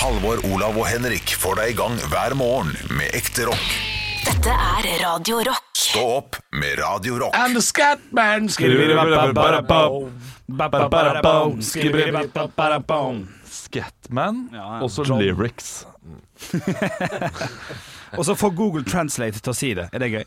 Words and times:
Halvor, 0.00 0.38
Olav 0.48 0.78
og 0.80 0.86
Henrik 0.88 1.34
får 1.36 1.58
deg 1.58 1.72
i 1.74 1.76
gang 1.76 1.96
hver 2.08 2.32
morgen 2.38 2.70
med 2.96 3.12
ekte 3.16 3.44
rock. 3.50 3.66
Dette 4.24 4.52
er 4.54 4.86
Radio 5.02 5.42
Rock. 5.44 5.66
Stå 5.76 6.04
opp 6.14 6.38
med 6.56 6.78
Radio 6.80 7.18
Rock. 7.20 7.36
And 7.36 7.52
the 7.52 7.60
Scatman 7.60 8.48
Scatman, 13.50 14.48
Ja, 14.52 14.56
ja. 14.56 14.80
og 14.80 14.90
så 14.90 15.04
lyrics. 15.04 15.86
Og 18.18 18.24
så 18.26 18.34
får 18.34 18.50
Google 18.58 18.82
Translate 18.82 19.38
til 19.38 19.52
å 19.52 19.54
si 19.54 19.68
det. 19.78 19.84
Er 19.94 20.02
det 20.02 20.08
gøy? 20.10 20.24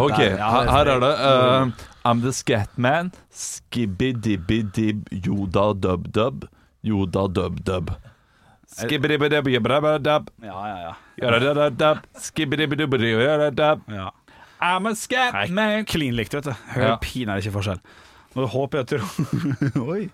Ok, 0.00 0.16
her, 0.16 0.70
her 0.70 0.88
er 0.94 1.02
det 1.02 1.10
uh, 1.18 1.68
I'm 2.08 2.22
the 2.24 2.32
Scatman, 2.32 3.10
skibidi-bidi 3.28 4.94
yoda 5.18 5.74
dub-dub, 5.76 6.46
yoda 6.86 7.26
dub-dub. 7.28 7.92
Skibidi-bidi-bidi-bidi-dub, 8.84 10.28
Ja, 10.42 10.66
ja, 10.66 10.76
ja. 10.86 10.94
yada-dub-dub, 11.22 11.98
skibidi-bidi-bidi-dub. 12.28 13.80
ja. 13.88 14.10
I'm 14.62 14.86
a 14.90 14.94
Scatman. 14.94 15.84
Klin 15.88 16.14
likt, 16.14 16.34
vet 16.34 16.44
du. 16.44 16.52
Hører 16.74 16.88
Ja. 16.88 16.96
pinadø 17.00 17.38
ikke 17.40 17.52
forskjell. 17.52 17.80
Håper 18.34 18.78
jeg 18.78 18.86
tror 18.86 19.90
Oi. 19.90 20.04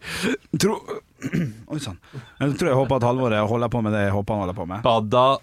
Tro 0.60 0.78
Oi 1.72 1.78
sann. 1.80 1.98
Jeg 2.40 2.56
tror 2.58 2.70
jeg 2.70 2.78
håper 2.78 2.98
at 3.00 3.06
Halvor 3.08 3.36
holder 3.50 3.70
på 3.72 3.84
med 3.84 3.94
det 3.96 4.06
jeg 4.08 4.16
håper 4.16 4.34
han 4.34 4.44
holder 4.44 4.56
på 4.56 4.66
med. 4.68 4.82
Bada, 4.84 5.38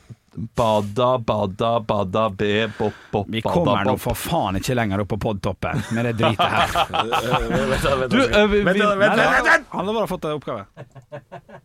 bada, 0.57 1.07
bada, 1.17 1.71
bada, 1.79 2.23
be, 2.29 2.67
bop, 2.77 2.93
bop, 3.11 3.27
Vi 3.29 3.41
bada, 3.41 3.53
kommer 3.53 3.85
nå 3.85 3.95
for 4.01 4.17
faen 4.17 4.57
ikke 4.59 4.75
lenger 4.77 5.03
opp 5.03 5.09
på 5.13 5.19
podtoppen 5.25 5.81
med 5.97 6.09
det 6.09 6.13
dritet 6.21 6.53
her. 6.53 6.69
Du, 8.13 8.19
vi, 8.21 8.61
vi, 8.61 8.63
vent 8.63 9.17
nei, 9.17 9.57
Halvor 9.73 9.99
har 10.03 10.09
fått 10.11 10.27
en 10.29 10.37
oppgave. 10.37 10.65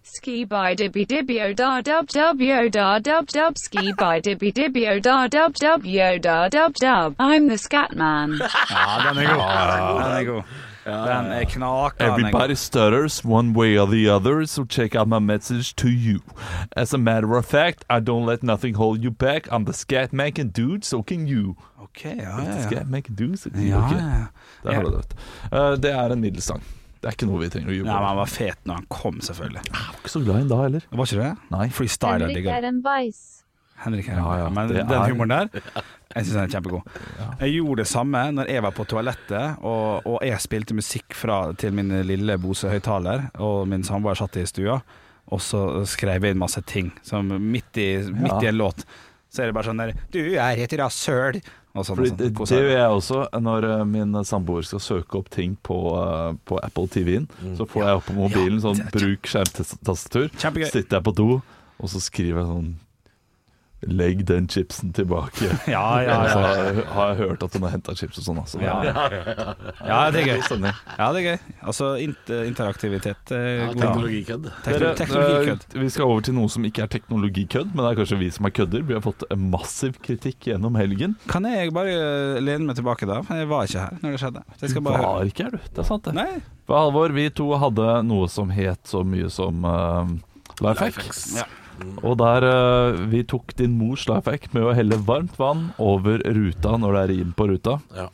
Ski 0.09 0.39
by 0.49 0.73
dibby 0.79 1.05
dibby 1.09 1.39
o 1.45 1.51
da 1.57 1.71
dub 1.85 2.09
dub 2.13 2.41
yo 2.45 2.63
da 2.73 2.89
dub 3.05 3.29
dub 3.33 3.61
ski 3.61 3.93
by 3.99 4.23
dibby 4.25 4.53
dibby 4.57 4.87
o 4.89 4.97
da 5.05 5.21
dub 5.33 5.57
dub 5.61 5.85
yo 5.89 6.17
da 6.25 6.41
dub 6.53 6.81
dub. 6.81 7.17
I'm 7.21 7.49
the 7.49 7.59
scat 7.61 7.97
man. 7.97 8.41
Ja, 8.41 9.09
den 9.09 9.23
er 9.25 9.37
god. 9.37 10.03
Den 10.03 10.17
er 10.17 10.25
god. 10.33 10.59
Den 10.89 11.33
er 11.33 11.45
knakende 11.45 12.11
Everybody 12.13 12.55
stutters 12.55 13.25
one 13.25 13.53
way 13.53 13.79
or 13.79 13.87
the 13.87 14.09
other, 14.09 14.47
so 14.47 14.65
check 14.65 14.95
out 14.95 15.09
my 15.09 15.19
message 15.19 15.75
to 15.77 15.89
you. 15.89 16.21
As 16.77 16.95
a 16.95 16.99
matter 16.99 17.37
of 17.37 17.45
fact, 17.45 17.85
I 17.91 18.01
don't 18.01 18.27
let 18.27 18.43
nothing 18.43 18.77
hold 18.77 19.05
you 19.05 19.11
back. 19.11 19.49
I'm 19.53 19.65
the 19.65 19.73
scat 19.73 20.13
making 20.13 20.51
dude, 20.51 20.85
so 20.85 21.03
can 21.03 21.27
you. 21.27 21.57
Ok, 21.79 22.05
ja, 22.05 22.13
ja, 22.15 22.79
ja. 24.65 24.83
Du 24.83 24.91
det. 24.91 25.15
Uh, 25.53 25.77
det 25.83 25.91
er 25.91 26.13
en 26.13 26.21
middels 26.21 26.45
sang. 26.45 26.63
Det 26.99 27.07
er 27.07 27.15
ikke 27.15 27.29
noe 27.31 27.45
vi 27.45 27.49
trenger 27.53 27.71
å 27.71 27.75
men 27.77 27.93
over. 27.95 28.07
han 28.09 28.17
var 28.19 28.31
fet 28.31 28.65
når 28.67 28.81
han 28.81 28.87
kom, 28.91 29.21
selvfølgelig. 29.23 29.63
Jeg 29.69 29.85
var 29.87 30.01
ikke 30.01 30.15
så 30.15 30.23
glad 30.25 30.35
i 30.35 30.39
ham 30.43 30.49
da 30.51 30.63
heller. 30.65 30.89
Var 30.91 31.11
ikke 31.13 31.21
det? 31.23 31.35
Nei. 31.55 31.69
Freestyler 31.71 32.33
digger 32.35 32.57
er. 32.59 32.73
Henrik 33.85 34.09
Herman. 34.11 34.27
Ja, 34.27 34.45
ja, 34.45 34.51
Men 34.51 34.73
den 34.75 34.93
er- 34.93 35.09
humoren 35.11 35.35
der, 35.35 35.51
jeg 36.15 36.25
syns 36.27 36.35
den 36.35 36.45
er 36.45 36.55
kjempegod. 36.55 36.95
Jeg 37.41 37.55
gjorde 37.59 37.83
det 37.83 37.89
samme 37.91 38.23
når 38.37 38.53
jeg 38.55 38.65
var 38.67 38.77
på 38.77 38.87
toalettet, 38.91 39.59
og, 39.63 40.07
og 40.09 40.23
jeg 40.27 40.41
spilte 40.45 40.77
musikk 40.79 41.15
fra, 41.15 41.41
til 41.59 41.77
min 41.77 41.93
lille 42.09 42.39
Bose-høyttaler, 42.43 43.29
og 43.39 43.69
min 43.71 43.85
samboer 43.87 44.19
satt 44.19 44.41
i 44.41 44.47
stua, 44.49 44.81
og 45.29 45.43
så 45.45 45.85
skrev 45.87 46.25
jeg 46.25 46.35
inn 46.35 46.41
masse 46.41 46.63
ting, 46.67 46.91
som 47.05 47.29
midt 47.29 47.77
i, 47.79 47.91
midt 48.09 48.43
i 48.43 48.51
en 48.51 48.59
låt. 48.59 48.87
Så 49.29 49.43
er 49.45 49.51
det 49.51 49.59
bare 49.59 49.69
sånn 49.69 49.81
der 49.83 49.91
Du 50.11 50.23
er 50.25 50.57
et 50.65 50.73
rasøl! 50.81 51.37
Og 51.77 51.85
sånn. 51.85 51.99
Og 52.01 52.07
sånn. 52.09 52.17
det, 52.19 52.31
det 52.33 52.57
gjør 52.59 52.71
jeg 52.73 52.95
også 52.97 53.19
når 53.45 53.67
uh, 53.69 53.83
min 53.87 54.17
samboer 54.27 54.65
skal 54.67 54.81
søke 54.83 55.19
opp 55.21 55.29
ting 55.31 55.53
på, 55.63 55.77
uh, 55.95 56.33
på 56.49 56.57
Apple 56.65 56.89
TV-en. 56.91 57.29
Så 57.59 57.67
får 57.69 57.85
jeg 57.85 58.01
opp 58.01 58.09
på 58.09 58.17
mobilen 58.17 58.57
sånn 58.65 58.81
'bruk 58.89 59.29
skjermtastatur'. 59.31 60.33
Sitter 60.73 60.97
jeg 60.97 61.05
på 61.07 61.15
do, 61.21 61.29
og 61.79 61.93
så 61.93 62.01
skriver 62.03 62.41
jeg 62.41 62.49
sånn 62.49 62.71
'legg 63.87 64.25
den 64.27 64.49
chipsen 64.49 64.93
tilbake'. 64.93 65.47
Ja, 65.71 66.01
ja, 66.03 66.25
ja. 66.27 66.35
har 66.35 66.85
har 66.95 67.09
jeg 67.15 67.17
hørt 67.29 67.43
at 67.47 67.53
hun 67.55 67.63
har 67.63 67.71
henta 67.71 67.95
chips 67.95 68.19
og 68.19 68.25
sånn. 68.27 68.39
Altså. 68.43 68.59
Ja. 68.61 68.75
ja, 69.87 70.11
det 70.11 70.23
er 70.25 70.31
gøy. 70.33 70.41
Ja, 70.99 71.13
det 71.15 71.21
er 71.23 71.27
gøy. 71.29 71.39
Altså 71.63 71.93
interaktivitet. 72.49 73.31
Ja, 73.31 73.67
god- 73.69 73.79
Teknologikødd. 73.83 74.49
Tekno- 74.65 74.79
Dere, 74.79 74.95
Teknologikødd. 74.99 75.67
eh, 75.75 75.81
vi 75.83 75.89
skal 75.95 76.05
over 76.11 76.21
til 76.27 76.35
noe 76.35 76.49
som 76.51 76.65
ikke 76.67 76.83
er 76.83 76.91
teknologikødd, 76.97 77.71
men 77.75 77.85
det 77.85 77.91
er 77.93 78.01
kanskje 78.03 78.19
vi 78.19 78.31
som 78.35 78.47
er 78.47 78.55
kødder. 78.59 78.83
Vi 78.89 78.95
har 78.99 79.05
fått 79.05 79.23
massiv 79.39 79.99
kritikk 80.03 80.49
gjennom 80.51 80.75
helgen. 80.79 81.17
Kan 81.31 81.45
jeg 81.47 81.73
bare 81.77 81.95
eh, 81.95 82.41
lene 82.43 82.67
meg 82.67 82.77
tilbake 82.81 83.07
da? 83.07 83.21
Jeg 83.31 83.49
var 83.51 83.65
ikke 83.69 83.85
her 83.87 83.99
når 84.03 84.11
det 84.17 84.21
skjedde. 84.25 84.43
Så 84.59 84.67
jeg 84.67 84.71
skal 84.75 84.83
bare. 84.89 85.03
Var 85.07 85.31
ikke 85.31 85.43
her, 85.49 85.51
du. 85.55 85.59
Det 85.71 85.79
er 85.85 85.89
sant, 85.93 86.05
det. 86.05 86.15
Nei. 86.19 86.43
For 86.67 86.83
Halvor, 86.83 87.15
vi 87.15 87.29
to 87.31 87.53
hadde 87.57 88.03
noe 88.05 88.27
som 88.29 88.51
het 88.51 88.83
så 88.91 89.05
mye 89.07 89.31
som 89.33 89.63
uh, 89.65 90.05
Life 90.61 90.83
Hacks. 90.85 91.23
Ja. 91.39 91.47
Og 92.03 92.19
der 92.21 92.47
uh, 92.49 92.99
vi 93.11 93.23
tok 93.29 93.55
din 93.59 93.77
mors 93.79 94.07
lifehack 94.11 94.51
med 94.55 94.67
å 94.67 94.75
helle 94.77 94.99
varmt 95.09 95.39
vann 95.39 95.71
over 95.83 96.23
ruta 96.25 96.77
når 96.81 96.97
det 96.97 97.05
er 97.05 97.15
rim 97.15 97.33
på 97.39 97.49
ruta. 97.51 97.79
Ja. 97.97 98.11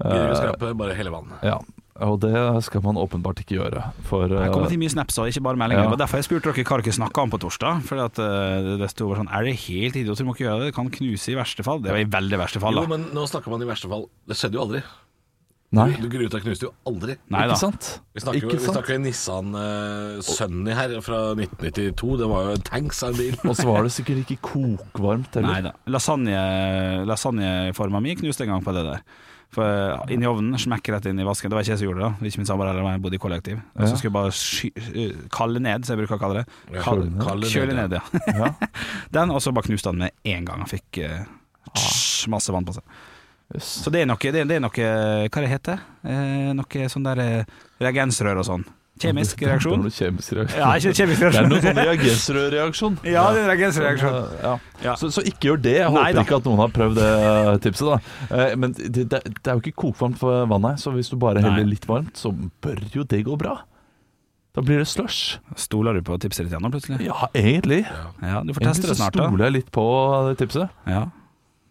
Eh, 0.00 0.16
Gyroskrapet, 0.16 0.72
bare 0.80 0.96
helle 0.96 1.12
vann. 1.12 1.36
ja. 1.44 1.58
Og 2.00 2.16
det 2.22 2.32
skal 2.64 2.80
man 2.80 2.96
åpenbart 2.96 3.42
ikke 3.42 3.58
gjøre. 3.58 3.82
For 4.08 4.24
Det 4.24 4.46
kommer 4.54 4.70
eh, 4.70 4.72
til 4.72 4.80
mye 4.80 4.92
snaps 4.92 5.18
og 5.20 5.28
ikke 5.28 5.42
bare 5.44 5.60
meldinger. 5.60 5.82
Ja. 5.82 5.88
Det 5.90 5.92
var 5.98 6.00
derfor 6.00 6.20
jeg 6.20 6.28
spurte 6.30 6.54
dere 6.54 6.64
hva 6.64 6.78
dere 6.80 6.94
snakka 6.96 7.24
om 7.26 7.32
på 7.34 7.40
torsdag. 7.42 7.82
For 7.84 8.00
at, 8.00 8.20
uh, 8.22 8.70
det 8.80 8.88
sto 8.88 9.04
over 9.04 9.20
sånn 9.20 9.28
Er 9.28 9.44
det 9.44 9.52
helt 9.66 9.98
idiot, 10.00 10.16
dere 10.16 10.28
må 10.30 10.32
ikke 10.32 10.46
gjøre 10.46 10.62
det. 10.62 10.70
Det 10.70 10.76
kan 10.78 10.88
knuse 10.94 11.28
i 11.28 11.36
verste 11.36 11.66
fall. 11.66 11.82
Det 11.84 11.92
var 11.92 12.00
i 12.00 12.08
veldig 12.08 12.40
verste 12.40 12.62
fall, 12.62 12.80
Jo, 12.80 12.86
men 12.88 13.04
nå 13.12 13.26
snakker 13.28 13.52
man 13.52 13.66
i 13.66 13.68
verste 13.68 13.90
fall 13.92 14.08
Det 14.24 14.38
skjedde 14.38 14.56
jo 14.56 14.64
aldri. 14.64 14.80
Nei, 15.70 15.92
Du 16.02 16.08
Gruta 16.10 16.40
knuste 16.42 16.66
jo 16.66 16.72
aldri. 16.88 17.14
Nei 17.30 17.44
ikke 17.46 17.60
sant? 17.60 17.88
Vi 18.10 18.22
snakker 18.24 18.42
jo 18.42 18.48
Ikke 18.48 18.58
vi 18.58 18.72
snakker 18.72 18.96
jo 18.96 19.02
Nissan 19.04 19.52
uh, 19.54 20.18
Sunny 20.26 20.74
her 20.74 20.96
fra 21.06 21.20
1992. 21.36 22.16
Det 22.18 22.30
var 22.32 22.48
jo 22.48 22.54
en 22.58 22.64
tanks 22.66 23.02
av 23.06 23.12
en 23.12 23.20
bil. 23.20 23.36
Og 23.44 23.54
så 23.54 23.68
var 23.68 23.86
det 23.86 23.92
sikkert 23.94 24.24
ikke 24.24 24.40
kokvarmt 24.50 25.38
Nei 25.44 25.60
da. 25.68 25.76
Lasagneforma 25.86 27.06
Lasagne, 27.06 28.02
mi 28.02 28.16
knuste 28.18 28.48
en 28.48 28.56
gang 28.56 28.64
på 28.66 28.74
det 28.74 28.82
der. 28.88 29.04
For 29.54 29.66
eh, 29.66 30.14
inn 30.14 30.22
i 30.22 30.28
ovnen, 30.30 30.54
smekk 30.62 30.92
rett 30.94 31.06
inn 31.10 31.22
i 31.22 31.26
vasken. 31.26 31.50
Det 31.50 31.58
var 31.58 31.64
ikke 31.66 31.74
jeg 31.74 31.80
som 31.80 31.88
gjorde 31.88 32.02
det, 32.02 32.08
da. 32.08 32.28
Ikke 32.30 32.42
min 32.42 32.48
samboer 32.50 32.70
eller 32.70 32.86
jeg 32.86 33.02
bodde 33.06 33.18
i 33.18 33.22
kollektiv. 33.22 33.62
Og 33.74 33.82
så 33.82 33.96
skulle 33.98 34.10
jeg 34.10 34.16
bare 34.18 34.34
sky, 34.38 34.70
uh, 34.94 35.24
kalle 35.34 35.62
ned, 35.62 35.86
som 35.86 35.94
jeg 35.94 36.02
bruker 36.04 36.18
å 36.18 36.22
kalle 36.22 36.42
det. 36.42 36.58
Kalle. 36.84 37.08
Kalle 37.18 37.42
ned, 37.42 37.54
kjøle 37.54 37.78
ned, 37.78 37.96
ja. 37.98 38.26
Ja. 38.30 38.50
Den, 39.16 39.34
og 39.34 39.42
så 39.42 39.54
bare 39.54 39.66
knuste 39.66 39.90
han 39.90 40.02
med 40.02 40.14
en 40.34 40.46
gang. 40.46 40.62
Han 40.62 40.70
fikk 40.70 41.02
uh, 41.02 41.24
tss, 41.74 42.28
masse 42.30 42.54
vann 42.54 42.66
på 42.68 42.78
seg. 42.78 43.00
Så 43.58 43.90
det 43.90 44.04
er 44.04 44.06
noe, 44.06 44.20
det, 44.20 44.44
det 44.46 44.56
er 44.56 44.60
noe 44.62 44.70
Hva 45.26 45.40
det 45.42 45.48
heter 45.50 45.80
eh, 46.06 46.52
Noe 46.54 46.84
sånn 46.92 47.02
der 47.08 47.18
eh, 47.24 47.56
reagensrør 47.82 48.38
og 48.38 48.46
sånn. 48.46 48.62
Kjemisk 49.00 49.38
Det 49.40 49.46
er 49.46 49.50
reaksjon. 49.54 49.86
kjemisk 49.90 50.32
reaksjon. 50.36 50.58
Ja, 50.60 50.68
ikke 50.76 50.92
kjemisk 50.92 51.20
Det 51.22 51.26
er 51.26 51.32
reaksjon. 51.32 51.48
noe 51.50 51.60
sånn 51.64 51.78
reagensrørreaksjon. 51.80 52.98
Ja, 53.14 53.22
det 53.32 53.40
er 53.42 53.48
reagensreaksjon. 53.54 54.18
Ja. 54.44 54.52
Ja. 54.84 54.94
Så, 55.00 55.08
så 55.14 55.24
ikke 55.24 55.48
gjør 55.50 55.62
det. 55.64 55.72
Jeg 55.80 55.88
håper 55.88 56.04
Neida. 56.04 56.24
ikke 56.26 56.36
at 56.42 56.48
noen 56.50 56.60
har 56.62 56.74
prøvd 56.76 57.00
det 57.00 57.56
tipset. 57.64 57.88
da 57.88 58.36
Eh, 58.44 58.54
Men 58.60 58.74
det, 58.76 59.06
det, 59.08 59.22
er 59.48 59.56
jo 59.56 59.62
ikke 59.64 59.72
kokvarmt 59.86 60.20
for 60.20 60.44
vannet, 60.52 60.78
så 60.84 60.92
hvis 60.94 61.08
du 61.10 61.16
bare 61.22 61.40
heller 61.42 61.64
litt 61.66 61.88
varmt, 61.88 62.12
så 62.20 62.30
bør 62.36 62.82
jo 62.92 63.02
det 63.08 63.22
gå 63.26 63.38
bra. 63.40 63.56
Da 64.54 64.62
blir 64.66 64.82
det 64.82 64.88
slush. 64.90 65.38
Stoler 65.56 65.94
du 65.96 66.02
på 66.06 66.18
tipset 66.20 66.44
ditt 66.44 66.52
igjen 66.52 66.62
nå, 66.66 66.70
plutselig? 66.74 67.00
Ja, 67.06 67.28
egentlig. 67.38 67.84
Ja, 68.20 68.42
Du 68.44 68.52
får 68.52 68.66
teste 68.68 68.90
det 68.90 68.98
snart, 69.00 69.14
da. 69.16 69.26
stoler 69.30 69.46
jeg 69.48 69.56
litt 69.60 69.70
på 69.74 69.86
tipset. 70.42 70.68
Ja. 70.90 71.06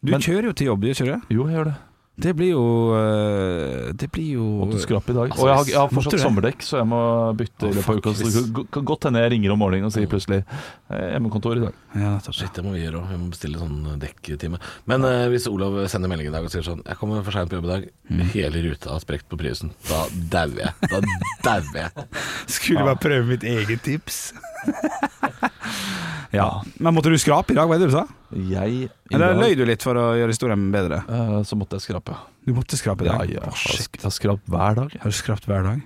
Du 0.01 0.11
Men- 0.11 0.21
kjører 0.21 0.43
jo 0.49 0.53
til 0.53 0.67
jobb, 0.67 0.81
du 0.81 0.87
gjør 0.87 0.99
ikke 1.01 1.11
det? 1.11 1.21
Jo, 1.35 1.47
jeg 1.47 1.55
gjør 1.59 1.65
det. 1.73 1.77
Det 2.19 2.33
blir 2.35 2.49
jo 2.51 2.63
øh, 2.99 3.93
Det 3.95 4.09
blir 4.11 4.33
jo 4.35 4.45
Måtte 4.65 4.79
skrape 4.83 5.11
i 5.11 5.15
dag. 5.15 5.29
Altså, 5.31 5.39
Og 5.41 5.47
jeg 5.47 5.55
har, 5.55 5.65
jeg 5.71 5.77
har 5.79 5.87
fortsatt 5.87 6.11
det? 6.17 6.19
sommerdekk, 6.19 6.65
så 6.67 6.77
jeg 6.81 6.87
må 6.91 6.99
bytte 7.39 7.63
i 7.63 7.69
Å, 7.69 7.75
løpet 7.77 7.87
av 7.89 7.95
uka. 8.01 8.11
fuck, 8.11 8.27
Så 8.27 8.41
det 8.43 8.71
kan- 8.75 8.85
godt 8.89 9.03
hende 9.07 9.21
jeg 9.23 9.31
ringer 9.31 9.51
om 9.53 9.59
morgenen 9.59 9.85
og 9.87 9.93
sier 9.95 10.05
plutselig 10.11 10.43
eh, 10.91 11.05
hjemmekontor 11.13 11.55
i 11.55 11.63
dag. 11.63 11.73
Ja. 11.95 12.19
Shit, 12.31 12.51
det 12.53 12.65
må 12.65 12.73
vi 12.75 12.83
gjøre 12.83 12.99
òg. 12.99 13.07
Vi 13.13 13.17
må 13.23 13.29
bestille 13.31 13.55
sånn 13.61 13.99
dekktime. 14.03 14.59
Men 14.85 15.05
eh, 15.05 15.29
hvis 15.31 15.47
Olav 15.47 15.87
sender 15.87 16.09
melding 16.11 16.27
i 16.27 16.31
dag 16.35 16.43
og 16.43 16.51
sier 16.51 16.61
sånn 16.67 16.83
'Jeg 16.83 16.97
kommer 16.99 17.23
for 17.23 17.31
seint 17.31 17.49
på 17.49 17.55
jobb 17.55 17.65
i 17.65 17.73
dag', 17.75 17.89
hele 18.35 18.63
ruta 18.67 18.89
har 18.91 18.99
sprukket 18.99 19.29
på 19.29 19.37
Priusen, 19.39 19.71
da 19.87 20.03
dauer 20.11 20.59
jeg. 20.59 20.73
Da 20.91 20.99
dauer 21.43 21.73
jeg. 21.73 21.91
Skulle 22.47 22.83
bare 22.83 22.99
prøve 22.99 23.27
mitt 23.27 23.43
eget 23.47 23.81
tips. 23.81 24.33
ja. 26.39 26.47
Men 26.77 26.93
måtte 26.95 27.11
du 27.11 27.17
skrape 27.21 27.53
i 27.53 27.57
dag, 27.57 27.67
hva 27.69 27.77
er 27.77 27.83
det 27.83 27.89
du 27.91 27.95
sa? 27.95 28.05
Jeg 28.35 28.73
i 28.75 28.81
Eller 29.15 29.33
dag, 29.33 29.39
løy 29.41 29.55
du 29.57 29.63
litt 29.67 29.83
for 29.85 29.97
å 29.97 30.09
gjøre 30.19 30.33
historien 30.33 30.67
bedre? 30.73 31.01
Uh, 31.09 31.39
Så 31.47 31.57
måtte 31.59 31.79
jeg 31.79 31.87
skrape. 31.89 32.17
Du 32.45 32.53
måtte 32.57 32.77
skrape 32.79 33.05
i 33.05 33.09
dag? 33.09 33.31
ja, 33.31 33.45
ja. 33.47 33.53
shit. 33.57 33.89
jeg 33.97 34.05
har 34.05 34.13
skrapt 34.15 34.45
hver 34.49 34.77
dag. 34.83 34.93
Har 35.01 35.13
du 35.13 35.17
skrapt 35.17 35.47
hver 35.49 35.65
dag? 35.65 35.81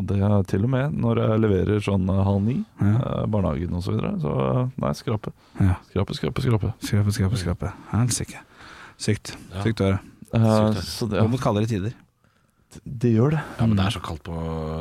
Og 0.00 0.06
det 0.08 0.16
er 0.24 0.46
til 0.48 0.62
og 0.64 0.70
med 0.72 0.94
når 0.96 1.18
jeg 1.20 1.40
leverer 1.42 1.82
sånn 1.84 2.06
eh, 2.08 2.22
halv 2.24 2.40
ni, 2.46 2.54
Ja. 2.80 2.92
eh, 2.96 3.26
barnehagen 3.28 3.74
og 3.76 3.82
så 3.84 3.92
videre. 3.92 4.14
Så 4.22 4.30
nei, 4.80 4.92
skrape. 4.96 5.34
Ja. 5.60 5.74
Skrape, 5.90 6.16
skrape, 6.16 6.44
skrape. 6.46 6.70
Skrape, 6.80 7.12
skrape, 7.12 7.40
skrape. 7.42 7.72
Helsike. 7.90 8.40
Sykt. 9.02 9.34
Ja. 9.52 9.66
Sykt 9.66 9.82
å 9.84 9.90
høre. 9.90 10.00
Det. 10.32 10.84
så 10.88 11.10
det, 11.10 11.20
Gå 11.20 11.28
mot 11.28 11.42
kaldere 11.44 11.68
tider. 11.68 11.92
det 12.88 13.10
gjør 13.12 13.34
det. 13.36 13.42
Ja, 13.58 13.66
men 13.68 13.76
det 13.76 13.84
er 13.84 13.92
så 13.98 14.00
kaldt 14.00 14.22
på 14.24 14.32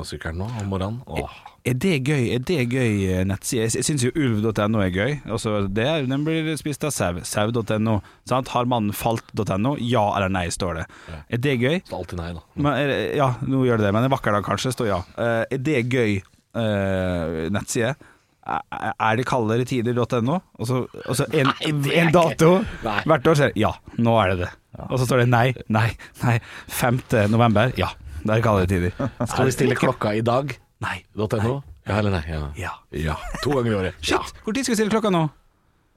sykkelen 0.08 0.40
nå 0.40 0.48
om 0.62 0.70
morgenen. 0.72 1.02
Åh. 1.12 1.34
Er 1.62 1.76
det 1.78 2.00
gøy, 2.10 2.24
er 2.34 2.42
det 2.42 2.58
gøy 2.72 3.04
eh, 3.06 3.22
nettside? 3.30 3.68
Jeg 3.70 3.86
syns 3.86 4.02
jo 4.08 4.10
ulv.no 4.18 4.80
er 4.82 4.94
gøy. 4.96 5.12
Altså, 5.30 5.60
det 5.70 5.84
er, 5.86 6.08
den 6.10 6.24
blir 6.26 6.48
spist 6.58 6.82
av 6.88 6.94
sau. 6.96 7.20
Sau.no. 7.28 8.00
Har 8.32 8.70
mannen 8.70 8.96
falt.no? 8.98 9.76
Ja 9.78 10.08
eller 10.18 10.32
nei, 10.34 10.48
står 10.54 10.80
det. 10.80 10.86
Er 11.30 11.44
det 11.44 11.58
gøy? 11.62 11.76
Så 11.86 12.00
alltid 12.00 12.18
nei, 12.18 12.32
da. 12.38 12.42
Men, 12.58 12.72
er 12.82 12.94
ja, 13.20 13.28
nå 13.46 13.62
gjør 13.68 13.82
det 13.82 13.90
det, 13.90 13.92
men 13.94 14.08
en 14.08 14.14
vakker 14.14 14.34
dag 14.34 14.48
kanskje 14.48 14.74
står 14.74 14.90
ja. 14.90 14.98
Uh, 15.20 15.44
er 15.46 15.62
det 15.62 15.84
gøy 15.92 16.18
uh, 16.58 17.46
nettside? 17.54 17.94
Er 17.94 18.10
er 18.82 19.20
det 19.20 19.28
kaldere 19.30 19.68
tider.no? 19.70 20.40
Og 20.58 20.66
så, 20.66 20.82
og 21.06 21.18
så 21.20 21.28
en, 21.30 21.52
det 21.84 21.94
er 21.94 22.08
en 22.08 22.16
dato 22.16 22.56
hvert 22.82 23.28
år 23.30 23.38
sier 23.38 23.54
ja, 23.60 23.70
nå 24.02 24.16
er 24.24 24.34
det 24.34 24.48
det. 24.48 24.50
Og 24.88 24.98
så 24.98 25.06
står 25.06 25.24
det 25.24 25.30
nei, 25.30 25.46
nei, 25.70 25.92
nei. 26.24 26.40
5. 26.74 27.04
november, 27.30 27.70
ja, 27.78 27.92
det 28.24 28.40
er 28.40 28.44
kaldere 28.50 28.72
tider. 28.72 28.98
Skal 29.22 29.52
vi 29.52 29.54
stille 29.54 29.78
klokka 29.78 30.16
i 30.18 30.26
dag? 30.26 30.58
Nei. 30.82 30.98
.no? 31.16 31.62
Ja 31.88 31.98
eller 32.00 32.12
nei? 32.14 32.24
Ja. 32.30 32.48
Ja. 32.58 32.72
ja. 32.94 33.16
To 33.44 33.54
ganger 33.58 33.72
i 33.72 33.78
året. 33.84 34.02
Shit, 34.02 34.34
hvor 34.46 34.54
tid 34.54 34.66
skal 34.66 34.76
vi 34.76 34.80
stille 34.82 34.94
klokka 34.94 35.12
nå? 35.14 35.28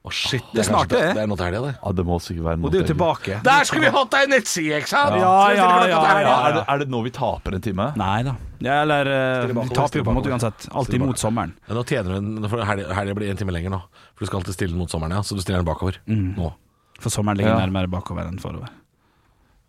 Å, 0.05 0.11
shit. 0.13 0.45
Det 0.53 0.61
er 0.61 0.67
snart, 0.69 0.91
det. 0.93 0.99
Det 1.17 1.21
er 1.23 1.29
noe 1.31 1.41
helga, 1.41 1.61
det. 1.65 1.71
Ja, 1.79 1.91
det 1.97 2.05
må 2.05 2.19
sikkert 2.21 2.45
være 2.45 2.59
Og 2.61 2.73
det 2.73 2.77
er 2.77 2.83
jo 2.83 2.89
tilbake. 2.91 3.39
Der 3.47 3.65
skulle 3.65 3.87
vi 3.87 3.93
hatt 3.95 4.17
ei 4.19 4.27
nettside, 4.29 4.81
ikke 4.83 4.91
sant? 4.91 5.17
Ja, 5.17 5.31
ja, 5.57 5.69
ja, 5.89 6.03
ja. 6.21 6.35
Er 6.51 6.57
det, 6.59 6.65
er 6.75 6.83
det 6.83 6.89
nå 6.93 7.01
vi 7.07 7.13
taper 7.17 7.57
en 7.57 7.65
time? 7.65 7.87
Nei 7.97 8.19
da. 8.27 8.35
Ja, 8.65 8.83
eller 8.85 9.09
Vi 9.49 9.65
taper 9.73 10.03
jo 10.03 10.05
på 10.05 10.13
en 10.13 10.19
måte 10.19 10.33
uansett. 10.35 10.69
Alltid 10.77 11.01
mot 11.01 11.21
sommeren. 11.21 11.55
Ja, 11.65 11.79
nå 11.79 11.87
tjener 11.89 12.13
du 12.13 12.19
en 12.21 12.51
for 12.53 12.61
helga 12.69 13.17
blir 13.17 13.33
en 13.33 13.41
time 13.41 13.57
lenger 13.57 13.73
nå. 13.73 13.81
For 14.13 14.27
du 14.27 14.29
skal 14.29 14.43
alltid 14.43 14.59
stille 14.59 14.77
den 14.77 14.85
mot 14.85 14.93
sommeren, 14.93 15.17
ja. 15.17 15.25
Så 15.25 15.39
du 15.39 15.41
stiller 15.41 15.65
den 15.65 15.71
bakover. 15.73 15.97
Nå. 16.13 16.53
For 17.01 17.09
sommeren 17.17 17.41
ligger 17.41 17.57
Ja. 17.57 17.63
nærmere 17.65 17.89
bakover 17.97 18.29
enn 18.29 18.37
forover. 18.45 18.69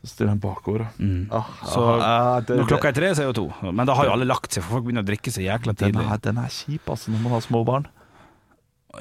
Så 0.05 0.11
stiller 0.13 0.35
den 0.35 0.41
bakover. 0.43 0.85
Mm. 1.01 1.25
Ah, 1.33 1.47
Så 1.65 1.81
ah, 1.97 2.39
det- 2.45 2.59
når 2.59 2.67
klokka 2.69 2.91
er 2.91 2.97
tre, 2.99 3.09
så 3.17 3.23
er 3.25 3.31
jo 3.31 3.33
to. 3.33 3.45
Men 3.73 3.87
da 3.89 3.95
har 3.97 4.05
jo 4.05 4.11
alle 4.13 4.27
lagt 4.29 4.53
seg, 4.53 4.61
for 4.63 4.77
folk 4.77 4.85
begynner 4.85 5.01
å 5.01 5.07
drikke 5.09 5.33
så 5.33 5.41
jækla 5.41 5.73
den 5.73 5.91
tidlig. 5.95 6.05
er, 6.13 6.17
den 6.21 6.37
er 6.37 6.51
kjip 6.53 6.85
altså 6.93 7.09
når 7.09 7.23
man 7.25 7.31
har 7.33 7.41
små 7.41 7.63
barn. 7.65 7.87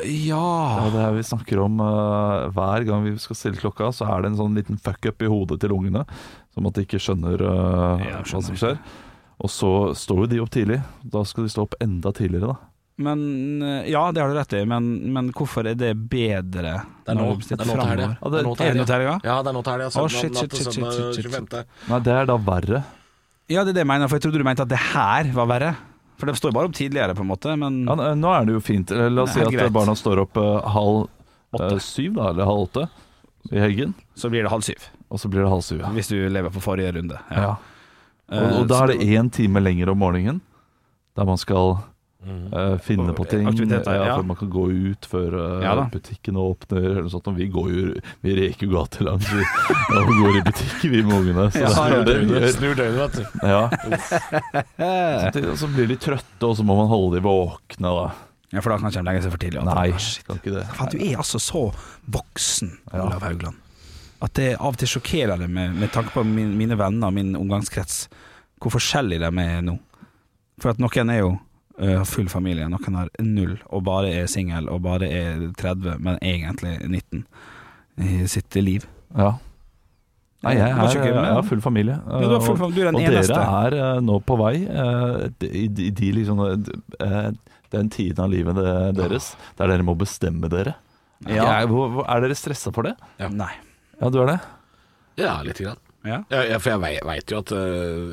Ja 0.03 0.89
det 0.91 0.99
er 1.05 1.13
vi 1.15 1.23
snakker 1.23 1.61
om 1.63 1.77
uh, 1.79 2.49
Hver 2.51 2.83
gang 2.89 3.05
vi 3.05 3.13
skal 3.23 3.37
stille 3.39 3.61
klokka, 3.61 3.93
så 3.95 4.09
er 4.11 4.25
det 4.25 4.33
en 4.33 4.39
sånn 4.41 4.57
liten 4.59 4.81
fuck-up 4.83 5.23
i 5.23 5.29
hodet 5.31 5.61
til 5.63 5.71
ungene. 5.77 6.03
Som 6.55 6.67
at 6.67 6.75
de 6.75 6.83
ikke 6.87 6.99
skjønner 7.03 7.39
uh, 7.45 8.03
Ja, 8.03 8.23
hva 8.27 8.43
som 8.43 8.57
skjer. 8.59 8.79
Og 9.45 9.51
så 9.51 9.71
står 9.99 10.25
jo 10.25 10.31
de 10.33 10.41
opp 10.43 10.51
tidlig. 10.55 10.81
Da 11.05 11.23
skal 11.29 11.47
de 11.47 11.53
stå 11.53 11.67
opp 11.69 11.77
enda 11.83 12.11
tidligere, 12.15 12.55
da. 12.55 12.73
Men 12.97 13.63
eh, 13.63 13.89
Ja, 13.91 14.13
det 14.13 14.21
har 14.23 14.29
du 14.31 14.37
rett 14.39 14.53
i, 14.55 14.65
men, 14.71 15.13
men 15.13 15.33
hvorfor 15.35 15.67
er 15.67 15.75
det 15.75 15.95
bedre? 16.11 16.75
Det 17.05 17.11
er 17.11 17.19
nå. 17.19 17.31
Det 17.41 17.57
er 17.57 17.65
nå 17.67 17.75
til 17.75 17.89
helga. 17.91 18.11
Ja, 18.21 18.29
det- 18.31 18.43
Er 18.45 18.45
nå 18.79 18.85
til 18.87 18.95
helga? 18.95 19.15
Ja, 19.25 19.39
det 19.43 19.51
er 19.51 19.57
nå 19.57 19.63
til 19.67 19.73
helga. 19.75 19.89
Shit, 19.91 20.37
Natt 20.37 20.55
shit, 20.55 20.69
søndag 20.69 20.93
shit, 20.93 21.17
shit, 21.17 21.25
shit. 21.25 21.33
25.. 21.35 21.65
Nei, 21.91 21.99
det 22.07 22.15
er 22.15 22.29
da 22.31 22.37
verre. 22.39 22.85
Ja, 23.51 23.65
det 23.65 23.75
er 23.75 23.77
det 23.77 23.83
jeg 23.83 23.91
mener, 23.91 24.09
for 24.09 24.17
jeg 24.17 24.25
trodde 24.29 24.39
du 24.41 24.47
mente 24.47 24.63
at 24.65 24.71
det 24.71 24.79
her 24.95 25.33
var 25.35 25.51
verre. 25.51 25.73
For 26.17 26.31
det 26.31 26.37
står 26.39 26.53
bare 26.55 26.71
opp 26.71 26.77
tidligere, 26.79 27.17
på 27.19 27.25
en 27.27 27.29
måte, 27.33 27.57
men 27.59 27.83
Ja, 27.91 28.15
nå 28.15 28.31
er 28.33 28.47
det 28.47 28.55
jo 28.55 28.61
fint. 28.63 28.93
Eh, 28.95 29.09
La 29.11 29.25
oss 29.27 29.35
si 29.35 29.41
at 29.43 29.51
greit. 29.51 29.73
barna 29.75 29.97
står 29.99 30.23
opp 30.23 30.39
uh, 30.39 30.63
halv 30.63 31.09
Åtte. 31.55 31.73
eh, 31.75 31.79
syv, 31.83 32.15
da, 32.15 32.29
eller 32.31 32.47
halv 32.47 32.69
åtte 32.69 32.87
i 33.53 33.59
helgen. 33.61 33.93
så 34.17 34.31
blir 34.31 34.47
det 34.47 34.51
halv 34.55 34.63
syv. 34.63 34.87
Og 35.11 35.19
så 35.21 35.29
blir 35.29 35.43
det 35.43 35.51
halv 35.51 35.63
syv. 35.67 35.81
Ja. 35.83 35.91
Hvis 35.91 36.09
du 36.09 36.17
lever 36.31 36.51
på 36.55 36.63
forrige 36.63 36.95
runde. 36.95 37.19
Ja. 37.31 37.43
ja. 37.43 37.57
Og, 38.39 38.61
og 38.63 38.69
da 38.71 38.85
er 38.85 38.95
det 38.95 39.03
én 39.19 39.29
time 39.35 39.61
lenger 39.61 39.91
om 39.93 39.99
morgenen, 40.01 40.41
der 41.19 41.27
man 41.29 41.37
skal 41.37 41.77
Eh, 42.25 42.79
finne 42.81 43.13
på 43.13 43.25
ting. 43.29 43.45
Ja, 43.45 43.51
ja. 43.85 44.17
For 44.17 44.25
man 44.25 44.37
kan 44.41 44.49
gå 44.51 44.63
ut 44.73 45.05
før 45.11 45.35
uh, 45.37 45.61
Ja 45.65 45.75
da. 45.77 45.85
butikken 45.93 46.37
åpner, 46.41 46.87
eller 47.01 47.09
sånt. 47.13 47.27
Og 47.29 47.37
vi 47.37 47.49
går 47.53 47.67
jo 47.75 47.83
Vi 48.25 48.31
reker 48.39 48.67
jo 48.67 48.71
gatelangs 48.79 49.29
vi, 49.33 49.43
og 49.99 50.07
går 50.23 50.37
i 50.39 50.41
butikk, 50.47 50.79
vi 50.89 51.03
med 51.05 51.15
ungene. 51.19 51.45
Så 51.53 51.59
Ja, 51.65 51.69
det 52.07 52.15
ja, 52.23 52.27
det. 52.41 52.53
Snur 52.57 52.75
døgnet, 52.79 53.01
vet 53.03 53.15
du. 53.19 53.23
Ja. 53.45 53.63
Så 55.61 55.67
blir 55.75 55.87
de 55.91 55.97
trøtte, 56.01 56.45
og 56.49 56.55
så 56.59 56.63
må 56.67 56.75
man 56.79 56.89
holde 56.91 57.17
de 57.19 57.23
våkne. 57.27 57.89
Da. 57.99 58.07
Ja, 58.55 58.61
for 58.63 58.71
da 58.73 58.77
kan 58.81 58.89
ikke 58.93 59.03
de 59.03 59.09
legge 59.09 59.23
seg 59.25 59.33
for 59.35 59.43
tidlig. 59.43 59.61
Nei, 59.67 59.89
Ah, 59.93 59.99
shit. 59.99 60.27
kan 60.29 60.37
ikke 60.41 60.55
det. 60.57 60.65
Fan, 60.79 60.91
du 60.93 60.99
er 61.03 61.17
altså 61.23 61.39
så 61.43 61.63
voksen, 62.15 62.71
Ja. 62.93 63.03
Olav 63.07 63.23
Haugland, 63.27 63.57
at 64.23 64.33
det 64.39 64.53
av 64.61 64.73
og 64.75 64.79
til 64.81 64.89
sjokkerer 64.89 65.37
det 65.39 65.49
med, 65.51 65.75
med 65.75 65.91
tanke 65.93 66.11
på 66.15 66.23
min, 66.25 66.55
mine 66.57 66.77
venner 66.79 67.07
og 67.11 67.15
min 67.17 67.35
omgangskrets, 67.37 68.07
hvor 68.63 68.71
forskjellige 68.73 69.21
de 69.27 69.31
er 69.43 69.63
nå. 69.67 69.75
For 70.63 70.71
at 70.71 70.79
noen 70.79 71.11
er 71.11 71.19
jo 71.25 71.33
har 71.79 72.05
full 72.07 72.29
familie, 72.31 72.69
noen 72.71 72.95
har 73.01 73.09
null 73.23 73.57
og 73.67 73.83
bare 73.87 74.13
er 74.23 74.29
singel 74.31 74.69
og 74.71 74.83
bare 74.85 75.09
er 75.11 75.41
30, 75.59 75.97
men 76.05 76.19
egentlig 76.23 76.77
19 76.87 77.25
i 78.05 78.27
sitt 78.31 78.55
liv. 78.63 78.87
Ja. 79.17 79.33
Nei, 80.45 80.53
jeg, 80.59 80.75
Du 80.77 80.99
er, 81.01 81.07
jeg 81.09 81.35
har 81.39 81.47
full 81.49 81.63
familie. 81.65 81.97
Ja, 82.05 82.21
du, 82.21 82.35
har 82.35 82.43
full, 82.45 82.73
du 82.75 82.81
er 82.83 82.91
den 82.91 82.99
og 82.99 83.05
eneste. 83.07 83.33
dere 83.33 83.61
er 83.65 83.77
eh, 83.81 84.01
nå 84.05 84.19
på 84.29 84.37
vei 84.37 84.55
eh, 84.69 85.23
i, 85.49 85.63
de, 85.73 85.87
de 85.97 86.11
liksom 86.19 86.43
eh, 86.45 87.31
den 87.73 87.89
tiden 87.91 88.21
av 88.27 88.31
livet 88.31 88.59
deres 88.99 89.31
der 89.59 89.73
dere 89.73 89.87
må 89.87 89.95
bestemme 89.99 90.51
dere. 90.53 90.75
Ja. 91.25 91.47
Jeg- 91.63 91.71
hvor, 91.73 92.03
er 92.05 92.21
dere 92.27 92.37
stressa 92.37 92.75
for 92.77 92.85
det? 92.91 92.93
Nei. 93.33 93.51
Ja, 94.03 94.11
du 94.13 94.21
er 94.21 94.35
det? 94.35 94.39
Ja, 95.23 95.39
lite 95.47 95.65
grann. 95.65 95.81
Ja. 96.05 96.19
Ja, 96.29 96.43
ja, 96.45 96.59
for 96.61 96.75
jeg 96.75 97.01
veit 97.09 97.33
jo 97.33 97.41
at, 97.41 97.55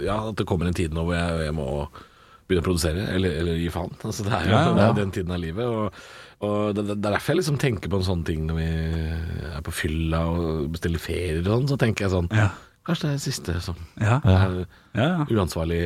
ja, 0.05 0.15
at 0.29 0.37
det 0.39 0.47
kommer 0.47 0.69
en 0.69 0.77
tid 0.77 0.93
nå 0.95 1.03
hvor 1.03 1.17
jeg, 1.17 1.41
jeg 1.49 1.55
må 1.57 1.67
begynne 2.51 2.63
å 2.65 2.67
produsere, 2.69 3.05
eller, 3.15 3.37
eller 3.41 3.61
gi 3.61 3.69
faen. 3.73 3.93
Altså, 4.03 4.25
det 4.27 4.33
er 4.37 4.49
jo 4.49 4.51
Ja, 4.55 4.63
ja, 4.67 4.73
det 4.77 4.83
er 4.89 4.99
den 5.01 5.13
tiden 5.15 5.31
av 5.35 5.41
livet. 5.41 5.65
Og, 5.71 6.03
og 6.47 6.75
det, 6.77 6.85
det 6.91 6.97
er 6.99 7.15
derfor 7.15 7.33
jeg 7.35 7.41
liksom 7.43 7.59
tenker 7.61 7.91
på 7.93 7.99
en 8.01 8.07
sånn 8.11 8.25
ting 8.27 8.43
når 8.49 8.59
vi 8.59 8.67
er 9.55 9.63
på 9.65 9.73
fylla 9.75 10.23
og 10.31 10.67
bestiller 10.75 11.01
ferier 11.03 11.41
og 11.45 11.51
sånn. 11.55 11.71
Så 11.73 11.79
tenker 11.85 12.07
jeg 12.07 12.15
sånn 12.17 12.29
Ja. 12.35 12.51
Kanskje 12.81 13.05
det 13.05 13.09
er 13.11 13.17
det 13.19 13.21
siste 13.27 13.53
som 13.61 13.75
Ja. 14.01 14.15
er 14.25 14.53
Ja, 14.97 15.03
ja. 15.05 15.25
uansvarlig 15.29 15.81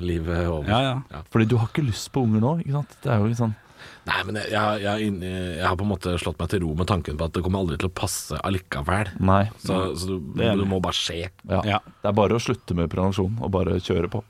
livet 0.00 0.46
over. 0.48 0.64
Ja, 0.70 0.78
ja. 1.12 1.20
Fordi 1.30 1.44
du 1.50 1.58
har 1.60 1.68
ikke 1.68 1.84
lyst 1.84 2.08
på 2.14 2.22
unger 2.24 2.40
nå, 2.40 2.54
ikke 2.62 2.72
sant? 2.78 2.96
Det 3.04 3.10
er 3.12 3.20
jo 3.20 3.28
ikke 3.28 3.42
sånn 3.42 3.54
Nei, 4.06 4.16
men 4.26 4.36
jeg, 4.38 4.50
jeg, 4.50 4.80
jeg, 4.82 5.12
jeg 5.58 5.62
har 5.66 5.76
på 5.78 5.84
en 5.84 5.90
måte 5.92 6.12
slått 6.18 6.38
meg 6.40 6.48
til 6.50 6.62
ro 6.64 6.72
med 6.78 6.88
tanken 6.90 7.18
på 7.18 7.26
at 7.26 7.34
det 7.36 7.42
kommer 7.44 7.62
aldri 7.62 7.76
til 7.78 7.88
å 7.90 7.94
passe 7.94 8.38
allikevel. 8.46 9.10
Nei. 9.22 9.44
Så, 9.62 9.76
så 9.98 10.08
du, 10.08 10.32
Det 10.38 10.48
er 10.48 10.62
må 10.66 10.78
bare 10.82 10.94
skje. 10.98 11.28
Ja. 11.50 11.60
Ja. 11.66 11.78
Det 12.02 12.10
er 12.10 12.16
bare 12.18 12.38
å 12.38 12.42
slutte 12.42 12.74
med 12.78 12.90
prevensjon 12.90 13.36
og 13.42 13.50
bare 13.54 13.76
kjøre 13.82 14.10
på. 14.10 14.22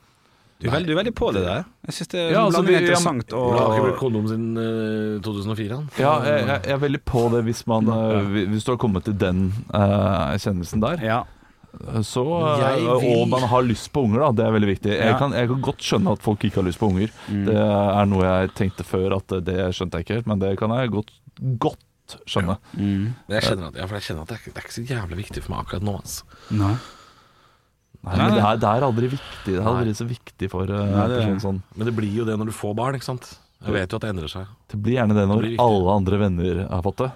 Du 0.62 0.68
er, 0.68 0.72
veldig, 0.76 0.86
du 0.86 0.92
er 0.94 0.98
veldig 1.02 1.12
på 1.18 1.28
det 1.34 1.42
der. 1.42 1.64
Jeg 1.88 1.94
syns 1.96 2.10
det 2.12 2.20
er 2.22 2.30
Ja, 2.36 2.44
altså, 2.46 2.62
vi- 2.62 2.76
interessant 2.78 3.32
Og 3.34 3.52
har 3.58 3.72
ikke 3.74 3.84
brukt 3.88 3.98
kondom 3.98 4.26
siden 4.30 4.48
uh, 4.56 5.20
2004, 5.26 5.74
han. 5.74 5.88
Ja, 5.98 6.12
jeg, 6.22 6.46
jeg 6.46 6.60
jeg 6.68 6.74
er 6.76 6.82
veldig 6.86 7.00
på 7.10 7.22
det 7.34 7.40
hvis 7.48 7.62
man 7.66 7.88
uh, 7.90 8.20
Hvis 8.52 8.64
du 8.68 8.70
har 8.72 8.78
kommet 8.78 9.04
til 9.08 9.16
den 9.18 9.48
uh, 9.74 10.32
kjennelsen 10.38 10.80
der. 10.84 11.02
Ja. 11.02 11.20
Så, 12.04 12.22
eh, 12.22 12.76
vil- 13.00 13.22
Og 13.22 13.28
man 13.32 13.46
har 13.48 13.62
lyst 13.64 13.88
på 13.94 14.02
unger, 14.04 14.20
da. 14.20 14.30
Det 14.38 14.44
er 14.46 14.52
veldig 14.52 14.68
viktig. 14.74 14.90
Jeg, 14.92 15.06
Ja. 15.12 15.18
kan, 15.18 15.32
jeg 15.32 15.48
kan 15.48 15.62
godt 15.64 15.80
skjønne 15.80 16.12
at 16.12 16.22
folk 16.22 16.44
ikke 16.44 16.60
har 16.60 16.66
lyst 16.68 16.78
på 16.78 16.90
unger. 16.92 17.08
Det 17.28 17.56
er 17.56 18.04
noe 18.06 18.22
jeg 18.28 18.50
tenkte 18.54 18.84
før 18.84 19.16
at 19.16 19.26
det 19.46 19.56
skjønte 19.74 19.96
jeg 19.98 20.04
ikke 20.06 20.14
helt, 20.20 20.26
men 20.28 20.38
det 20.38 20.58
kan 20.60 20.70
jeg 20.76 20.90
godt, 20.92 21.10
godt 21.58 22.18
skjønne. 22.28 22.58
Mm. 22.76 23.14
Men 23.26 23.38
jeg 23.40 23.42
kjenner 23.48 23.70
at, 23.72 23.78
ja, 23.80 23.86
for 23.88 23.96
jeg 23.96 24.04
kjenner 24.04 24.22
at 24.22 24.28
det, 24.28 24.36
er, 24.36 24.52
det 24.52 24.60
er 24.60 24.66
ikke 24.68 24.76
så 24.76 24.84
jævlig 24.84 25.16
viktig 25.24 25.42
for 25.42 25.54
meg 25.56 25.64
akkurat 25.64 25.82
nå. 25.88 25.94
Altså. 25.96 26.22
Nei. 26.60 26.74
Nei, 28.02 28.16
men 28.18 28.34
det 28.34 28.42
er, 28.42 28.56
det 28.58 28.66
er 28.66 28.84
aldri 28.86 29.08
viktig. 29.12 29.52
Det 29.52 29.60
er 29.60 29.68
aldri 29.70 29.92
så 29.94 30.06
viktig 30.08 30.48
for 30.50 30.66
uh, 30.66 30.80
Nei, 30.90 31.04
det- 31.10 31.20
personen 31.20 31.42
sånn. 31.44 31.60
Men 31.78 31.86
det 31.86 31.94
blir 31.94 32.14
jo 32.16 32.24
det 32.26 32.34
når 32.40 32.50
du 32.50 32.54
får 32.56 32.74
barn, 32.78 32.98
ikke 32.98 33.06
sant. 33.12 33.28
Jeg 33.62 33.76
vet 33.76 33.92
jo 33.94 33.98
at 34.00 34.02
det 34.02 34.10
endrer 34.10 34.30
seg. 34.32 34.48
Det 34.72 34.78
blir 34.82 34.96
gjerne 34.98 35.14
det 35.14 35.26
når 35.30 35.44
Det 35.46 35.52
alle 35.62 35.92
andre 35.94 36.18
venner 36.18 36.62
har 36.66 36.82
fått 36.82 37.04
det. 37.04 37.10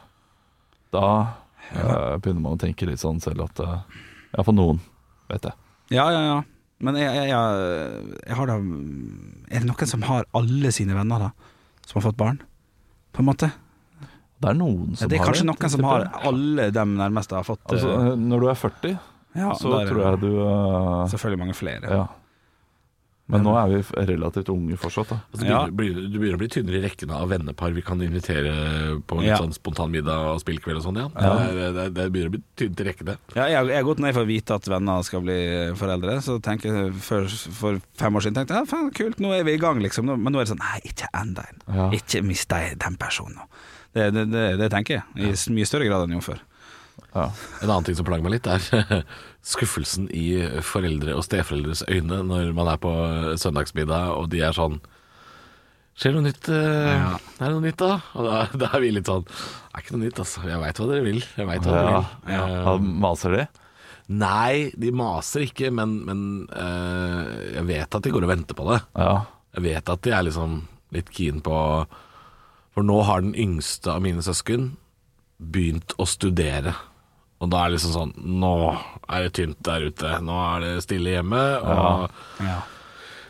Da 0.95 1.07
uh, 1.75 2.19
begynner 2.23 2.45
man 2.45 2.55
å 2.55 2.61
tenke 2.63 2.87
litt 2.87 3.03
sånn 3.03 3.19
selv 3.25 3.49
at 3.49 3.63
uh, 3.67 3.81
Ja, 4.31 4.45
for 4.47 4.55
noen, 4.55 4.79
vet 5.33 5.49
jeg. 5.51 5.59
Ja, 5.97 6.07
ja, 6.15 6.23
ja. 6.23 6.39
Men 6.87 6.99
jeg, 7.01 7.09
jeg, 7.09 7.29
jeg, 7.33 8.17
jeg 8.29 8.37
har 8.37 8.51
da 8.51 8.57
Er 8.61 9.63
det 9.63 9.69
noen 9.71 9.89
som 9.91 10.03
har 10.07 10.27
alle 10.37 10.73
sine 10.77 10.95
venner, 10.95 11.27
da? 11.27 11.31
Som 11.87 11.99
har 11.99 12.11
fått 12.11 12.19
barn? 12.21 12.39
På 13.17 13.25
en 13.25 13.31
måte? 13.31 13.51
Det 14.37 14.51
er 14.53 14.59
noen 14.59 14.93
Ja, 14.93 15.01
som 15.01 15.11
det 15.11 15.17
er 15.17 15.23
har 15.25 15.31
kanskje 15.33 15.49
noen 15.49 15.73
som 15.73 15.87
har 15.89 16.07
alle 16.29 16.71
dem 16.75 16.95
nærmeste 16.99 17.39
har 17.39 17.47
fått 17.49 17.65
Altså, 17.73 18.13
når 18.21 18.45
du 18.45 18.49
er 18.53 18.59
40, 18.61 18.97
ja, 19.37 19.53
så 19.59 19.73
da 19.73 19.83
er 19.85 19.91
tror 19.91 20.05
jeg 20.07 20.21
du 20.25 20.31
uh, 20.41 21.07
Selvfølgelig 21.13 21.39
mange 21.45 21.55
flere. 21.59 21.91
Ja. 22.01 22.07
Men 23.27 23.43
nå 23.43 23.57
er 23.59 23.67
vi 23.73 23.79
relativt 24.07 24.47
unge 24.53 24.77
fortsatt, 24.79 25.09
da. 25.11 25.17
Altså, 25.33 25.41
du, 25.43 25.49
Ja. 25.51 25.65
begynner, 25.67 25.97
blir- 25.99 26.11
du 26.13 26.19
begynner 26.21 26.37
å 26.37 26.43
bli 26.45 26.47
tynnere 26.55 26.79
i 26.79 26.83
rekkene 26.85 27.17
av 27.17 27.29
vennepar 27.33 27.73
vi 27.75 27.83
kan 27.83 27.99
invitere 27.99 28.53
på 29.03 29.19
litt 29.19 29.33
Ja. 29.33 29.39
sånn 29.43 29.51
spontanmiddag 29.57 30.29
og 30.31 30.39
spillkveld 30.45 30.77
og 30.79 30.85
sånn. 30.85 31.01
Ja. 31.01 31.09
Ja. 31.19 31.33
Det, 31.51 31.75
det, 31.75 31.87
det 31.97 32.05
begynner 32.15 32.31
å 32.31 32.35
bli 32.37 32.43
tynt 32.55 32.79
i 32.81 32.85
rekkene. 32.87 33.17
Ja, 33.35 33.49
jeg, 33.51 33.67
jeg 33.67 33.81
har 33.81 33.83
gått 33.89 33.99
ned 33.99 34.15
for 34.15 34.23
å 34.23 34.31
vite 34.31 34.55
at 34.55 34.69
venner 34.71 35.03
skal 35.03 35.23
bli 35.27 35.41
foreldre. 35.75 36.15
Så 36.23 36.39
tenker 36.41 36.71
jeg 36.71 36.95
for, 37.03 37.27
For 37.27 37.81
fem 37.99 38.15
år 38.15 38.21
siden 38.29 38.35
tenkte 38.39 38.55
jeg 38.55 38.63
ja, 38.63 38.71
faen, 38.71 38.93
kult, 38.95 39.19
nå 39.19 39.35
er 39.35 39.43
vi 39.43 39.55
i 39.59 39.59
gang, 39.59 39.83
liksom. 39.83 40.07
Men 40.07 40.31
nå 40.33 40.39
er 40.39 40.45
det 40.47 40.53
sånn 40.55 40.63
Nei, 40.63 40.79
ikke 40.87 41.11
enda 41.13 41.49
en. 41.51 41.59
Ja. 41.75 41.91
Ikke 41.99 42.23
mist 42.23 42.49
deg 42.55 42.79
den 42.79 42.95
personen. 42.97 43.43
Det, 43.93 44.13
det, 44.15 44.31
det, 44.31 44.47
det 44.63 44.71
tenker 44.71 45.01
jeg. 45.01 45.05
I 45.19 45.35
mye 45.51 45.67
større 45.67 45.91
grad 45.91 46.07
enn 46.07 46.15
jo 46.15 46.23
før. 46.23 46.39
Ja. 47.17 47.31
En 47.63 47.71
annen 47.71 47.85
ting 47.87 47.97
som 47.97 48.05
plager 48.09 48.25
meg 48.27 48.35
litt, 48.37 48.47
er 48.51 49.05
skuffelsen 49.55 50.09
i 50.13 50.27
foreldre 50.65 51.15
og 51.17 51.25
steforeldres 51.25 51.85
øyne 51.89 52.23
når 52.29 52.53
man 52.57 52.69
er 52.73 52.81
på 52.83 52.93
søndagsmiddag 53.41 54.13
og 54.19 54.29
de 54.33 54.43
er 54.47 54.57
sånn 54.57 54.81
Skjer 55.97 56.13
det 56.13 56.19
noe 56.19 56.27
nytt? 56.27 56.49
eh, 56.53 56.91
Ja. 56.93 57.13
Er 57.41 57.47
det 57.47 57.53
noe 57.55 57.65
nytt, 57.65 57.79
da? 57.81 57.95
Og 58.21 58.27
da, 58.27 58.41
da 58.61 58.67
er 58.77 58.83
vi 58.85 58.91
litt 58.93 59.09
sånn 59.09 59.23
Det 59.25 59.39
er 59.73 59.81
ikke 59.85 59.95
noe 59.97 60.03
nytt, 60.05 60.19
altså. 60.21 60.43
Jeg 60.45 60.61
veit 60.61 60.81
hva 60.83 60.89
dere 60.91 61.05
vil. 61.07 61.23
Jeg 61.39 61.49
vet 61.49 61.65
hva 61.65 61.73
dere 61.73 61.95
vil. 61.95 62.11
Ja. 62.35 62.43
Eh, 62.75 62.91
maser 63.07 63.33
de? 63.39 63.47
Nei, 64.13 64.71
de 64.77 64.91
maser 64.95 65.47
ikke, 65.49 65.71
men, 65.75 65.95
men 66.07 66.21
uh, 66.53 67.25
jeg 67.57 67.65
vet 67.67 67.97
at 67.97 68.05
de 68.05 68.13
går 68.15 68.23
og 68.29 68.31
venter 68.31 68.55
på 68.55 68.67
det. 68.69 68.77
Ja. 68.95 69.15
Jeg 69.57 69.65
vet 69.65 69.89
at 69.97 70.05
de 70.05 70.13
er 70.15 70.27
liksom 70.29 70.61
litt 70.95 71.09
keen 71.17 71.41
på 71.43 71.57
For 72.77 72.85
nå 72.87 73.01
har 73.09 73.25
den 73.25 73.33
yngste 73.35 73.97
av 73.97 74.05
mine 74.05 74.23
søsken 74.23 74.75
begynt 75.41 75.93
å 75.99 76.07
studere. 76.09 76.75
Og 77.41 77.51
da 77.53 77.65
er 77.67 77.69
det 77.71 77.77
liksom 77.77 77.93
sånn 77.93 78.13
Nå 78.41 78.53
er 79.13 79.27
det 79.27 79.33
tynt 79.37 79.59
der 79.67 79.91
ute. 79.91 80.15
Nå 80.25 80.37
er 80.57 80.65
det 80.65 80.73
stille 80.87 81.13
hjemme. 81.19 81.43
Og 81.61 82.11
Ja. 82.41 82.61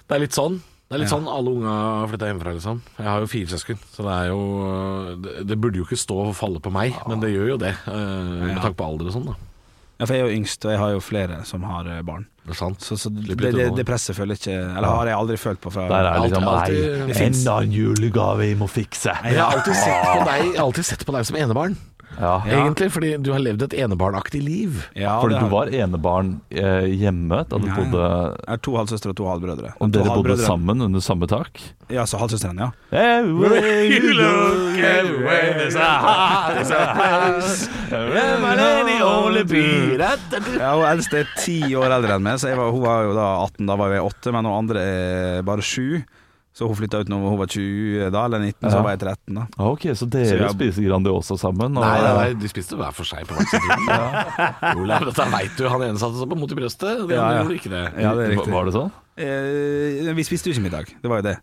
det 0.06 0.14
er 0.14 0.20
litt 0.22 0.36
sånn. 0.36 0.60
Det 0.86 0.94
er 0.94 1.00
litt 1.02 1.10
sånn 1.10 1.26
alle 1.26 1.50
unga 1.50 1.72
har 1.74 2.06
flytta 2.12 2.28
hjemmefra, 2.30 2.52
liksom. 2.54 2.80
Jeg 2.96 3.06
har 3.10 3.18
jo 3.18 3.26
fire 3.26 3.50
søsken, 3.50 3.78
så 3.90 4.04
det 4.06 4.12
er 4.14 4.28
jo 4.30 5.16
Det, 5.18 5.46
det 5.48 5.56
burde 5.58 5.80
jo 5.80 5.84
ikke 5.84 5.98
stå 5.98 6.28
og 6.28 6.36
falle 6.38 6.60
på 6.62 6.70
meg, 6.70 6.94
men 7.08 7.18
det 7.18 7.32
gjør 7.34 7.48
jo 7.48 7.56
det. 7.58 7.74
Uh, 7.88 8.46
Med 8.46 8.60
tanke 8.62 8.78
på 8.78 8.86
alder 8.86 9.10
og 9.10 9.16
sånn, 9.16 9.26
da. 9.26 9.34
Ja, 9.98 10.04
for 10.04 10.12
jeg 10.12 10.22
er 10.22 10.28
jo 10.28 10.36
yngst, 10.36 10.64
og 10.64 10.70
jeg 10.70 10.78
har 10.78 10.90
jo 10.92 11.00
flere 11.00 11.36
som 11.48 11.62
har 11.64 11.86
eh, 11.88 12.02
barn. 12.04 12.26
Det 12.44 12.52
er 12.52 12.58
sant. 12.58 12.82
Så, 12.84 12.98
så 13.00 13.08
det, 13.10 13.34
det, 13.40 13.74
det 13.74 13.84
presset 13.88 14.14
føler 14.14 14.36
jeg 14.36 14.42
ikke 14.44 14.76
Eller 14.76 14.92
har 14.92 15.08
jeg 15.08 15.16
aldri 15.16 15.36
følt 15.40 15.60
på 15.64 15.72
fra 15.72 15.86
Der 15.88 16.06
er 16.10 16.20
liksom 16.20 16.44
Alltid- 16.46 17.06
Nei, 17.08 17.16
enda 17.24 17.54
en 17.64 17.72
julegave 17.72 18.44
jeg 18.46 18.58
må 18.60 18.68
fikse. 18.70 19.14
Jeg 19.24 19.40
har 19.40 19.56
alltid 19.56 19.74
sett 19.80 20.04
på 20.12 20.26
deg, 20.28 20.50
alltid 20.60 20.84
sett 20.92 21.06
på 21.08 21.16
deg 21.16 21.24
som 21.26 21.38
enebarn. 21.40 21.74
Ja. 22.16 22.40
Egentlig, 22.48 22.88
fordi 22.94 23.10
du 23.20 23.32
har 23.34 23.42
levd 23.44 23.66
et 23.66 23.74
enebarnaktig 23.84 24.40
liv. 24.40 24.78
ja, 24.96 25.18
Fordi 25.20 25.36
du 25.36 25.50
var 25.52 25.68
enebarn 25.68 26.40
eh, 26.48 26.86
hjemme 26.96 27.42
da 27.44 27.58
du 27.60 27.66
ja, 27.68 27.74
bodde 27.76 28.06
Jeg 28.06 28.48
har 28.54 28.62
to 28.64 28.76
halvsøstre 28.78 29.12
og 29.12 29.18
to 29.18 29.26
halvbrødre. 29.28 29.72
Og 29.76 29.90
to 29.90 29.98
dere 29.98 30.14
bodde 30.16 30.38
sammen 30.40 30.80
under 30.86 31.04
samme 31.04 31.28
tak? 31.28 31.60
Ja, 31.92 32.06
så 32.08 32.16
halvsøstrene, 32.22 32.70
ja. 32.70 32.70
Everywhere 33.20 33.84
you 33.84 34.14
look, 34.16 34.78
everywhere 34.80 35.52
there's 35.60 35.76
a 35.76 35.90
heart, 36.06 36.56
there's 36.56 36.72
a 36.72 36.86
house. 37.02 37.68
Only 39.06 39.44
be 39.44 39.64
Ja, 40.60 40.72
Hun 40.76 40.86
eldste 40.88 41.20
er 41.24 41.32
ti 41.40 41.60
år 41.76 41.92
eldre 41.98 42.16
enn 42.16 42.24
meg, 42.24 42.40
så 42.40 42.50
jeg 42.52 42.58
var, 42.58 42.72
hun 42.72 42.84
var 42.84 43.04
jo 43.06 43.16
da 43.16 43.26
18, 43.44 43.66
da 43.68 43.76
var 43.78 43.92
jeg 43.94 44.06
8, 44.08 44.32
men 44.36 44.48
hun 44.48 44.56
andre 44.62 44.82
er 44.86 45.42
bare 45.46 45.64
7. 45.64 46.00
Så 46.56 46.64
hun 46.70 46.76
flytta 46.78 47.02
ut 47.04 47.08
når 47.12 47.20
hun 47.28 47.34
var 47.36 47.50
20 47.52 48.06
da, 48.14 48.20
eller 48.24 48.40
19, 48.46 48.70
så 48.72 48.78
var 48.80 48.94
jeg 48.94 49.00
13 49.02 49.34
da. 49.36 49.42
Ah, 49.60 49.66
Ok, 49.74 49.82
så 49.92 50.06
dere 50.08 50.24
Så 50.30 50.38
jeg- 50.40 50.54
spiser 50.56 50.86
Grandiosa 50.88 51.36
sammen? 51.36 51.76
Og, 51.76 51.84
Nei, 51.84 52.00
nei, 52.00 52.12
nei, 52.16 52.30
de 52.40 52.48
spiste 52.48 52.78
hver 52.80 52.94
for 52.96 53.04
seg 53.04 53.26
på 53.28 53.36
sitt 53.44 53.60
rom. 53.60 53.90
Olav, 54.80 55.04
dette 55.10 55.26
veit 55.36 55.52
du. 55.60 55.66
Han 55.68 55.82
ene 55.84 56.00
satte 56.00 56.16
seg 56.16 56.30
på 56.32 56.38
mot 56.40 56.50
i 56.50 56.56
brøstet, 56.56 57.04
de 57.08 57.12
Ja, 57.14 57.26
ja. 57.34 57.42
gjorde 57.44 57.58
ikke 57.60 57.72
det. 57.74 57.84
Ja, 58.00 58.14
det 58.16 58.24
er 58.24 58.32
Var- 58.32 58.32
riktig. 58.38 58.52
Var 58.56 58.64
det 58.64 58.74
sånn? 58.78 58.90
Eh, 59.16 60.14
vi 60.16 60.24
spiste 60.24 60.48
jo 60.48 60.56
ikke 60.56 60.64
middag, 60.70 60.94
det 61.02 61.08
var 61.12 61.20
jo 61.20 61.28
det. 61.28 61.36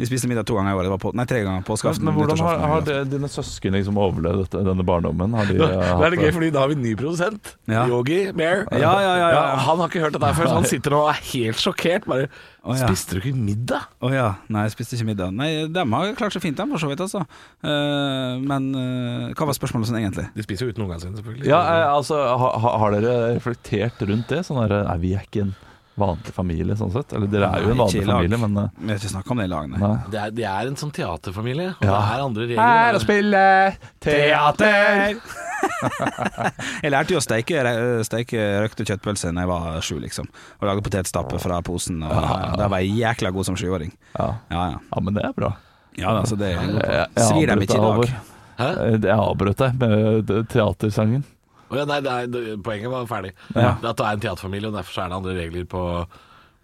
Vi 0.00 0.08
spiste 0.08 0.28
middag 0.30 0.46
to 0.48 0.56
ganger 0.56 0.72
i 0.72 0.78
året. 0.80 0.90
Det 0.94 0.98
på, 1.02 1.12
nei, 1.18 1.26
tre 1.28 1.42
ganger. 1.44 1.64
på 1.66 1.74
Påskeaften. 1.74 2.06
Men 2.08 2.16
hvordan 2.16 2.40
har, 2.46 2.62
har 2.72 2.84
det, 2.86 2.98
dine 3.12 3.28
søsken 3.28 3.76
liksom 3.76 3.98
overlevd 4.00 4.46
dette, 4.46 4.62
denne 4.70 4.86
barndommen? 4.88 5.36
Har 5.36 5.50
de, 5.50 5.58
Da, 5.60 5.68
eh, 5.76 5.90
da 6.00 6.06
er 6.08 6.14
det 6.16 6.22
gøy, 6.24 6.30
fordi 6.38 6.48
da 6.56 6.62
har 6.64 6.72
vi 6.72 6.78
en 6.78 6.84
ny 6.86 6.94
produsent. 6.96 7.52
Ja. 7.68 7.84
Yogi 7.90 8.22
Bear. 8.32 8.64
Ja, 8.72 8.94
ja, 9.04 9.12
ja, 9.20 9.28
ja. 9.36 9.42
Han 9.68 9.82
har 9.84 9.92
ikke 9.92 10.06
hørt 10.06 10.16
dette 10.16 10.32
her 10.32 10.38
før, 10.40 10.48
så 10.50 10.58
han 10.62 10.70
sitter 10.72 10.96
nå 10.96 11.02
og 11.04 11.12
er 11.12 11.20
helt 11.34 11.60
sjokkert. 11.60 12.08
Bare 12.10 12.30
Oh, 12.60 12.74
ja. 12.76 12.84
Spiste 12.90 13.16
du 13.16 13.22
ikke 13.22 13.38
middag? 13.40 13.86
Å 14.04 14.10
ja. 14.12 14.26
Nei, 14.52 14.66
jeg 14.66 14.74
spiste 14.74 14.98
ikke 14.98 15.06
middag. 15.14 15.30
Nei, 15.32 15.46
dem 15.72 15.94
har 15.96 16.10
klart 16.18 16.34
seg 16.36 16.42
fint, 16.44 16.58
dem, 16.58 16.68
for 16.74 16.82
så 16.82 16.90
vidt, 16.90 17.00
altså. 17.00 17.22
Uh, 17.64 18.36
men 18.44 18.66
uh, 18.76 19.30
hva 19.32 19.48
var 19.48 19.56
spørsmålet 19.56 19.88
sånn 19.88 19.96
egentlig? 20.02 20.26
De 20.36 20.44
spiser 20.44 20.68
jo 20.68 20.74
uten 20.74 20.84
ungene 20.84 21.00
sine, 21.00 21.16
selvfølgelig. 21.16 21.48
Ja, 21.48 21.60
eh, 21.64 21.86
altså, 21.88 22.18
ha, 22.20 22.50
ha- 22.60 22.74
har 22.82 22.96
dere 22.98 23.14
reflektert 23.38 24.04
rundt 24.04 24.28
det? 24.28 24.42
Sånn 24.44 24.60
der, 24.60 24.76
Nei, 24.90 24.98
vi 25.00 25.14
er 25.16 25.24
ikke 25.24 25.46
en 25.46 25.54
vanlig 26.00 26.32
familie, 26.36 26.76
sånn 26.80 26.90
sett. 26.94 27.12
Eller 27.16 27.28
dere 27.32 27.50
er 27.54 27.62
jo 27.66 27.74
en 27.74 27.82
vanlig 27.84 28.04
familie, 28.08 28.38
men 28.42 28.56
eh, 28.64 28.72
Vi 28.80 28.88
har 28.92 28.98
ikke 29.02 29.12
snakka 29.12 29.34
om 29.34 29.42
det 29.42 29.46
i 29.46 29.52
lag, 29.52 29.68
nei. 29.70 29.92
Det 30.10 30.20
er, 30.24 30.34
det 30.40 30.46
er 30.50 30.70
en 30.72 30.76
sånn 30.80 30.92
teaterfamilie, 30.96 31.68
og 31.76 31.84
Ja. 31.86 31.92
det 31.92 32.16
er 32.16 32.24
andre 32.26 32.48
regler. 32.50 33.00
spille 33.04 33.44
teater! 34.00 35.20
Jeg 36.82 36.92
lærte 36.94 37.12
jo 37.14 37.20
å 37.20 37.24
steike, 37.24 37.62
steike 38.06 38.44
røkte 38.64 38.84
kjøttpølser 38.88 39.34
da 39.36 39.42
jeg 39.44 39.50
var 39.50 39.80
sju, 39.84 39.96
liksom. 40.02 40.28
Og 40.60 40.68
lage 40.68 40.84
potetstappe 40.86 41.40
fra 41.42 41.60
posen. 41.66 42.00
Og, 42.02 42.12
eh, 42.16 42.54
Da 42.60 42.68
var 42.72 42.80
jeg 42.80 42.96
jækla 43.00 43.32
god 43.34 43.48
som 43.50 43.56
sjuåring. 43.60 43.92
Ja. 44.16 44.28
Ja, 44.50 44.62
ja. 44.72 44.78
ja, 44.80 45.00
men 45.04 45.14
det 45.14 45.24
er 45.28 45.34
bra. 45.36 45.52
ja 45.98 46.14
altså, 46.20 46.36
det 46.38 46.52
Jeg, 46.54 46.70
jeg 46.80 47.26
svir 47.26 47.46
dem 47.52 47.62
ikke 47.66 47.76
i 47.76 47.84
dag. 47.84 48.14
Hæ? 48.60 48.68
Eh, 48.70 48.98
Jeg 49.04 49.16
avbrøt 49.18 49.56
deg 49.60 49.78
med 49.80 50.32
teatersangen. 50.52 51.24
Å 51.70 51.78
ja, 51.78 51.84
nei, 51.86 52.00
det 52.04 52.10
er, 52.10 52.56
poenget 52.66 52.90
var 52.90 53.06
ferdig. 53.10 53.30
Ja. 53.54 53.76
Det 53.78 53.92
At 53.92 54.00
det 54.00 54.06
er 54.08 54.16
en 54.16 54.24
teaterfamilie, 54.24 54.70
og 54.72 54.78
derfor 54.80 55.02
er 55.04 55.12
det 55.12 55.18
andre 55.20 55.36
regler 55.36 55.68
på, 55.70 55.82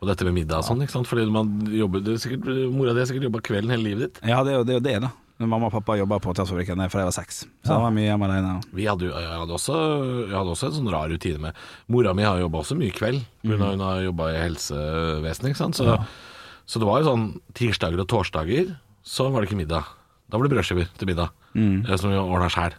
på 0.01 0.09
dette 0.11 0.27
med 0.27 0.35
middag 0.41 0.65
og 0.65 0.67
sånn. 0.71 0.83
ikke 0.83 0.97
sant? 0.97 1.07
Fordi 1.11 1.29
man 1.31 1.53
jobber, 1.71 2.03
det 2.03 2.17
er 2.17 2.25
sikkert, 2.25 2.51
Mora 2.75 2.95
di 2.97 3.05
har 3.05 3.09
sikkert 3.11 3.29
jobba 3.29 3.45
kvelden 3.47 3.71
hele 3.77 3.87
livet 3.87 4.09
ditt. 4.09 4.21
Ja, 4.27 4.43
det 4.47 4.55
er 4.55 4.61
jo 4.61 4.67
det, 4.67 4.81
det 4.89 4.99
da. 5.07 5.13
Mamma 5.37 5.69
og 5.69 5.75
pappa 5.75 5.99
jobba 5.99 6.17
på 6.25 6.33
Teaterfabrikken 6.33 6.81
fra 6.89 7.03
jeg 7.03 7.09
var 7.11 7.13
seks. 7.13 7.43
Så 7.45 7.69
Ja. 7.69 7.75
jeg 7.75 7.83
var 7.85 7.91
mye 7.93 8.07
hjemme 8.09 8.25
alene. 8.25 8.53
Vi 8.73 8.87
hadde 8.89 9.11
jeg 9.11 9.35
hadde 9.37 9.53
også, 9.53 9.75
jeg 10.31 10.33
hadde 10.33 10.55
også 10.55 10.67
en 10.71 10.77
sånn 10.79 10.89
rar 10.95 11.11
rutine 11.13 11.39
med 11.43 11.59
Mora 11.93 12.15
mi 12.17 12.25
har 12.25 12.41
jobba 12.41 12.63
også 12.63 12.77
mye 12.79 12.95
kveld, 12.97 13.21
mm. 13.45 13.59
hun 13.61 13.85
har 13.85 14.01
jobba 14.01 14.31
i 14.33 14.41
helsevesenet. 14.41 15.51
ikke 15.53 15.61
sant? 15.61 15.77
Så, 15.77 15.99
så 16.65 16.81
det 16.81 16.89
var 16.89 17.03
jo 17.03 17.11
sånn 17.11 17.27
tirsdager 17.53 18.01
og 18.01 18.09
torsdager, 18.09 18.73
så 19.05 19.29
var 19.29 19.45
det 19.45 19.51
ikke 19.51 19.61
middag. 19.61 19.85
Da 20.33 20.39
var 20.41 20.49
det 20.49 20.57
brødskiver 20.57 20.89
til 20.97 21.13
middag, 21.13 21.29
mm. 21.53 21.85
som 22.01 22.11
vi 22.11 22.17
ordna 22.17 22.49
sjæl. 22.49 22.73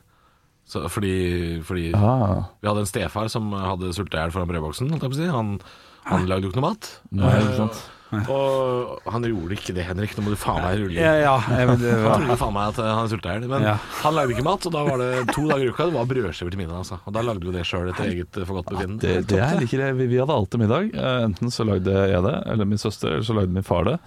Fordi, 0.67 1.61
fordi 1.63 1.93
Ah. 1.95 2.43
vi 2.61 2.67
hadde 2.67 2.83
en 2.83 2.89
stefar 2.89 3.29
som 3.31 3.51
hadde 3.55 3.93
sulta 3.95 4.17
i 4.17 4.21
hjel 4.25 4.31
foran 4.35 4.49
brødboksen. 4.51 4.89
holdt 4.91 5.01
jeg 5.03 5.11
på 5.11 5.15
å 5.15 5.21
si. 5.21 5.27
Han, 5.31 5.59
han 6.05 6.27
lagde 6.27 6.43
jo 6.43 6.51
ikke 6.51 6.59
noe 6.61 6.69
mat. 6.73 6.89
Nei, 7.11 7.29
Eh, 7.37 7.45
ikke 7.45 7.61
sant. 7.61 7.85
Og 8.31 9.01
han 9.11 9.23
gjorde 9.27 9.55
ikke 9.57 9.73
det, 9.75 9.83
Henrik. 9.83 10.13
Nå 10.15 10.23
må 10.23 10.31
du 10.31 10.37
faen 10.39 10.61
meg 10.63 10.77
rulle. 10.79 10.95
Ja, 10.95 11.13
ja. 11.19 11.33
Jeg, 11.51 11.73
det 11.81 11.91
Han 12.07 12.37
faen 12.39 12.53
meg 12.55 12.69
at 12.71 12.79
eh, 12.79 12.91
han 12.95 13.09
sulta 13.11 13.33
i 13.33 13.39
hjel. 13.39 13.47
Men 13.51 13.63
Ja. 13.67 13.73
han 14.03 14.15
lagde 14.15 14.31
ikke 14.35 14.45
mat, 14.47 14.65
og 14.65 14.71
da 14.75 14.83
var 14.87 14.97
det 15.01 15.09
to 15.35 15.43
dager 15.47 15.65
i 15.65 15.71
uka 15.73 15.85
det 15.89 15.93
var 15.97 16.05
brødskiver 16.05 16.51
til 16.55 16.61
middag. 16.61 16.77
Altså. 16.83 16.99
Og 17.05 17.13
da 17.13 17.21
lagde 17.27 17.43
du 17.43 17.51
det 17.51 17.65
sjøl 17.67 17.89
etter 17.91 18.07
eget 18.07 18.31
forgodtbefinnende. 18.47 19.03
Ja, 19.03 19.21
Det, 19.21 19.27
det 19.27 19.69
det. 19.71 19.91
Vi, 19.97 20.07
vi 20.07 20.17
hadde 20.23 20.35
alltid 20.39 20.59
middag. 20.63 20.93
Eh, 20.95 21.25
Enten 21.27 21.51
så 21.51 21.65
lagde 21.67 21.91
jeg 21.91 22.23
det, 22.23 22.35
eller 22.47 22.65
min 22.65 22.77
søster, 22.79 23.11
eller 23.17 23.27
så 23.27 23.35
lagde 23.35 23.51
min 23.51 23.63
far 23.67 23.83
det. 23.83 23.97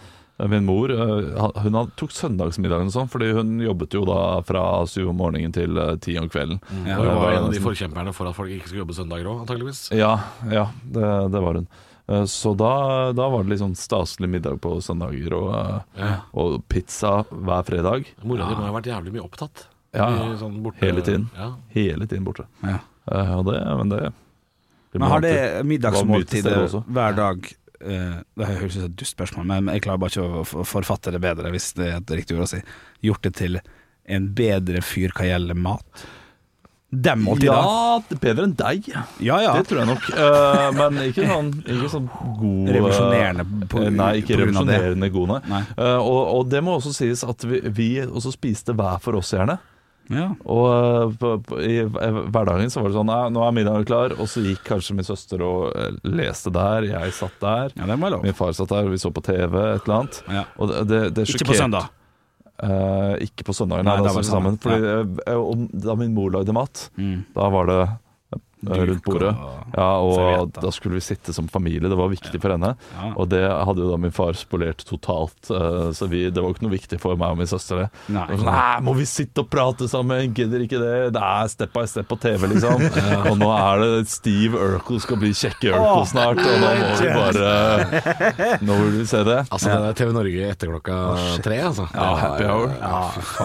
Eh, 0.40 0.48
Min 0.48 0.64
mor 0.64 0.90
eh, 0.94 1.60
hun 1.66 1.76
tok 2.00 2.14
søndagsmiddagen 2.16 2.88
og 2.88 2.94
sånn, 2.94 3.10
fordi 3.12 3.28
hun 3.36 3.52
jobbet 3.60 3.92
jo 3.98 4.04
da 4.08 4.40
fra 4.48 4.64
syv 4.88 5.10
om 5.12 5.18
morgenen 5.20 5.52
til 5.52 5.76
eh, 5.76 5.94
ti 6.00 6.16
om 6.20 6.30
kvelden. 6.32 6.62
Ja, 6.88 6.96
hun 6.96 7.10
var 7.20 7.36
en 7.36 7.44
av 7.50 7.52
de 7.54 7.60
forkjemperne 7.60 8.14
for 8.16 8.30
at 8.30 8.38
folk 8.38 8.50
ikke 8.56 8.70
skulle 8.70 8.84
jobbe 8.86 8.96
søndager 8.96 9.28
òg, 9.30 9.42
antakeligvis. 9.44 9.84
Ja, 9.96 10.14
ja 10.48 10.66
det, 10.84 11.06
det 11.36 11.44
var 11.44 11.60
hun. 11.60 11.68
Så 12.26 12.56
da, 12.58 13.12
da 13.14 13.28
var 13.30 13.44
det 13.44 13.52
litt 13.52 13.60
sånn 13.62 13.76
staselig 13.78 14.26
middag 14.32 14.56
på 14.64 14.72
søndager 14.82 15.36
og, 15.36 15.50
Ja. 15.94 16.08
og 16.34 16.56
pizza 16.66 17.20
hver 17.30 17.62
fredag. 17.68 18.08
Mora 18.26 18.48
di 18.50 18.56
må 18.58 18.64
ha 18.66 18.72
vært 18.74 18.88
jævlig 18.90 19.12
mye 19.14 19.22
opptatt. 19.28 19.68
Ja, 19.94 20.08
sånn 20.40 20.56
borte- 20.64 20.82
hele 20.82 21.04
tiden. 21.06 21.28
Ja. 21.38 21.52
Hele 21.76 22.08
tiden 22.10 22.26
borte. 22.26 22.48
ja. 22.66 22.80
Eh, 23.10 23.30
Og 23.38 23.44
det, 23.46 23.60
men 23.78 23.88
det, 23.94 24.00
det 24.90 24.98
Men 25.04 25.08
har 25.12 25.20
det 25.22 25.36
middagsmåltid 25.70 26.42
middagsmåltidet 26.50 26.84
hver 26.98 27.14
dag 27.16 27.46
Det 27.80 28.46
høres 28.46 28.74
ut 28.76 28.78
som 28.82 28.88
et 28.90 28.96
dust 29.00 29.16
spørsmål, 29.16 29.46
men 29.48 29.70
jeg 29.74 29.82
klarer 29.86 30.00
bare 30.02 30.12
ikke 30.12 30.40
å 30.42 30.64
forfatte 30.68 31.12
det 31.14 31.20
bedre, 31.24 31.50
hvis 31.54 31.70
det 31.78 31.86
er 31.90 31.98
et 32.02 32.10
riktig 32.20 32.36
ord 32.36 32.44
å 32.44 32.50
si. 32.52 32.60
Gjort 33.06 33.22
det 33.24 33.34
til 33.40 33.60
en 34.10 34.26
bedre 34.36 34.82
fyr 34.84 35.12
hva 35.16 35.28
gjelder 35.30 35.56
mat. 35.56 36.02
Dem 36.90 37.20
måltidene. 37.22 37.54
Ja, 37.54 38.16
bedre 38.18 38.44
enn 38.48 38.54
deg. 38.58 38.88
Ja, 39.22 39.36
ja. 39.38 39.52
Det 39.54 39.68
tror 39.70 39.78
jeg 39.84 39.88
nok. 39.92 40.08
Uh, 40.10 40.72
men 40.74 40.96
ikke 41.06 41.22
sånn, 41.30 41.50
ikke 41.62 41.90
sånn 41.92 42.08
god 42.10 42.64
eh, 42.66 42.72
Revolusjonerende 42.74 43.44
på- 43.70 43.84
eh, 43.84 43.92
Nei, 43.94 44.08
ikke 44.24 44.34
på 44.34 44.40
revolusjonerende 44.40 45.10
god, 45.14 45.28
nei. 45.30 45.38
Nei. 45.52 45.60
Uh, 45.78 46.00
og, 46.02 46.20
og 46.40 46.48
det 46.50 46.64
må 46.66 46.74
også 46.80 46.90
sies 46.96 47.22
at 47.22 47.46
vi, 47.46 47.60
vi 47.70 47.88
også 48.02 48.32
spiste 48.34 48.74
hver 48.74 48.98
for 49.04 49.20
oss, 49.20 49.30
gjerne. 49.36 49.60
Ja. 50.10 50.26
Og 50.50 50.64
eh, 50.74 51.12
på, 51.20 51.32
på, 51.46 51.60
i 51.62 51.76
hverdagen 51.86 52.70
så 52.72 52.82
var 52.82 52.90
det 52.90 52.98
sånn 52.98 53.12
nå 53.34 53.44
er 53.46 53.54
middagen 53.54 53.86
klar. 53.86 54.14
Og 54.18 54.26
så 54.30 54.42
gikk 54.42 54.64
kanskje 54.66 54.96
min 54.98 55.06
søster 55.06 55.44
og 55.46 55.70
eh, 55.78 55.94
leste 56.10 56.50
der, 56.54 56.88
jeg 56.90 57.14
satt 57.16 57.38
der. 57.42 57.72
ja. 57.78 57.96
Min 57.96 58.34
far 58.36 58.52
satt 58.58 58.72
der, 58.74 58.90
vi 58.90 58.98
så 58.98 59.12
på 59.14 59.22
TV, 59.22 59.54
et 59.76 59.86
eller 59.86 59.96
annet. 60.00 60.20
Ja. 60.28 60.44
Og 60.58 60.68
det, 60.74 60.84
det, 60.90 61.00
det 61.20 61.28
Ikke 61.30 61.46
på 61.52 61.58
søndag. 61.62 61.88
Eh, 62.60 63.14
ikke 63.24 63.46
på 63.48 63.54
søndagen, 63.56 63.86
nei, 63.88 63.94
Nei, 63.96 64.02
da 64.04 64.10
da 64.10 64.14
var 64.18 64.20
vi 64.26 64.28
sammen. 64.28 64.58
sammen. 64.60 64.60
Fordi, 64.60 65.22
eh, 65.24 65.38
og 65.40 65.70
da 65.86 65.94
min 65.96 66.12
mor 66.14 66.30
lagde 66.34 66.52
mat, 66.52 66.88
Mm. 67.00 67.22
da 67.34 67.48
var 67.54 67.70
det 67.70 67.78
eh, 67.86 67.94
rundt 68.66 69.04
bordet. 69.04 69.34
og 69.34 69.74
Ja, 69.76 69.90
og 70.02 70.52
da 70.56 70.70
skulle 70.74 70.98
vi 70.98 71.04
sitte 71.04 71.32
som 71.32 71.48
familie. 71.48 71.88
Det 71.88 71.96
var 71.98 72.10
viktig 72.10 72.40
for 72.42 72.50
henne. 72.54 72.74
Ja. 72.96 73.12
Og 73.16 73.28
det 73.30 73.42
hadde 73.46 73.84
jo 73.84 73.90
da 73.92 73.98
min 74.02 74.12
far 74.14 74.32
spolert 74.38 74.82
totalt, 74.88 75.50
eh, 75.50 75.90
så 75.96 76.08
vi, 76.10 76.24
det 76.30 76.42
var 76.42 76.50
ikke 76.54 76.66
noe 76.66 76.74
viktig 76.74 76.98
for 77.02 77.16
meg 77.20 77.32
og 77.36 77.38
min 77.40 77.50
søster. 77.50 77.84
det. 77.84 77.88
Nei. 78.14 78.26
Det 78.30 78.40
sånn, 78.40 78.50
Nei, 78.50 78.80
må 78.88 78.94
vi 78.98 79.06
sitte 79.08 79.44
og 79.44 79.50
prate 79.52 79.88
sammen? 79.90 80.34
Gidder 80.34 80.64
ikke 80.66 80.80
det? 80.82 80.94
Det 81.14 81.22
er 81.22 81.48
step 81.52 81.72
by 81.76 81.84
step 81.90 82.08
på 82.10 82.18
TV, 82.20 82.48
liksom. 82.54 82.82
Og 83.30 83.38
nå 83.38 83.50
er 83.54 83.84
det 83.84 84.08
Steve 84.10 84.58
Urkel 84.58 85.00
skal 85.02 85.20
bli 85.22 85.30
kjekke 85.36 85.70
Urkel 85.74 86.06
snart, 86.10 86.40
og 86.42 86.60
nå 86.64 86.70
må 86.80 86.90
vi 86.98 87.10
bare 87.14 88.58
Nå 88.66 88.76
vil 88.82 88.92
vi 89.00 89.06
se 89.08 89.22
det. 89.26 89.38
Altså, 89.50 89.70
det 89.70 89.90
er 89.92 89.98
TV 90.00 90.12
Norge 90.16 90.50
etter 90.50 90.70
klokka 90.72 90.98
tre, 91.44 91.60
altså. 91.70 91.86
Ja, 91.94 92.08
happy 92.20 92.44
hour. 92.48 92.74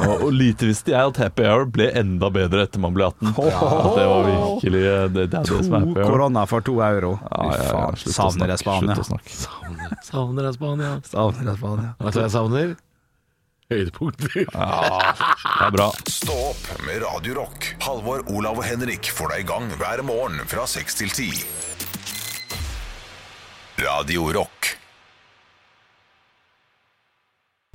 Og, 0.01 0.25
og 0.27 0.33
lite 0.35 0.69
visste 0.69 0.93
jeg 0.93 1.11
at 1.13 1.19
happy 1.21 1.45
hour 1.47 1.65
ble 1.69 1.89
enda 1.97 2.29
bedre 2.33 2.65
etter 2.65 2.81
man 2.83 2.95
ble 2.97 3.07
18. 3.07 3.33
At 3.35 3.91
det 3.99 4.07
var 4.09 4.27
virkelig 4.29 4.83
det, 5.13 5.27
det 5.31 5.39
er 5.39 5.49
det 5.49 5.65
som 5.67 5.75
er 5.77 5.85
To 5.85 6.07
korona 6.09 6.45
for 6.49 6.65
to 6.65 6.79
euro. 6.85 7.13
Ja, 7.21 7.43
ja, 7.51 7.59
ja, 7.61 7.69
Faen, 7.71 8.15
savner 8.17 8.53
jeg 8.53 8.63
Spania. 8.63 8.95
Slutt 8.95 9.03
å 9.03 9.09
snakke. 9.11 9.37
Savner, 9.41 9.95
savner 10.09 10.49
jeg 10.49 10.57
Spania. 10.57 10.91
Savner 11.11 11.51
jeg 11.51 11.57
Spania. 11.61 11.93
Vet 11.99 12.15
du 12.15 12.19
hva 12.19 12.25
jeg 12.25 12.35
savner? 12.35 12.75
Høydepunkter. 13.73 14.33
Det 14.45 15.65
er 15.65 15.71
bra. 15.73 15.87
Stå 16.13 16.35
opp 16.51 16.67
med 16.85 17.01
Radio 17.01 17.39
Rock. 17.39 17.71
Halvor, 17.81 18.21
Olav 18.29 18.59
og 18.61 18.67
Henrik 18.67 19.09
får 19.09 19.33
deg 19.33 19.45
i 19.45 19.47
gang 19.49 19.71
hver 19.79 20.03
morgen 20.05 20.43
fra 20.51 20.67
6 20.69 20.99
til 21.01 21.09
10. 21.09 21.45
Radio 23.81 24.29
Rock. 24.37 24.75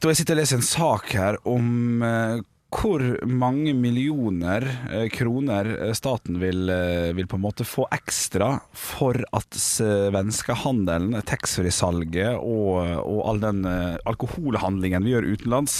Jeg 0.01 0.17
sitter 0.17 0.39
og 0.39 0.41
leser 0.41 0.57
en 0.57 0.65
sak 0.65 1.11
her 1.13 1.37
om 1.45 2.01
eh, 2.07 2.39
hvor 2.71 3.03
mange 3.27 3.73
millioner 3.75 4.65
eh, 4.91 5.07
kroner 5.13 5.67
eh, 5.75 5.93
staten 5.99 6.39
vil, 6.41 6.69
eh, 6.71 7.11
vil 7.17 7.27
på 7.27 7.37
en 7.39 7.43
måte 7.43 7.65
få 7.67 7.87
ekstra 7.93 8.53
for 8.77 9.19
at 9.37 9.59
svenskehandelen, 9.59 11.17
taxfree-salget 11.27 12.37
og, 12.39 12.79
og 13.03 13.21
all 13.31 13.41
den 13.43 13.65
alkoholhandlingen 14.09 15.05
vi 15.07 15.15
gjør 15.15 15.27
utenlands, 15.35 15.77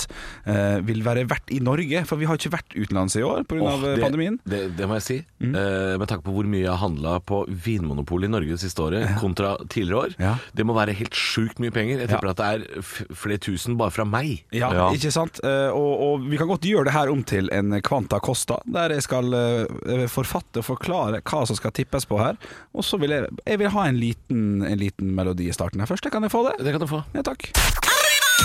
vil 0.87 1.03
være 1.07 1.25
verdt 1.31 1.53
i 1.55 1.61
Norge? 1.65 2.03
For 2.09 2.21
vi 2.21 2.27
har 2.29 2.39
ikke 2.39 2.53
vært 2.55 2.75
utenlands 2.77 3.17
i 3.19 3.25
år 3.27 3.45
pga. 3.49 3.61
Oh, 3.71 3.85
det, 3.85 3.95
pandemien. 4.03 4.39
Det, 4.49 4.63
det 4.79 4.89
må 4.91 4.99
jeg 4.99 5.07
si. 5.07 5.19
Mm. 5.43 5.55
Eh, 5.55 5.95
med 6.01 6.11
tanke 6.11 6.27
på 6.27 6.35
hvor 6.35 6.49
mye 6.51 6.65
jeg 6.65 6.71
har 6.73 6.83
handla 6.83 7.17
på 7.27 7.43
Vinmonopolet 7.67 8.31
i 8.31 8.35
Norge 8.35 8.57
det 8.57 8.63
siste 8.65 8.85
året 8.85 9.15
kontra 9.21 9.55
tidligere 9.71 10.03
år. 10.07 10.17
Ja. 10.21 10.35
Det 10.57 10.67
må 10.69 10.77
være 10.77 10.97
helt 10.99 11.17
sjukt 11.19 11.61
mye 11.63 11.75
penger. 11.75 12.03
Jeg 12.05 12.13
tipper 12.13 12.33
at 12.35 12.41
det 12.41 12.51
er 12.51 13.15
flere 13.17 13.41
tusen 13.43 13.79
bare 13.81 13.95
fra 13.95 14.07
meg. 14.09 14.43
Ja, 14.55 14.71
Ja. 14.81 14.91
ikke 14.95 15.11
sant? 15.15 15.41
Og, 15.45 15.91
og 16.07 16.27
vi 16.31 16.39
kan 16.41 16.49
godt 16.51 16.65
gjøre 16.69 16.80
det 16.87 16.95
her 16.95 17.11
om 17.13 17.25
til 17.27 17.51
en 17.55 17.75
Kvanta 17.87 18.21
Costa, 18.25 18.61
der 18.65 18.95
jeg 18.97 19.07
skal 19.07 19.35
eh, 19.37 20.07
forfatte 20.11 20.63
og 20.63 20.69
forklare 20.73 21.23
hva 21.23 21.43
som 21.49 21.59
skal 21.59 21.75
tippes 21.77 22.09
på 22.09 22.21
her. 22.21 22.39
Og 22.75 22.87
så 22.87 23.01
vil 23.01 23.17
jeg, 23.17 23.31
jeg 23.47 23.63
vil 23.63 23.75
ha 23.75 23.89
en 23.89 24.01
liten, 24.01 24.47
en 24.67 24.81
liten 24.81 25.15
melodi 25.17 25.51
i 25.51 25.57
starten 25.57 25.83
her 25.83 25.91
først. 25.91 26.11
Kan 26.11 26.27
jeg 26.27 26.35
få 26.35 26.47
det? 26.49 26.59
Det 26.65 26.77
kan 26.77 26.83
du 26.83 26.91
få. 26.91 27.05
Ja, 27.17 27.27
takk. 27.27 27.51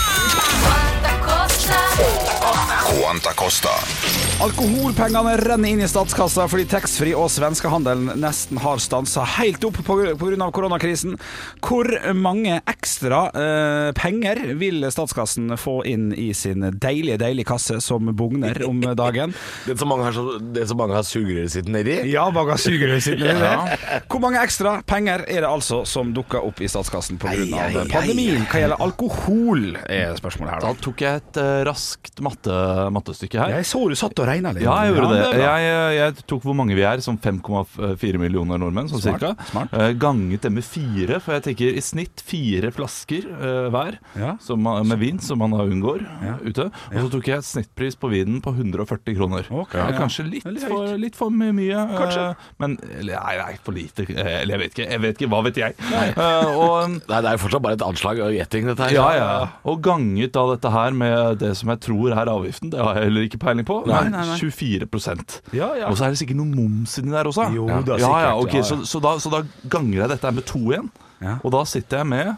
Quanta 0.06 0.95
Costa. 3.46 3.68
Alkoholpengene 4.42 5.36
renner 5.36 5.70
inn 5.70 5.80
i 5.84 5.88
statskassa 5.88 6.48
fordi 6.50 6.64
taxfree 6.70 7.14
og 7.16 7.28
svenskehandelen 7.32 8.18
nesten 8.20 8.58
har 8.60 8.80
stansa 8.82 9.22
helt 9.36 9.62
opp 9.68 9.78
pga. 9.86 10.14
koronakrisen. 10.52 11.14
Hvor 11.64 11.88
mange 12.14 12.58
ekstra 12.66 13.20
eh, 13.30 13.90
penger 13.96 14.40
vil 14.58 14.82
statskassen 14.92 15.54
få 15.60 15.78
inn 15.86 16.10
i 16.12 16.32
sin 16.34 16.64
deilige, 16.74 17.20
deilige 17.22 17.48
kasse 17.52 17.78
som 17.84 18.10
bugner 18.16 18.58
om 18.66 18.80
dagen? 18.98 19.34
Det 19.66 19.78
som 19.78 19.88
mange 19.88 20.04
har, 20.08 20.12
så, 20.16 20.38
det 20.40 20.66
som 20.68 20.78
mange 20.78 20.94
har 20.94 21.06
sugerøret 21.06 21.52
sitt 21.52 21.68
nedi. 21.70 21.96
Ja, 22.10 22.26
mange 22.34 22.54
har 22.54 22.60
sugerøret 22.60 23.04
sitt. 23.06 23.22
Hvor 24.10 24.22
mange 24.22 24.42
ekstra 24.42 24.80
penger 24.86 25.24
er 25.26 25.44
det 25.44 25.50
altså 25.50 25.82
som 25.88 26.12
dukker 26.16 26.44
opp 26.44 26.60
i 26.62 26.70
statskassen 26.70 27.18
pga. 27.22 27.36
Pandemien? 27.92 28.46
Hva 28.50 28.62
gjelder 28.62 28.84
alkohol, 28.84 29.64
er 29.86 30.16
spørsmålet 30.18 30.56
her. 30.56 30.66
Da 30.66 30.74
da. 30.74 30.82
tok 30.88 31.06
jeg 31.06 31.22
et 31.22 31.40
eh, 31.42 31.55
raskt 31.64 32.20
matte, 32.24 32.52
mattestykke 32.92 33.38
her. 33.40 33.54
Jeg 33.56 33.64
så 33.68 33.80
du 33.88 33.94
satt 33.98 34.18
og 34.18 34.26
regna 34.28 34.52
litt. 34.52 34.62
Ja, 34.66 34.74
jeg 34.84 34.94
gjorde 34.94 35.08
det 35.14 35.22
det. 35.32 35.40
Jeg, 35.42 35.68
eh, 35.72 35.94
jeg 35.96 36.26
tok 36.26 36.42
hvor 36.46 36.54
mange 36.58 36.74
vi 36.76 36.82
er, 36.86 37.00
som 37.00 37.16
5,4 37.18 38.18
millioner 38.20 38.58
nordmenn, 38.60 38.88
sånn 38.90 39.00
cirka. 39.04 39.34
smart. 39.50 39.72
Eh, 39.72 39.92
Ganget 39.96 40.42
det 40.42 40.52
med 40.52 40.64
fire, 40.64 41.20
for 41.20 41.32
jeg 41.36 41.42
tenker 41.48 41.76
i 41.76 41.80
snitt 41.84 42.20
fire 42.26 42.70
flasker 42.74 43.26
uh, 43.30 43.68
hver 43.72 43.98
Ja. 44.18 44.36
som, 44.40 44.60
man- 44.62 44.86
med 44.86 44.98
vin, 44.98 45.18
som 45.18 45.38
man 45.38 45.50
da 45.50 45.64
unngår 45.64 46.02
Ja. 46.22 46.36
ute. 46.44 46.66
Og 46.92 46.98
så 47.06 47.10
tok 47.10 47.26
jeg 47.28 47.38
et 47.38 47.44
snittpris 47.48 47.96
på 47.96 48.10
vinen 48.10 48.40
på 48.42 48.52
140 48.54 49.14
kroner. 49.16 49.46
Okay, 49.50 49.80
ja. 49.80 49.98
Kanskje 49.98 50.26
litt, 50.30 50.44
litt 50.44 50.66
for, 50.68 50.96
litt 50.96 51.16
for 51.16 51.30
mye. 51.30 51.86
Kanskje. 51.96 52.26
Men 52.58 52.78
eller, 52.98 53.20
nei, 53.22 53.36
nei, 53.38 53.54
for 53.62 53.72
lite. 53.72 54.06
Eller 54.10 54.56
jeg 54.56 54.60
vet 54.64 54.74
ikke. 54.76 54.90
Jeg 54.90 55.00
vet 55.00 55.16
ikke, 55.20 55.30
Hva 55.30 55.42
vet 55.44 55.56
jeg? 55.60 55.74
Eh, 56.16 56.46
og 56.56 56.90
Nei, 57.10 57.20
det 57.22 57.28
er 57.30 57.36
jo 57.36 57.42
fortsatt 57.46 57.62
bare 57.64 57.76
et 57.78 57.82
anslag 57.86 58.18
og 58.24 58.32
gjetting, 58.34 58.66
dette 58.66 58.86
her. 58.88 58.94
ja, 58.96 59.06
ja. 59.16 59.48
Og 59.68 59.80
ganget 59.84 60.32
da 60.36 60.44
dette 60.54 60.70
her 60.72 60.90
med 60.96 61.38
det 61.42 61.45
som 61.54 61.70
jeg 61.72 61.80
tror 61.86 62.14
er 62.16 62.30
avgiften, 62.32 62.70
det 62.72 62.80
har 62.82 62.98
jeg 62.98 63.08
heller 63.10 63.26
ikke 63.28 63.38
peiling 63.42 63.66
på. 63.68 63.78
Nei, 63.86 64.02
nei, 64.12 64.24
nei. 64.26 64.38
24% 64.40 65.36
Ja, 65.56 65.70
ja. 65.78 65.90
Og 65.90 65.98
så 65.98 66.06
er 66.08 66.14
det 66.14 66.20
sikkert 66.22 66.40
noe 66.40 66.50
moms 66.50 66.98
inni 66.98 67.14
der 67.14 67.30
også. 67.30 67.50
Jo 67.54 67.66
da, 67.68 67.98
ja, 68.00 68.10
ja, 68.26 68.32
sikkert, 68.34 68.54
ja, 68.54 68.58
ja. 68.58 68.64
Så, 68.70 68.80
så, 68.88 69.02
da, 69.04 69.14
så 69.22 69.32
da 69.32 69.42
ganger 69.72 70.02
jeg 70.02 70.12
dette 70.16 70.32
med 70.38 70.46
to 70.48 70.62
igjen. 70.72 70.90
Ja. 71.22 71.38
Og 71.42 71.54
da 71.54 71.62
sitter 71.68 72.02
jeg 72.02 72.10
med 72.10 72.34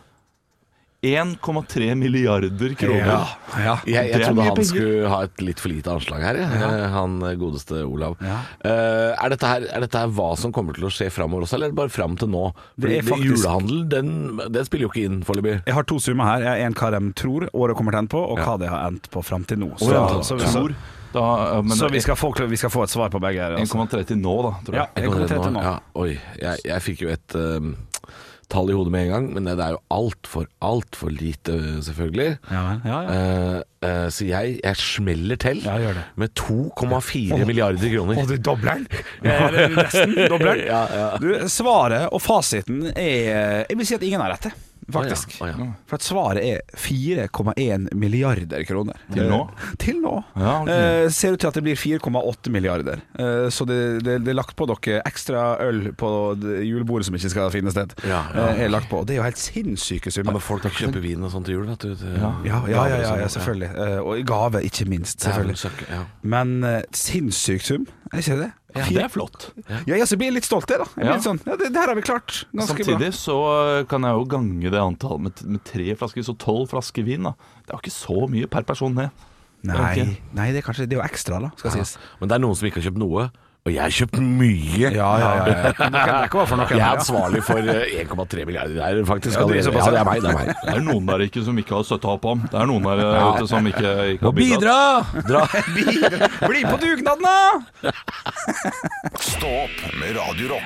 1,3 1.03 1.95
milliarder 1.95 2.75
kroner. 2.75 3.07
Ja, 3.07 3.27
ja. 3.55 3.75
Jeg, 3.87 4.09
jeg 4.11 4.15
er 4.17 4.25
trodde 4.25 4.43
han 4.49 4.57
penger. 4.57 4.67
skulle 4.73 5.11
ha 5.13 5.21
et 5.29 5.45
litt 5.47 5.61
for 5.63 5.71
lite 5.71 5.93
anslag 5.95 6.25
her, 6.27 6.41
ja. 6.43 6.49
Eh, 6.67 6.87
han 6.91 7.15
godeste 7.39 7.85
Olav. 7.87 8.17
Ja. 8.19 8.41
Eh, 8.67 9.13
er, 9.15 9.31
dette 9.31 9.47
her, 9.53 9.69
er 9.79 9.87
dette 9.87 10.03
her 10.03 10.11
hva 10.19 10.33
som 10.41 10.51
kommer 10.55 10.75
til 10.75 10.89
å 10.89 10.91
skje 10.91 11.07
framover 11.15 11.47
også, 11.47 11.55
eller 11.55 11.71
er 11.71 11.79
bare 11.79 11.95
fram 11.95 12.19
til 12.19 12.33
nå? 12.35 12.49
Fordi 12.75 12.91
Det 12.97 12.99
er 12.99 13.09
faktisk- 13.13 13.31
Julehandel, 13.31 13.89
den, 13.95 14.13
den 14.51 14.67
spiller 14.67 14.89
jo 14.89 14.91
ikke 14.91 15.07
inn 15.07 15.23
foreløpig. 15.23 15.57
Jeg 15.71 15.75
har 15.79 15.87
to 15.87 16.01
summer 16.03 16.25
her. 16.33 16.43
Jeg 16.43 16.51
har 16.51 16.67
En 16.69 16.75
hva 16.75 16.91
de 16.91 17.13
tror 17.15 17.49
året 17.55 17.77
kommer 17.79 17.95
til 17.95 17.99
å 17.99 18.03
ende 18.03 18.15
på, 18.17 18.25
og 18.33 18.39
hva 18.43 18.59
det 18.59 18.69
har 18.69 18.91
endt 18.91 19.11
på 19.15 19.23
fram 19.23 19.45
til 19.47 19.63
nå. 19.63 19.71
Så, 19.79 19.93
ja. 19.95 20.07
så, 20.23 20.39
så, 20.43 20.69
Da, 21.13 21.63
men 21.63 21.73
så 21.73 21.89
vi, 21.89 22.03
skal 22.05 22.17
få, 22.17 22.35
vi 22.51 22.57
skal 22.57 22.69
få 22.71 22.83
et 22.85 22.91
svar 22.91 23.09
på 23.09 23.21
begge 23.23 23.41
her. 23.41 23.55
Altså. 23.57 23.79
1,3 23.79 24.05
til 24.11 24.19
nå, 24.19 24.35
da, 24.45 24.51
tror 24.67 24.75
jeg. 24.75 24.83
Ja, 24.83 25.03
jeg 25.03 25.13
kommer 25.13 25.31
til 25.31 25.43
det 25.47 25.53
nå. 25.55 25.63
Ja, 25.63 25.79
oi, 25.95 26.11
jeg, 26.43 26.65
jeg 26.69 26.85
fikk 26.85 27.01
jo 27.07 27.09
et 27.15 27.39
um, 27.39 27.71
tall 28.53 28.71
i 28.73 28.77
hodet 28.77 28.93
med 28.93 29.07
en 29.07 29.13
gang, 29.13 29.27
men 29.37 29.49
det 29.49 29.61
er 29.61 29.75
jo 29.77 29.81
altfor, 29.93 30.47
altfor 30.65 31.13
lite, 31.13 31.57
selvfølgelig. 31.85 32.39
Ja, 32.51 32.63
ja, 32.65 32.79
ja. 32.89 33.01
Uh, 33.09 33.59
uh, 33.85 34.07
så 34.15 34.29
jeg, 34.29 34.57
jeg 34.65 34.81
smeller 34.81 35.41
til 35.41 35.61
med 36.17 36.33
2,4 36.41 37.45
milliarder 37.45 37.93
kroner. 37.93 38.23
du 38.29 38.37
dobler 38.37 38.81
den? 38.81 38.89
Nesten 39.77 40.17
dobler 40.29 40.55
den. 40.55 40.65
Ja, 40.73 40.81
ja. 40.93 41.11
Du, 41.21 41.49
svaret 41.49 42.09
og 42.13 42.21
fasiten 42.23 42.89
er 42.95 43.65
Jeg 43.69 43.77
vil 43.79 43.87
si 43.89 43.97
at 43.97 44.05
ingen 44.05 44.21
har 44.21 44.35
rett, 44.35 44.51
faktisk. 44.93 45.37
Oh, 45.43 45.49
ja, 45.49 45.55
Oh, 45.59 45.67
ja. 45.67 45.73
For 45.89 45.99
at 45.99 46.05
svaret 46.07 46.45
er 46.45 46.61
4,1 46.77 47.89
milliarder 47.95 48.65
kroner. 48.69 48.97
Til 49.13 49.29
nå? 49.31 49.41
Eh, 49.49 49.75
Til 49.83 50.01
nå. 50.03 50.15
Ja, 50.37 50.55
okay. 50.63 51.05
Eh, 51.05 51.09
ser 51.15 51.33
ut 51.37 51.41
til 51.43 51.49
at 51.51 51.59
det 51.59 51.65
blir 51.67 51.77
4,8 51.79 52.51
milliarder. 52.55 53.03
Eh, 53.19 53.49
så 53.55 53.67
det, 53.69 53.79
det, 54.07 54.19
det 54.25 54.33
er 54.33 54.39
lagt 54.39 54.57
på 54.59 54.67
dere 54.71 55.03
ekstra 55.09 55.59
øl 55.65 55.93
på 55.99 56.11
julebordet 56.65 57.09
som 57.09 57.19
ikke 57.19 57.33
skal 57.35 57.51
finne 57.55 57.73
sted. 57.75 57.95
Ja, 58.09 58.23
ja. 58.35 58.47
Eh, 58.55 58.65
er 58.67 58.73
lagt 58.73 58.89
på. 58.91 59.03
Det 59.09 59.17
er 59.17 59.23
jo 59.23 59.27
helt 59.29 59.41
sinnssyke 59.43 60.13
Ja, 60.15 60.25
men 60.31 60.41
folk 60.43 60.65
kjøper 60.69 61.01
vin 61.05 61.23
og 61.25 61.33
sånt 61.33 61.47
til 61.49 61.59
jul, 61.59 61.67
vet 61.69 61.85
du. 61.85 61.95
til- 61.95 62.17
Ja, 62.19 62.33
ja, 62.45 62.63
ja, 62.67 62.77
gaver 62.83 63.03
ja, 63.03 63.17
ja, 63.23 63.29
selvfølgelig. 63.29 63.71
Eh, 63.77 63.99
og 64.03 64.19
i 64.19 64.23
gave, 64.23 64.63
ikke 64.65 64.89
minst. 64.89 65.21
Selvfølgelig. 65.21 66.07
Men 66.23 66.65
uh, 66.65 66.81
sinnssyk 66.93 67.63
sum, 67.63 67.87
er 68.13 68.19
ikke 68.25 68.39
det? 68.43 68.51
Ja, 68.79 68.87
det 68.95 69.05
er 69.05 69.13
flott. 69.13 69.49
Ja, 69.69 69.95
jeg 69.99 70.09
så 70.11 70.19
blir 70.21 70.33
litt 70.35 70.47
stolt, 70.49 70.71
jeg, 70.71 70.79
da. 70.83 70.87
Jeg 70.95 71.03
blir 71.03 71.11
Ja. 71.11 71.17
litt 71.19 71.27
sånn, 71.27 71.41
ja, 71.47 71.57
det, 71.61 71.71
det 71.75 71.81
her 71.83 71.93
har 71.93 71.99
vi 71.99 72.05
klart 72.07 72.45
ganske 72.55 72.85
Samtidig 72.85 73.11
så 73.19 73.37
eh, 73.79 73.85
kan 73.91 74.03
jeg 74.07 74.15
jo 74.19 74.25
gange 74.37 74.71
det 74.75 74.81
antallet 74.83 75.21
med, 75.27 75.43
med 75.57 75.65
tre 75.69 75.89
flasker, 75.99 76.23
så 76.27 76.37
tolv 76.39 76.69
flasker 76.71 77.05
vin. 77.07 77.23
da 77.29 77.35
Det 77.67 77.73
er 77.73 77.77
jo 77.79 77.83
ikke 77.85 77.97
så 77.99 78.29
mye 78.31 78.47
per 78.51 78.63
person, 78.69 78.95
det. 78.95 79.11
bra. 79.11 79.25
Det 79.59 79.75
er 79.75 80.05
Nei, 80.07 80.19
nei, 80.39 80.49
det 80.55 80.61
er 80.63 80.67
kanskje 80.69 80.87
det 80.87 80.95
er 80.97 81.01
jo 81.03 81.07
ekstra, 81.09 81.41
da, 81.43 81.51
skal 81.59 81.73
sies. 81.75 81.97
Men 82.21 82.29
det 82.31 82.37
er 82.37 82.43
noen 82.47 82.55
som 82.55 82.69
ikke 82.69 82.79
har 82.79 82.87
kjøpt 82.93 83.01
noe, 83.03 83.25
og 83.69 83.75
jeg 83.75 83.83
har 83.85 83.95
kjøpt 83.99 84.19
mye. 84.25 84.91
Ja, 84.95 85.09
ja, 85.21 85.31
ja. 85.39 85.47
ja. 85.49 85.73
Det 85.99 86.03
er 86.03 86.29
ikke 86.29 86.45
for 86.49 86.61
noe. 86.61 86.69
Jeg 86.73 86.85
er 86.85 86.99
ansvarlig 86.99 87.43
for 87.47 87.73
eh, 87.75 87.95
1,3 88.05 88.47
milliarder 88.49 88.79
der, 88.81 89.03
faktisk. 89.09 89.39
Ja, 89.39 89.47
det 89.49 89.61
er 89.61 89.69
ja, 89.69 89.85
det 89.93 90.01
er 90.01 90.09
meg. 90.09 90.23
Det 90.25 90.31
er 90.33 90.39
meg. 90.39 90.53
Det 90.65 90.75
er 90.77 90.85
noen 90.89 91.11
der 91.11 91.27
ikke 91.29 91.45
som 91.47 91.61
ikke 91.61 91.77
har 91.79 91.87
støtta 91.89 92.15
opp 92.17 92.29
om. 92.33 92.45
Det 92.49 92.59
er 92.63 92.71
noen 92.71 92.89
der 92.89 93.05
Ja. 93.09 93.27
ute 93.37 93.49
som 93.51 93.67
ikke, 93.69 93.95
ikke 94.15 94.29
har 94.29 94.37
bidratt. 94.39 95.13
bidra! 95.13 95.25
Dra. 95.29 95.45
Bli 96.51 96.65
på 96.65 96.77
dugnaden, 96.83 97.29
da! 97.29 97.93
Stå 99.21 99.53
opp 99.65 99.85
med 100.01 100.17
Radio 100.19 100.57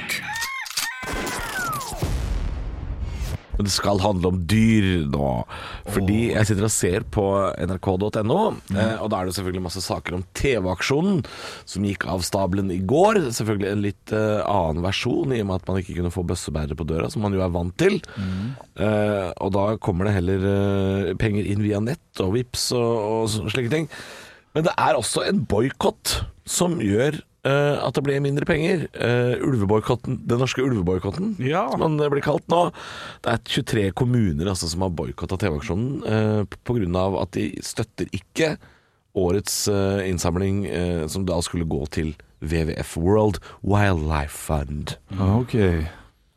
Men 3.57 3.69
det 3.69 3.75
skal 3.75 4.01
handle 4.03 4.33
om 4.33 4.41
dyr 4.49 5.07
nå. 5.13 5.31
Fordi 5.93 6.21
jeg 6.33 6.49
sitter 6.49 6.67
og 6.69 6.73
ser 6.75 7.07
på 7.13 7.27
nrk.no, 7.67 8.39
eh, 8.75 8.97
og 9.03 9.11
da 9.13 9.21
er 9.21 9.29
det 9.29 9.37
selvfølgelig 9.37 9.65
masse 9.67 9.83
saker 9.85 10.17
om 10.19 10.25
TV-aksjonen 10.39 11.23
som 11.69 11.87
gikk 11.87 12.07
av 12.11 12.25
stabelen 12.27 12.73
i 12.75 12.81
går. 12.89 13.21
Selvfølgelig 13.37 13.71
en 13.73 13.85
litt 13.85 14.15
eh, 14.17 14.41
annen 14.47 14.83
versjon, 14.85 15.35
i 15.35 15.43
og 15.45 15.51
med 15.51 15.61
at 15.61 15.69
man 15.71 15.83
ikke 15.83 15.99
kunne 15.99 16.15
få 16.15 16.25
bøssebærere 16.29 16.79
på 16.79 16.89
døra, 16.89 17.11
som 17.13 17.25
man 17.27 17.37
jo 17.37 17.45
er 17.45 17.53
vant 17.55 17.77
til. 17.81 18.01
Eh, 18.19 19.29
og 19.37 19.53
da 19.57 19.67
kommer 19.83 20.09
det 20.09 20.17
heller 20.19 20.49
eh, 20.53 21.13
penger 21.21 21.49
inn 21.49 21.65
via 21.65 21.83
nett 21.83 22.23
og 22.25 22.35
Vips 22.37 22.71
og, 22.77 22.93
og 23.23 23.53
slike 23.53 23.73
ting. 23.73 23.91
Men 24.57 24.67
det 24.67 24.75
er 24.81 24.99
også 24.99 25.25
en 25.29 25.45
boikott 25.49 26.23
som 26.49 26.81
gjør 26.83 27.21
eh, 27.45 27.77
at 27.83 27.95
det 27.95 28.05
blir 28.07 28.23
mindre 28.25 28.47
penger. 28.49 28.87
Uh, 28.97 29.39
den 29.39 30.39
norske 30.41 30.63
ulveboikotten, 30.63 31.37
Ja. 31.43 31.69
som 31.71 31.97
den 31.99 32.11
blir 32.11 32.23
kalt 32.23 32.47
nå. 32.49 32.73
Det 33.23 33.33
er 33.33 33.39
23 33.45 33.91
kommuner 33.93 34.47
altså, 34.53 34.69
som 34.69 34.83
har 34.83 34.91
boikotta 34.91 35.37
TV-aksjonen 35.37 36.03
uh, 36.05 36.45
pga. 36.65 37.23
at 37.23 37.33
de 37.33 37.49
støtter 37.63 38.07
ikke 38.13 38.57
årets 39.15 39.69
uh, 39.69 40.01
innsamling, 40.09 40.67
eh, 40.67 41.07
som 41.07 41.27
da 41.29 41.41
skulle 41.45 41.69
gå 41.69 41.85
til 41.93 42.15
WWF 42.41 42.97
World 42.97 43.39
Wildlife 43.63 44.37
Fund. 44.37 44.97
Ah, 45.19 45.39
Ok 45.41 45.55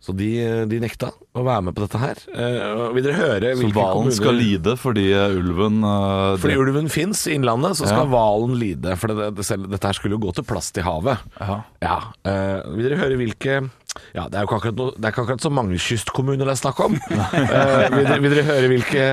Så 0.06 0.14
de, 0.14 0.28
de 0.70 0.78
nekta 0.84 1.08
å 1.34 1.42
være 1.42 1.64
med 1.66 1.74
på 1.74 1.82
dette 1.82 1.98
her. 1.98 2.20
Uh, 2.30 2.92
vil 2.94 3.08
dere 3.08 3.16
høre 3.18 3.54
Så 3.58 3.70
hvalen 3.74 4.14
skal 4.14 4.38
lide 4.38 4.76
fordi 4.78 5.08
eh, 5.18 5.34
ulven 5.40 5.80
uh, 5.82 6.36
Fordi 6.42 6.58
ulven 6.62 6.92
fins 6.94 7.24
i 7.26 7.34
Innlandet, 7.40 7.74
så 7.80 7.88
skal 7.90 8.04
Ja. 8.06 8.12
hvalen 8.12 8.54
lide. 8.62 8.94
For 9.02 9.10
det, 9.10 9.32
det, 9.40 9.46
selv, 9.48 9.66
dette 9.72 9.90
her 9.90 9.98
skulle 9.98 10.20
jo 10.20 10.22
gå 10.28 10.36
til 10.38 10.46
plast 10.46 10.78
i 10.78 10.86
havet. 10.86 11.24
Ja. 11.40 11.62
Ja, 11.82 11.98
Uh, 12.26 12.62
Vil 12.76 12.88
dere 12.88 12.98
høre 13.00 13.18
hvilke 13.20 13.58
ja, 14.16 14.26
Det 14.28 14.36
er 14.36 14.44
jo 14.44 14.48
ikke 14.50 14.58
akkurat, 14.58 14.96
det 14.98 15.06
er 15.08 15.14
ikke 15.14 15.24
akkurat 15.24 15.44
så 15.46 15.52
mange 15.54 15.78
kystkommuner 15.80 16.44
det 16.48 16.54
er 16.56 16.60
snakk 16.60 16.82
om. 16.84 16.98
uh, 16.98 17.38
vil, 17.96 18.04
dere, 18.04 18.20
vil 18.24 18.36
dere 18.36 18.46
høre 18.50 18.72
hvilke, 18.72 19.06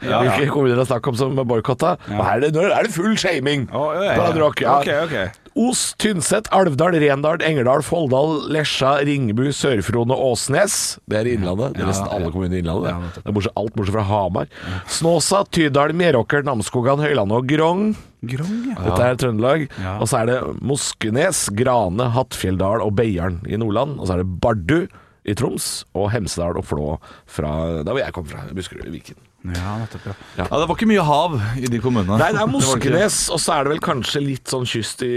hvilke 0.00 0.48
kommuner 0.52 0.78
det 0.78 0.86
er 0.86 0.90
snakk 0.94 1.10
om 1.12 1.18
som 1.20 1.38
er 1.42 1.48
boikotta? 1.50 1.94
Ja. 2.08 2.24
her 2.30 2.46
er 2.48 2.54
det, 2.54 2.64
er 2.70 2.90
full 2.94 3.18
shaming! 3.20 3.68
Oh, 3.74 3.92
ja, 3.94 4.14
ja, 4.14 4.18
på 4.18 4.26
Radio 4.48 5.30
Os, 5.58 5.94
Tynset, 5.98 6.46
Alvdal, 6.54 6.94
Rendal, 7.02 7.42
Engerdal, 7.42 7.82
Folldal, 7.82 8.36
Lesja, 8.54 8.92
Ringebu, 9.06 9.48
Sør-Frone, 9.56 10.14
Åsnes. 10.14 10.76
Det 11.10 11.18
er 11.18 11.30
Innlandet. 11.32 11.74
Det 11.74 11.82
er 11.82 11.90
nesten 11.90 12.12
alle 12.12 12.30
kommuner 12.30 12.54
i 12.54 12.62
Innlandet. 12.62 13.18
Det 13.18 13.24
er 13.26 13.34
bortsett, 13.34 13.56
alt 13.58 13.74
bortsett 13.74 13.96
fra 13.96 14.04
Hamar. 14.06 14.52
Snåsa, 14.86 15.42
Tydal, 15.50 15.94
Meråker, 15.98 16.46
Namsskogan, 16.46 17.02
Høylandet 17.02 17.40
og 17.40 17.50
Grong. 17.50 17.84
Grong, 18.30 18.56
ja. 18.70 18.78
Dette 18.84 19.08
er 19.08 19.18
Trøndelag. 19.24 19.66
Ja. 19.80 19.96
Og 19.98 20.10
så 20.10 20.20
er 20.20 20.30
det 20.30 20.38
Moskenes, 20.62 21.46
Grane, 21.58 22.10
Hattfjelldal 22.14 22.84
og 22.84 22.94
Beiarn 23.00 23.40
i 23.48 23.58
Nordland. 23.58 23.98
Og 23.98 24.06
så 24.06 24.16
er 24.16 24.22
det 24.22 24.30
Bardu 24.44 24.84
i 25.26 25.34
Troms 25.36 25.70
og 25.98 26.12
Hemsedal 26.14 26.56
og 26.60 26.66
Flå 26.68 26.94
fra 27.28 27.50
der 27.82 27.90
hvor 27.90 28.00
jeg 28.02 28.14
kom 28.16 28.28
fra, 28.30 28.46
Buskerud, 28.54 28.88
Viken. 28.94 29.18
Ja, 29.40 29.78
nettopp, 29.80 30.04
ja. 30.04 30.14
Ja, 30.36 30.44
Det 30.50 30.66
var 30.68 30.76
ikke 30.76 30.88
mye 30.90 31.04
hav 31.06 31.36
i 31.56 31.68
de 31.72 31.78
kommunene. 31.80 32.18
Nei, 32.20 32.28
det 32.36 32.42
er 32.42 32.50
Moskenes, 32.56 33.20
og 33.32 33.40
så 33.40 33.54
er 33.56 33.64
det 33.64 33.72
vel 33.72 33.82
kanskje 33.84 34.20
litt 34.20 34.50
sånn 34.52 34.66
kyst 34.68 35.00
i, 35.06 35.12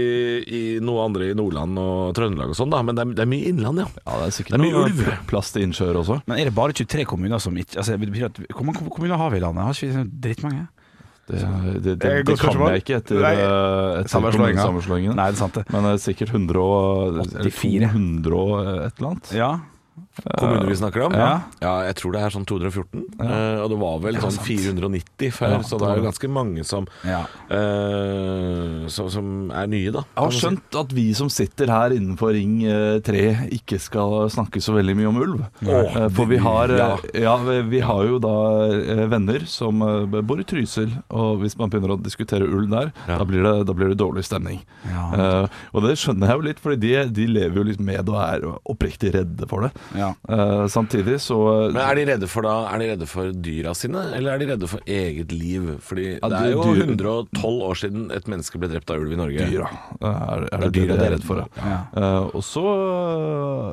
i 0.48 0.62
noe 0.80 1.02
andre 1.04 1.28
i 1.32 1.34
Nordland 1.36 1.76
og 1.80 2.14
Trøndelag 2.16 2.54
og 2.54 2.56
sånn, 2.56 2.72
da. 2.72 2.80
Men 2.86 2.96
det 2.96 3.04
er, 3.04 3.12
det 3.18 3.26
er 3.26 3.30
mye 3.34 3.50
innland, 3.52 3.82
ja. 3.84 3.88
Ja, 4.00 4.20
det 4.22 4.30
er 4.30 4.36
sikkert 4.38 4.56
Det 4.56 4.60
er 4.60 4.64
mye 4.64 4.84
ulv. 4.86 5.02
plass 5.28 5.52
til 5.52 5.66
innsjøer 5.66 6.00
også. 6.00 6.22
Men 6.30 6.40
er 6.40 6.48
det 6.48 6.54
bare 6.56 6.76
23 6.76 7.04
kommuner 7.10 7.42
som 7.42 7.58
ikke 7.60 7.82
altså, 7.82 7.98
det 8.00 8.08
betyr 8.14 8.30
at, 8.30 8.40
Hvor 8.54 8.64
mange 8.70 8.88
kommuner 8.88 9.20
har 9.20 9.34
vi 9.34 9.42
i 9.42 9.44
landet? 9.44 9.68
Har 9.68 9.76
ikke 9.76 9.92
vi 9.92 10.06
drittmange? 10.28 10.64
Det, 11.24 11.38
det, 11.40 11.82
det, 11.84 11.92
Det 12.00 12.08
et 12.20 12.26
det 12.28 12.34
kan 12.36 12.58
jeg 12.68 12.82
ikke 12.82 12.96
etter, 13.00 13.22
eh, 13.24 14.00
etter 14.02 14.12
Sammenslåingen. 14.12 15.14
Nei, 15.16 15.28
det 15.32 15.38
er 15.38 15.40
sant, 15.40 15.54
det. 15.56 15.64
Men 15.72 15.86
det 15.88 15.92
er 15.94 16.02
sikkert 16.02 16.34
100 16.34 16.60
og, 16.60 17.22
eller 17.22 17.48
84. 17.48 17.92
200 17.94 18.34
og 18.40 18.58
et 18.60 18.98
eller 19.00 19.08
annet. 19.08 19.30
Ja. 19.32 19.52
Kommuner 20.38 20.68
vi 20.70 20.76
snakker 20.78 21.02
om? 21.08 21.12
Ja. 21.18 21.30
Ja, 21.60 21.72
jeg 21.88 21.96
tror 21.98 22.12
det 22.14 22.20
er 22.22 22.30
sånn 22.34 22.44
214. 22.46 23.00
eh, 23.18 23.58
og 23.64 23.70
det 23.72 23.78
var 23.80 23.96
vel 24.04 24.18
sånn 24.22 24.36
490 24.46 25.32
før, 25.34 25.54
Ja, 25.56 25.62
så 25.66 25.78
det 25.80 25.88
er 25.90 25.98
jo 25.98 26.04
ganske 26.06 26.30
mange 26.30 26.64
som, 26.68 26.86
ja. 27.02 27.24
eh, 27.50 28.86
som, 28.94 29.08
som 29.12 29.30
er 29.54 29.66
nye, 29.70 29.90
da. 29.94 30.04
Jeg 30.14 30.22
har 30.26 30.36
skjønt 30.38 30.78
at 30.84 30.94
vi 30.96 31.06
som 31.18 31.30
sitter 31.32 31.72
her 31.72 31.94
innenfor 31.96 32.32
Ring 32.36 32.60
eh, 32.68 32.98
3 33.04 33.24
ikke 33.58 33.78
skal 33.82 34.28
snakke 34.32 34.62
så 34.64 34.76
veldig 34.76 34.94
mye 35.00 35.10
om 35.10 35.18
ulv. 35.24 35.42
Eh, 35.66 36.06
For 36.14 36.30
vi 36.30 36.38
har, 36.42 36.72
eh, 36.74 36.82
ja. 37.18 37.26
ja, 37.26 37.34
vi, 37.72 37.82
har 37.84 38.04
jo 38.08 38.20
da 38.22 38.34
eh, 38.70 39.04
venner 39.10 39.46
som 39.50 39.82
eh, 39.84 40.20
bor 40.22 40.40
i 40.42 40.46
Trysil, 40.48 40.92
og 41.14 41.42
hvis 41.42 41.58
man 41.60 41.72
begynner 41.72 41.96
å 41.96 42.00
diskutere 42.02 42.46
ulv 42.48 42.70
der, 42.72 42.92
Ja. 43.08 43.18
da, 43.20 43.24
blir 43.28 43.42
det, 43.44 43.54
da 43.68 43.74
blir 43.76 43.90
det 43.92 43.98
dårlig 44.00 44.24
stemning. 44.26 44.62
Ja. 44.88 45.04
Eh, 45.18 45.60
og 45.74 45.84
det 45.88 45.96
skjønner 46.00 46.30
jeg 46.30 46.38
jo 46.40 46.46
litt, 46.48 46.62
fordi 46.62 46.80
de, 46.86 46.94
de 47.18 47.26
lever 47.34 47.60
jo 47.60 47.66
litt 47.72 47.82
med 47.82 48.08
og 48.14 48.20
er 48.22 48.46
oppriktig 48.70 49.14
redde 49.18 49.48
for 49.50 49.66
det. 49.66 49.72
Ja. 49.98 50.03
Eh, 50.28 50.64
samtidig 50.72 51.16
så 51.22 51.38
Men 51.72 51.80
er 51.84 51.94
de 51.98 52.04
redde 52.12 52.28
for 52.30 52.42
da 52.46 52.54
Er 52.72 52.78
de 52.82 52.88
redde 52.92 53.06
for 53.10 53.30
dyra 53.32 53.74
sine, 53.78 54.02
eller 54.16 54.34
er 54.34 54.38
de 54.42 54.48
redde 54.52 54.68
for 54.70 54.80
eget 54.86 55.32
liv? 55.32 55.68
Fordi 55.84 56.06
Ja, 56.20 56.28
det 56.28 56.40
er 56.40 56.50
jo 56.54 56.64
dyr- 56.68 56.82
112 56.94 57.62
år 57.68 57.74
siden 57.80 58.06
et 58.14 58.28
menneske 58.30 58.58
ble 58.60 58.68
drept 58.72 58.90
av 58.90 59.00
ulv 59.02 59.12
i 59.12 59.16
Norge. 59.20 59.48
dyra 59.50 59.68
er, 60.00 60.08
er 60.08 60.44
Det 60.44 60.52
er 60.52 60.64
det 60.64 60.72
dyra 60.78 60.96
de 61.00 61.06
er 61.08 61.14
redd 61.16 61.24
for. 61.28 61.42
Ja. 61.44 61.46
Ja. 61.64 61.78
Eh, 61.96 62.30
og 62.34 62.42
så 62.44 62.64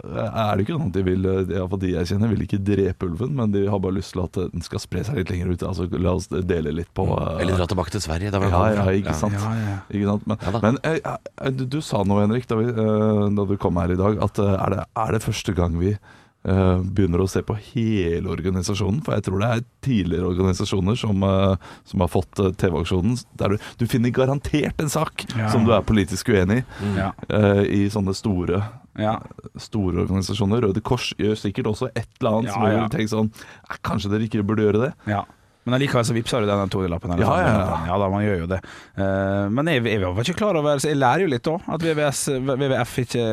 eh, 0.02 0.40
er 0.46 0.56
det 0.58 0.66
ikke 0.66 0.78
sånn 0.78 0.90
at 0.92 0.98
de 0.98 1.04
vil 1.06 1.26
eh, 1.32 1.56
Iallfall 1.58 1.82
de 1.84 1.92
jeg 1.96 2.10
kjenner, 2.12 2.32
vil 2.34 2.46
ikke 2.46 2.62
drepe 2.72 3.10
ulven, 3.10 3.34
men 3.38 3.52
de 3.54 3.66
har 3.72 3.82
bare 3.84 3.98
lyst 3.98 4.16
til 4.16 4.24
at 4.26 4.38
eh, 4.42 4.50
den 4.54 4.66
skal 4.66 4.82
spre 4.84 5.04
seg 5.08 5.20
litt 5.22 5.32
lenger 5.34 5.54
ut. 5.54 5.66
Altså 5.72 5.88
La 6.02 6.16
oss 6.18 6.30
dele 6.32 6.72
litt 6.74 6.90
på 6.98 7.06
uh, 7.10 7.38
Eller 7.42 7.58
dra 7.60 7.68
tilbake 7.70 7.94
til 7.94 8.02
Sverige. 8.04 8.32
Da 8.34 8.40
var 8.42 8.50
det 8.52 8.62
ja, 8.78 8.86
ja, 8.86 8.98
ikke 9.02 9.16
sant. 9.18 9.38
Ja, 9.38 9.52
ja. 9.60 9.78
Ikke 9.92 10.08
sant? 10.14 10.26
Men, 10.30 10.38
Ja 10.42 10.62
men 10.62 10.80
eh, 10.88 11.00
eh, 11.04 11.52
du, 11.56 11.66
du 11.66 11.80
sa 11.86 12.04
noe, 12.08 12.24
Henrik, 12.26 12.48
da, 12.50 12.58
vi, 12.60 12.70
eh, 12.72 13.28
da 13.38 13.46
du 13.50 13.56
kom 13.62 13.78
her 13.82 13.94
i 13.94 14.00
dag, 14.00 14.18
at 14.24 14.40
eh, 14.42 14.56
er, 14.56 14.76
det, 14.78 14.86
er 15.06 15.16
det 15.18 15.24
første 15.26 15.56
gang 15.58 15.78
vi 15.82 15.92
eh, 15.96 16.20
begynner 16.44 17.22
å 17.22 17.30
se 17.30 17.42
på 17.46 17.54
hele 17.74 18.30
organisasjonen? 18.34 19.02
For 19.06 19.14
jeg 19.14 19.24
tror 19.28 19.40
det 19.44 19.50
er 19.52 19.64
tidligere 19.86 20.30
organisasjoner 20.32 20.98
som, 20.98 21.22
eh, 21.24 21.56
som 21.86 22.00
har 22.02 22.08
fått 22.10 22.40
eh, 22.40 22.52
TV-aksjonen, 22.58 23.18
der 23.38 23.50
du, 23.50 23.58
du 23.78 23.86
finner 23.88 24.10
garantert 24.12 24.80
en 24.82 24.90
sak 24.90 25.26
Ja. 25.38 25.50
som 25.54 25.66
du 25.66 25.72
er 25.76 25.82
politisk 25.86 26.30
uenig 26.34 26.64
i, 26.82 26.96
Ja. 26.98 27.12
eh, 27.30 27.64
i 27.70 27.82
sånne 27.90 28.16
store 28.16 28.64
Ja. 29.00 29.20
Store 29.58 30.02
organisasjoner. 30.04 30.62
Røde 30.66 30.82
Kors 30.84 31.14
gjør 31.18 31.38
sikkert 31.40 31.70
også 31.72 31.88
et 31.96 32.08
eller 32.20 32.32
annet 32.42 32.48
Ja, 32.50 32.54
som 32.54 32.64
ja. 32.66 32.88
tenker 32.90 33.08
sånn 33.08 33.32
"Eh, 33.70 33.78
Kanskje 33.84 34.10
dere 34.12 34.28
ikke 34.28 34.44
burde 34.46 34.66
gjøre 34.66 34.82
det? 34.88 34.94
ja. 35.08 35.24
Men 35.62 35.76
allikevel 35.78 36.06
så 36.08 36.14
vippser 36.16 36.42
du 36.42 36.50
den 36.50 36.72
todelappen. 36.74 37.12
Ja, 37.22 37.34
ja, 37.38 37.50
ja. 37.54 37.76
ja 37.92 37.98
da, 38.02 38.06
man 38.10 38.24
gjør 38.26 38.40
jo 38.40 38.48
det. 38.50 38.58
Eh, 38.98 39.50
men 39.54 39.68
jeg, 39.70 39.84
jeg 39.92 40.02
var 40.02 40.26
ikke 40.26 40.38
klar 40.40 40.58
over 40.58 40.82
jeg 40.82 40.98
lærer 40.98 41.22
jo 41.22 41.30
litt 41.30 41.50
òg, 41.52 41.68
at 41.76 41.84
VVS, 41.86 42.22
VVF 42.50 42.96
ikke 43.04 43.26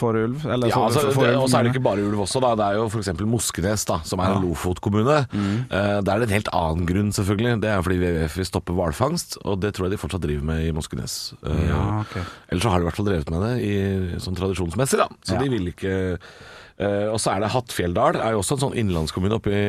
får 0.00 0.18
ulv. 0.22 0.46
Eller 0.48 0.72
Ja, 0.72 0.78
altså, 0.86 1.02
får 1.12 1.26
det, 1.26 1.34
ulv, 1.34 1.42
og 1.42 1.50
så 1.52 1.58
er 1.58 1.66
det 1.68 1.74
ikke 1.74 1.84
bare 1.84 2.06
ulv 2.08 2.22
også, 2.24 2.40
da. 2.40 2.54
Det 2.56 2.68
er 2.70 2.78
jo 2.80 2.86
f.eks. 2.88 3.12
Moskenes, 3.28 3.84
da, 3.90 3.98
som 4.08 4.22
er 4.24 4.32
en 4.38 4.46
Lofot-kommune. 4.46 5.18
Eh, 5.28 5.98
Der 6.00 6.12
er 6.14 6.24
det 6.24 6.30
en 6.30 6.36
helt 6.38 6.48
annen 6.56 6.88
grunn, 6.88 7.12
selvfølgelig. 7.12 7.58
Det 7.60 7.68
er 7.74 7.84
fordi 7.84 8.00
WWF 8.00 8.38
vil 8.40 8.48
stoppe 8.48 8.76
hvalfangst, 8.78 9.36
og 9.44 9.60
det 9.60 9.74
tror 9.76 9.88
jeg 9.90 9.96
de 9.98 10.02
fortsatt 10.06 10.24
driver 10.24 10.48
med 10.54 10.64
i 10.70 10.72
Moskenes. 10.76 11.18
Uh, 11.44 11.52
Ja, 11.68 11.82
ok. 12.00 12.16
Eller 12.48 12.64
så 12.64 12.72
har 12.72 12.80
de 12.80 12.86
i 12.86 12.88
hvert 12.88 12.96
fall 13.02 13.10
drevet 13.12 13.34
med 13.34 13.44
det 13.44 13.54
i, 13.60 13.74
sånn 14.24 14.38
tradisjonsmessig, 14.40 15.02
da. 15.04 15.10
Så 15.20 15.36
de 15.42 15.52
vil 15.52 15.68
ikke 15.74 15.98
Uh, 16.78 17.10
Og 17.10 17.16
så 17.18 17.32
er 17.32 17.40
det 17.42 17.48
Hattfjelldal, 17.50 18.20
er 18.22 18.36
jo 18.36 18.38
også 18.38 18.54
en 18.54 18.60
sånn 18.68 18.76
innlandskommune 18.78 19.34
oppe 19.40 19.50
i 19.50 19.62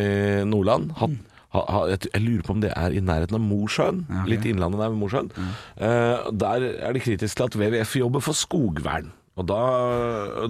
Nordland. 0.45 0.91
Hatt, 0.99 1.15
ha, 1.55 1.61
ha, 1.73 1.83
jeg, 1.89 2.09
jeg 2.13 2.21
lurer 2.21 2.45
på 2.45 2.53
om 2.53 2.61
det 2.61 2.73
er 2.77 2.93
i 2.93 3.01
nærheten 3.01 3.39
av 3.39 3.41
Mosjøen. 3.41 4.03
Okay. 4.05 4.27
Litt 4.35 4.45
innlandet 4.49 4.83
der 4.83 4.91
ved 4.93 4.99
Mosjøen. 5.01 5.31
Uh, 5.79 6.29
der 6.43 6.67
er 6.77 6.93
de 6.93 7.01
kritiske 7.01 7.39
til 7.39 7.47
at 7.47 7.57
WWF 7.57 7.95
jobber 8.03 8.25
for 8.25 8.37
skogvern. 8.37 9.09
Og 9.39 9.45
da, 9.47 9.57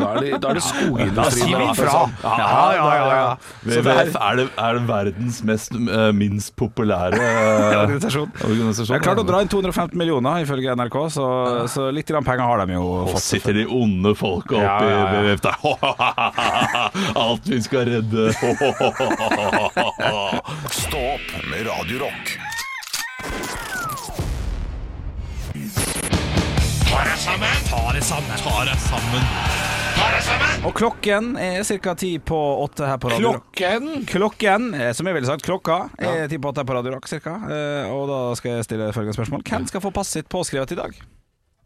da, 0.01 0.07
er, 0.15 0.19
det, 0.25 0.29
da 0.41 0.49
er 0.49 0.57
det 0.57 0.63
skogindustrien 0.65 1.15
Da 1.19 1.25
sier 1.29 1.59
vi 1.61 1.67
fra 1.77 1.85
ifra. 1.85 1.91
sånn. 1.93 2.13
Ja, 2.23 2.61
ja, 2.73 2.87
ja, 2.89 3.05
ja. 3.09 3.27
Er- 3.29 3.37
WWF 3.69 4.15
er, 4.17 4.39
det, 4.39 4.45
er 4.65 4.79
det 4.79 4.83
verdens 4.89 5.39
mest, 5.45 5.75
eh, 5.77 6.09
minst 6.17 6.55
populære 6.57 7.19
Organisasjon. 7.83 8.31
organisasjon. 8.41 8.95
Jeg 8.97 9.05
klarte 9.05 9.21
å 9.23 9.27
dra 9.29 9.43
inn 9.45 9.51
215 9.51 9.93
millioner, 9.99 10.41
ifølge 10.47 10.73
NRK, 10.79 10.97
så, 11.13 11.27
så 11.69 11.89
litt 11.93 12.09
grann 12.09 12.25
penger 12.25 12.49
har 12.49 12.65
de 12.65 12.73
jo 12.79 12.85
Og 13.05 13.11
fått. 13.13 13.25
sitter 13.27 13.59
de 13.61 13.67
onde 13.69 14.15
folka 14.17 14.57
ja, 14.57 14.77
ja. 14.89 15.03
WWF 15.13 15.45
der. 15.45 15.57
Alt 17.27 17.47
vi 17.53 17.61
skal 17.61 17.85
redde. 17.93 18.29
Stå 26.99 27.15
sammen! 27.15 27.47
Ta 27.67 27.75
Radio 27.85 28.01
sammen! 28.03 29.23
Og 30.67 30.73
klokken 30.75 31.29
er 31.39 31.63
ca. 31.63 31.93
ti 31.95 32.09
på 32.19 32.39
åtte 32.63 32.87
her 32.89 32.97
på 32.99 33.11
Radio 33.13 33.31
Rock. 33.37 33.45
Klokken 33.55 34.03
Klokken, 34.09 34.65
eh, 34.75 34.91
som 34.93 35.07
jeg 35.07 35.15
ville 35.15 35.29
sagt, 35.29 35.45
klokka 35.47 35.77
er 35.95 36.27
ti 36.27 36.37
på 36.37 36.51
åtte 36.51 36.59
her 36.59 36.67
på 36.67 36.75
Radio 36.75 36.91
Rock, 36.97 37.07
cirka. 37.07 37.37
Eh, 37.47 37.87
Og 37.93 38.03
da 38.11 38.19
skal 38.35 38.57
jeg 38.57 38.67
stille 38.67 38.91
følgende 38.91 39.15
spørsmål. 39.15 39.45
Hvem 39.47 39.67
skal 39.71 39.81
få 39.85 39.93
passet 39.95 40.19
sitt 40.19 40.29
påskrevet 40.29 40.75
i 40.75 40.79
dag? 40.81 40.99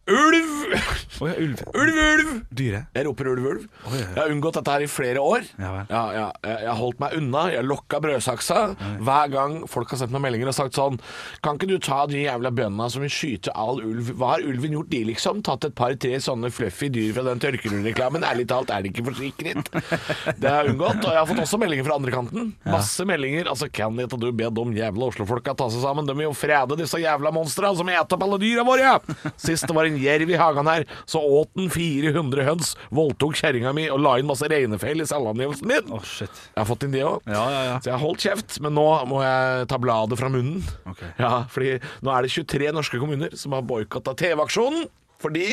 Ulv! 0.04 0.74
Oh, 1.22 1.30
ja, 1.30 1.36
ulv. 1.40 1.60
Ulv, 1.80 1.98
ulv! 2.04 2.32
Dyre. 2.52 2.82
Jeg 2.92 3.06
roper 3.08 3.30
ulv, 3.32 3.46
ulv. 3.54 3.68
Jeg 3.94 4.18
har 4.18 4.32
unngått 4.34 4.58
dette 4.58 4.74
her 4.74 4.84
i 4.84 4.88
flere 4.92 5.22
år. 5.24 5.46
Ja. 5.56 5.70
Ja, 5.88 6.02
ja, 6.12 6.26
jeg 6.44 6.58
jeg 6.64 6.68
har 6.68 6.80
holdt 6.80 7.00
meg 7.00 7.16
unna. 7.16 7.44
Jeg 7.54 7.64
lokka 7.68 8.00
brødsaksa 8.04 8.58
hver 9.04 9.32
gang 9.32 9.56
folk 9.72 9.94
har 9.94 10.02
sendt 10.02 10.12
meg 10.16 10.26
meldinger 10.26 10.52
og 10.52 10.58
sagt 10.58 10.76
sånn 10.76 10.98
Kan 11.46 11.56
ikke 11.56 11.70
du 11.72 11.78
ta 11.84 12.02
de 12.10 12.24
jævla 12.26 12.52
bøndene 12.56 12.90
som 12.92 13.04
vil 13.06 13.14
skyte 13.14 13.54
all 13.56 13.80
ulv? 13.80 14.12
Hva 14.20 14.34
har 14.34 14.44
ulven 14.48 14.76
gjort, 14.76 14.90
de, 14.92 15.02
liksom? 15.14 15.40
Tatt 15.46 15.70
et 15.70 15.76
par-tre 15.78 16.20
sånne 16.24 16.52
fluffy 16.52 16.90
dyr 16.94 17.16
fra 17.16 17.24
den 17.30 17.42
tørkerullreklamen? 17.44 18.28
Ærlig 18.28 18.48
talt, 18.52 18.74
er 18.76 18.84
det 18.84 18.92
ikke 18.92 19.08
forsikret? 19.08 19.72
Det 19.72 20.50
har 20.52 20.66
jeg 20.68 20.74
unngått. 20.76 21.00
Og 21.00 21.10
jeg 21.14 21.22
har 21.22 21.30
fått 21.32 21.44
også 21.46 21.62
meldinger 21.64 21.88
fra 21.88 22.00
andre 22.02 22.16
kanten. 22.18 22.52
Masse 22.68 23.08
meldinger. 23.08 23.48
Altså, 23.54 23.72
kan 23.72 23.96
ikke 24.04 24.20
du 24.20 24.30
be 24.36 24.52
de 24.52 24.68
jævla 24.82 25.10
Oslo-folka 25.14 25.56
ta 25.56 25.70
seg 25.72 25.86
sammen? 25.86 26.10
De 26.10 26.18
vil 26.18 26.28
jo 26.28 26.36
frede 26.36 26.80
disse 26.84 27.00
jævla 27.00 27.32
monstrene 27.36 27.80
som 27.80 27.94
eter 27.94 28.18
opp 28.20 28.28
alle 28.28 28.42
dyra 28.44 28.68
våre! 28.68 28.98
Sist 29.40 29.68
det 29.70 29.76
var 29.76 29.88
en 29.88 29.93
jerv 30.02 30.32
i 30.34 30.40
hagen 30.40 30.70
her, 30.70 30.86
så 31.10 31.22
åt 31.22 31.52
den 31.58 31.70
400 31.74 32.48
høns, 32.48 32.74
voldtok 32.94 33.38
kjerringa 33.40 33.74
mi 33.76 33.88
og 33.94 34.02
la 34.04 34.18
inn 34.20 34.30
masse 34.30 34.48
reinefeil 34.50 35.04
i 35.04 35.08
selvangivelsen 35.10 35.70
min. 35.70 35.94
Å, 35.94 36.02
shit. 36.08 36.44
Jeg 36.54 36.62
har 36.62 36.70
fått 36.70 36.88
inn 36.88 36.96
det 36.96 37.06
òg. 37.08 37.22
Ja, 37.30 37.44
ja, 37.54 37.62
ja. 37.70 37.78
Så 37.80 37.92
jeg 37.92 37.98
har 37.98 38.04
holdt 38.06 38.26
kjeft, 38.26 38.60
men 38.64 38.76
nå 38.78 38.88
må 39.10 39.22
jeg 39.26 39.70
ta 39.72 39.80
bladet 39.82 40.20
fra 40.20 40.32
munnen. 40.34 40.64
Ok. 40.90 41.04
Ja, 41.22 41.34
fordi 41.54 41.78
nå 42.06 42.14
er 42.14 42.26
det 42.26 42.34
23 42.36 42.74
norske 42.76 43.02
kommuner 43.02 43.38
som 43.40 43.56
har 43.58 43.66
boikotta 43.68 44.16
TV-aksjonen. 44.20 44.88
Fordi 45.24 45.48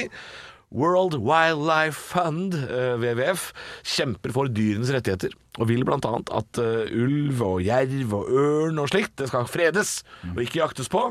World 0.71 1.17
Wildlife 1.19 1.99
Fund, 2.13 2.55
eh, 2.55 2.95
WWF, 3.01 3.49
kjemper 3.83 4.35
for 4.35 4.51
dyrenes 4.53 4.93
rettigheter. 4.95 5.35
Og 5.59 5.67
vil 5.67 5.83
bl.a. 5.85 5.99
at 6.39 6.61
eh, 6.63 6.93
ulv 6.95 7.43
og 7.43 7.65
jerv 7.67 8.15
og 8.21 8.31
ørn 8.31 8.79
og 8.79 8.93
slikt 8.93 9.17
det 9.19 9.31
skal 9.33 9.49
fredes 9.51 10.01
og 10.31 10.39
ikke 10.45 10.61
jaktes 10.63 10.91
på. 10.93 11.09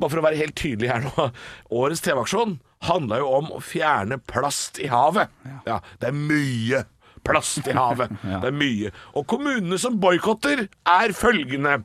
Bare 0.00 0.10
for 0.10 0.22
å 0.22 0.24
være 0.24 0.40
helt 0.40 0.56
tydelig 0.56 0.88
her 0.92 1.04
nå. 1.04 1.28
Årets 1.82 2.04
TV-aksjon 2.06 2.56
handla 2.88 3.20
jo 3.20 3.28
om 3.42 3.52
å 3.56 3.62
fjerne 3.64 4.18
plast 4.24 4.80
i 4.80 4.88
havet. 4.92 5.32
Ja, 5.68 5.78
det 6.00 6.10
er 6.10 6.16
mye 6.16 6.84
plast 7.24 7.68
i 7.68 7.72
havet. 7.76 8.12
Det 8.42 8.50
er 8.50 8.56
mye. 8.56 8.90
Og 9.16 9.24
kommunene 9.30 9.78
som 9.80 9.96
boikotter, 10.00 10.66
er 10.84 11.14
følgende. 11.16 11.78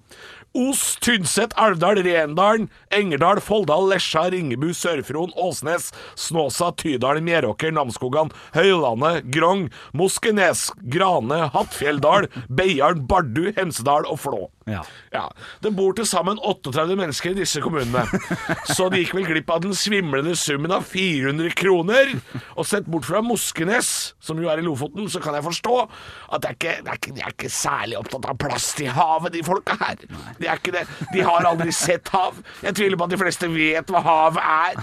Os, 0.54 0.98
Tynset, 1.00 1.54
Alvdal, 1.56 2.02
Rendalen, 2.04 2.70
Engerdal, 2.90 3.40
Folldal, 3.40 3.86
Lesja, 3.92 4.24
Ringebu, 4.32 4.72
Sør-Fron, 4.74 5.30
Åsnes, 5.38 5.92
Snåsa, 6.18 6.72
Tydal, 6.74 7.22
Meråker, 7.22 7.72
Namsskogan, 7.72 8.32
Høylandet, 8.56 9.30
Grong, 9.30 9.68
Moskenes, 9.94 10.72
Grane, 10.90 11.52
Hattfjelldal, 11.54 12.32
Beiarn, 12.50 13.06
Bardu, 13.06 13.52
Hemsedal 13.58 14.10
og 14.10 14.24
Flå. 14.26 14.48
Ja. 14.70 14.84
Ja, 15.14 15.26
Det 15.64 15.72
bor 15.76 15.94
til 15.98 16.06
sammen 16.06 16.38
38 16.46 16.96
mennesker 17.00 17.32
i 17.34 17.40
disse 17.40 17.62
kommunene. 17.64 18.04
Så 18.76 18.90
de 18.94 19.02
gikk 19.02 19.16
vel 19.18 19.28
glipp 19.28 19.50
av 19.54 19.64
den 19.64 19.74
svimlende 19.78 20.36
summen 20.38 20.72
av 20.76 20.86
400 20.90 21.54
kroner. 21.58 22.14
Og 22.56 22.68
sett 22.70 22.86
bort 22.90 23.08
fra 23.08 23.22
Moskenes, 23.26 24.14
som 24.22 24.40
jo 24.42 24.52
er 24.52 24.62
i 24.62 24.66
Lofoten, 24.66 25.10
så 25.10 25.22
kan 25.24 25.38
jeg 25.38 25.46
forstå 25.48 25.76
at 25.82 26.44
det 26.44 26.52
er 26.52 26.58
ikke, 26.58 26.76
det 26.86 26.94
er 26.94 27.00
ikke, 27.02 27.16
de 27.18 27.24
er 27.26 27.34
ikke 27.34 27.52
særlig 27.54 27.98
opptatt 28.00 28.30
av 28.30 28.38
plast 28.40 28.82
i 28.84 28.90
havet, 28.94 29.34
de 29.34 29.44
folka 29.46 29.78
her. 29.82 30.04
De 30.40 30.48
er 30.48 30.60
ikke 30.62 30.76
det. 30.76 30.86
De 31.14 31.24
har 31.26 31.48
aldri 31.50 31.74
sett 31.76 32.12
hav. 32.14 32.38
Jeg 32.64 32.78
tviler 32.78 33.00
på 33.00 33.08
at 33.10 33.16
de 33.16 33.22
fleste 33.22 33.50
vet 33.52 33.90
hva 33.94 34.04
hav 34.06 34.38
er. 34.44 34.80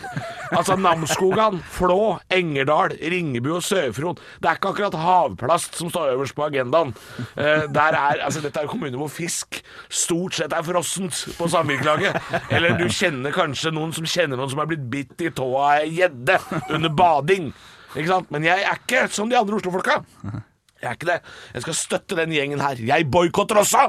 Altså 0.57 0.77
Namsskogan, 0.79 1.61
Flå, 1.75 2.17
Engerdal, 2.33 2.95
Ringebu 3.01 3.53
og 3.57 3.65
Sør-Fron. 3.67 4.19
Det 4.43 4.51
er 4.51 4.59
ikke 4.59 4.75
akkurat 4.75 4.99
havplast 5.03 5.79
som 5.79 5.91
står 5.93 6.13
øverst 6.15 6.37
på 6.39 6.47
agendaen. 6.47 6.93
Eh, 7.37 7.67
der 7.75 7.97
er, 7.99 8.23
altså 8.27 8.43
Dette 8.45 8.63
er 8.63 8.71
kommuner 8.71 8.99
hvor 9.01 9.11
fisk 9.13 9.61
stort 9.89 10.37
sett 10.39 10.55
er 10.57 10.67
frossent 10.67 11.23
på 11.39 11.49
samvirkelaget. 11.53 12.19
Eller 12.51 12.77
du 12.81 12.87
kjenner 12.93 13.35
kanskje 13.35 13.73
noen 13.75 13.95
som 13.97 14.09
kjenner 14.09 14.41
noen 14.41 14.53
som 14.53 14.63
er 14.63 14.71
blitt 14.71 14.87
bitt 14.93 15.27
i 15.27 15.33
tåa 15.35 15.63
av 15.63 15.85
ei 15.85 15.95
gjedde 16.01 16.39
under 16.75 16.93
bading. 16.97 17.51
Ikke 17.95 18.11
sant? 18.11 18.31
Men 18.35 18.45
jeg 18.47 18.65
er 18.67 18.81
ikke 18.81 19.07
som 19.13 19.31
de 19.31 19.39
andre 19.39 19.59
Oslo-folka. 19.61 20.03
Jeg 20.83 20.89
er 20.91 20.97
ikke 20.99 21.09
det. 21.09 21.21
Jeg 21.55 21.63
skal 21.65 21.77
støtte 21.79 22.17
den 22.19 22.33
gjengen 22.37 22.61
her. 22.61 22.81
Jeg 22.85 23.07
boikotter 23.11 23.57
også! 23.63 23.87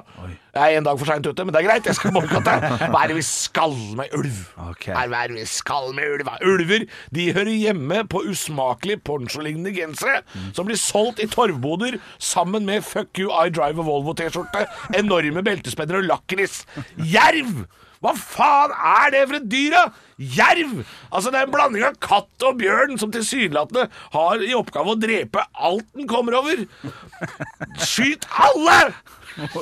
Jeg 0.57 0.73
er 0.73 0.79
en 0.79 0.85
dag 0.87 0.97
for 0.97 1.05
seint 1.09 1.27
ute, 1.27 1.43
men 1.45 1.53
det 1.53 1.59
er 1.59 1.67
greit. 1.67 1.85
Jeg 1.85 1.97
skal 1.97 2.13
boikotte. 2.15 2.53
Hva 2.93 3.01
er 3.03 3.11
det 3.11 3.17
vi 3.19 3.25
skal 3.27 3.75
med 3.99 4.13
ulv? 4.17 4.37
Ok. 4.69 4.87
Hva 4.95 5.03
er 5.19 5.33
det 5.33 5.37
vi 5.41 5.45
skal 5.51 5.91
med 5.97 6.15
ulv? 6.15 6.31
Ulver 6.47 6.85
de 7.13 7.25
hører 7.35 7.51
hjemme 7.53 8.03
på 8.09 8.23
usmakelige 8.31 9.01
poncholignende 9.05 9.73
gensere 9.75 10.21
som 10.55 10.67
blir 10.69 10.79
solgt 10.79 11.19
i 11.23 11.27
torvboder 11.31 11.99
sammen 12.17 12.65
med 12.65 12.85
Fuck 12.87 13.19
you, 13.19 13.29
I 13.35 13.51
drive 13.53 13.83
a 13.83 13.85
Volvo-T-skjorte, 13.87 14.63
enorme 14.97 15.43
beltespenner 15.45 15.99
og 15.99 16.07
lakris. 16.07 16.63
Jerv! 16.97 17.67
Hva 18.03 18.13
faen 18.17 18.73
er 18.75 19.11
det 19.15 19.23
for 19.29 19.39
et 19.39 19.49
dyr, 19.49 19.73
da? 19.73 19.83
Jerv! 20.17 20.83
Altså, 21.11 21.31
det 21.33 21.39
er 21.41 21.47
en 21.47 21.53
blanding 21.53 21.85
av 21.87 21.97
katt 22.03 22.45
og 22.47 22.59
bjørn 22.61 22.97
som 23.01 23.11
tilsynelatende 23.13 23.87
har 24.13 24.43
i 24.45 24.53
oppgave 24.57 24.93
å 24.93 24.99
drepe 25.01 25.43
alt 25.53 25.87
den 25.97 26.09
kommer 26.09 26.37
over. 26.41 26.65
Skyt 27.81 28.27
alle! 28.37 28.79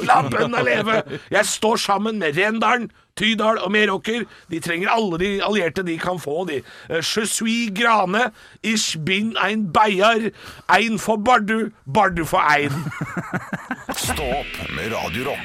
La 0.07 0.21
bøndene 0.27 0.63
leve! 0.63 1.01
Jeg 1.31 1.47
står 1.49 1.81
sammen 1.83 2.19
med 2.21 2.37
Rendalen, 2.39 2.89
Tydal 3.15 3.59
og 3.63 3.71
Meråker. 3.71 4.25
De 4.51 4.59
trenger 4.63 4.91
alle 4.91 5.19
de 5.21 5.29
allierte 5.43 5.83
de 5.87 5.95
kan 5.99 6.19
få, 6.19 6.43
de. 6.49 6.61
Eh, 6.89 6.99
Je 7.01 7.25
suis 7.27 7.71
Grane, 7.71 8.31
ich 8.63 8.97
bin 9.05 9.35
ein 9.37 9.71
beiar, 9.71 10.31
ein 10.67 10.99
for 10.99 11.17
Bardu, 11.17 11.71
Bardu 11.85 12.25
for 12.25 12.43
ein. 12.43 12.71
Stå 13.95 14.23
opp 14.41 14.59
med 14.75 14.91
Radio 14.91 15.35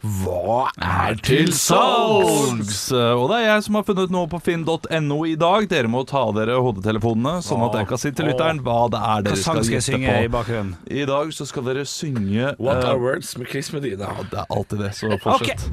Hva 0.00 0.70
er 0.80 1.18
til 1.20 1.50
salgs! 1.52 2.86
Eh, 2.92 3.12
Og 3.20 3.26
det 3.28 3.36
er 3.42 3.44
jeg 3.50 3.64
som 3.66 3.74
har 3.76 3.84
funnet 3.84 4.12
noe 4.14 4.28
på 4.32 4.38
finn.no 4.40 5.18
i 5.28 5.34
dag. 5.36 5.66
Dere 5.68 5.90
må 5.92 6.00
ta 6.08 6.22
dere 6.32 6.56
hodetelefonene, 6.56 7.42
sånn 7.44 7.66
at 7.66 7.76
jeg 7.76 7.88
kan 7.90 8.00
si 8.00 8.12
til 8.16 8.30
lytteren 8.30 8.62
hva 8.64 8.78
det 8.92 8.96
er 9.00 9.20
Hva 9.20 9.26
dere 9.28 9.36
sang 9.42 9.60
skal 9.60 9.76
gjette 9.76 9.90
synge 9.90 10.14
i 10.24 10.30
bakgrunnen? 10.32 10.72
I 10.88 11.04
dag 11.10 11.34
så 11.36 11.44
skal 11.50 11.66
dere 11.68 11.84
synge 11.84 12.54
What 12.56 12.80
uh, 12.80 12.94
are 12.94 13.02
words 13.02 13.34
med 13.36 13.52
Chris 13.52 13.68
Medina? 13.76 14.08
ja, 14.08 14.24
Det 14.32 14.40
er 14.40 14.56
alltid 14.56 14.78
det, 14.86 14.90
så 14.96 15.12
fortsett. 15.20 15.68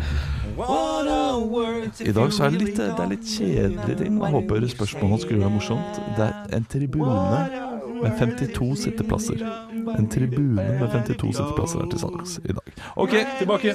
I 2.03 2.11
dag 2.19 2.33
så 2.33 2.43
er 2.47 2.51
det 2.51 2.61
litt, 2.65 2.75
det 2.83 2.91
er 2.99 3.11
litt 3.13 3.27
kjedelige 3.31 3.97
ting. 4.03 4.19
Jeg 4.19 4.35
håper 4.35 4.67
spørsmålet 4.75 5.23
skulle 5.23 5.43
være 5.45 5.55
morsomt. 5.55 6.01
Det 6.19 6.27
er 6.27 6.57
en 6.59 6.67
tribune 6.67 7.41
med 8.01 8.19
52 8.19 8.75
sitteplasser. 8.83 9.39
En 9.95 10.07
tribune 10.11 10.55
med 10.57 10.89
52 10.91 11.31
sitteplasser 11.37 11.83
er 11.83 11.89
til 11.93 11.99
salgs 12.01 12.33
i 12.43 12.55
dag. 12.57 12.73
OK, 12.99 13.13
tilbake. 13.39 13.73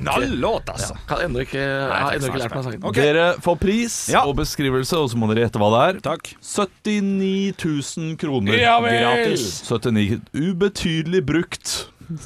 Knallåt, 0.00 0.68
altså. 0.72 0.94
Kan 1.08 1.22
ennå 1.26 1.42
ikke, 1.44 1.58
jeg 1.60 1.88
har 1.90 2.16
ennå 2.16 2.30
ikke 2.30 2.42
lært 2.42 2.54
meg 2.56 2.64
sangen. 2.66 2.86
Dere 2.96 3.26
får 3.44 3.58
pris 3.62 3.96
Ja. 4.12 4.24
og 4.26 4.36
beskrivelse, 4.40 4.96
og 4.98 5.10
så 5.10 5.16
må 5.20 5.28
dere 5.32 5.46
gjette 5.46 5.60
hva 5.62 5.70
det 5.74 5.82
er. 5.88 6.00
Takk. 6.10 6.32
79 6.42 7.54
000 7.96 8.16
kroner. 8.20 8.58
Ja. 8.60 8.76
Gratis. 8.80 9.62
79 9.68 10.20
Ubetydelig 10.34 11.24
brukt, 11.26 11.74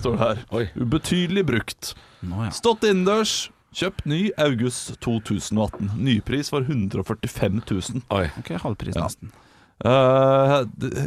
står 0.00 0.16
det 0.16 0.20
her. 0.24 0.44
Oi. 0.50 0.66
Ubetydelig 0.76 1.46
brukt. 1.46 1.94
Nå, 2.24 2.44
ja. 2.46 2.50
Stått 2.54 2.84
innendørs. 2.88 3.50
Kjøpt 3.74 4.04
ny 4.06 4.28
august 4.38 5.00
2018. 5.02 5.90
Nypris 5.98 6.52
var 6.54 6.62
145 6.62 7.62
000. 7.70 8.04
Oi. 8.14 8.28
Ok, 8.38 8.52
halvpris 8.62 8.94
nesten. 8.94 9.32
Ja. 9.34 9.40
Eh, 9.82 10.60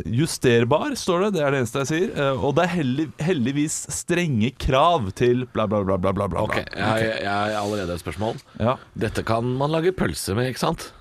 justerbar, 0.06 0.96
står 1.00 1.28
det. 1.28 1.32
Det 1.38 1.44
er 1.46 1.56
det 1.56 1.62
eneste 1.64 1.84
jeg 1.86 1.90
sier. 1.92 2.12
Uh, 2.18 2.44
og 2.50 2.58
det 2.58 2.66
er 2.66 2.74
heldig, 2.76 3.08
heldigvis 3.24 3.78
strenge 3.96 4.52
krav 4.60 5.12
til 5.18 5.46
bla, 5.54 5.66
bla, 5.72 5.82
bla. 5.88 5.98
bla, 6.02 6.14
bla, 6.14 6.28
bla. 6.34 6.44
Ok, 6.44 6.60
jeg, 6.60 6.76
jeg, 6.76 7.24
jeg 7.24 7.32
har 7.32 7.58
allerede 7.62 7.96
et 7.96 8.04
spørsmål. 8.04 8.42
Ja. 8.60 8.76
Dette 9.00 9.24
kan 9.28 9.48
man 9.58 9.74
lage 9.74 9.96
pølse 9.96 10.36
med, 10.38 10.52
ikke 10.52 10.66
sant? 10.66 10.92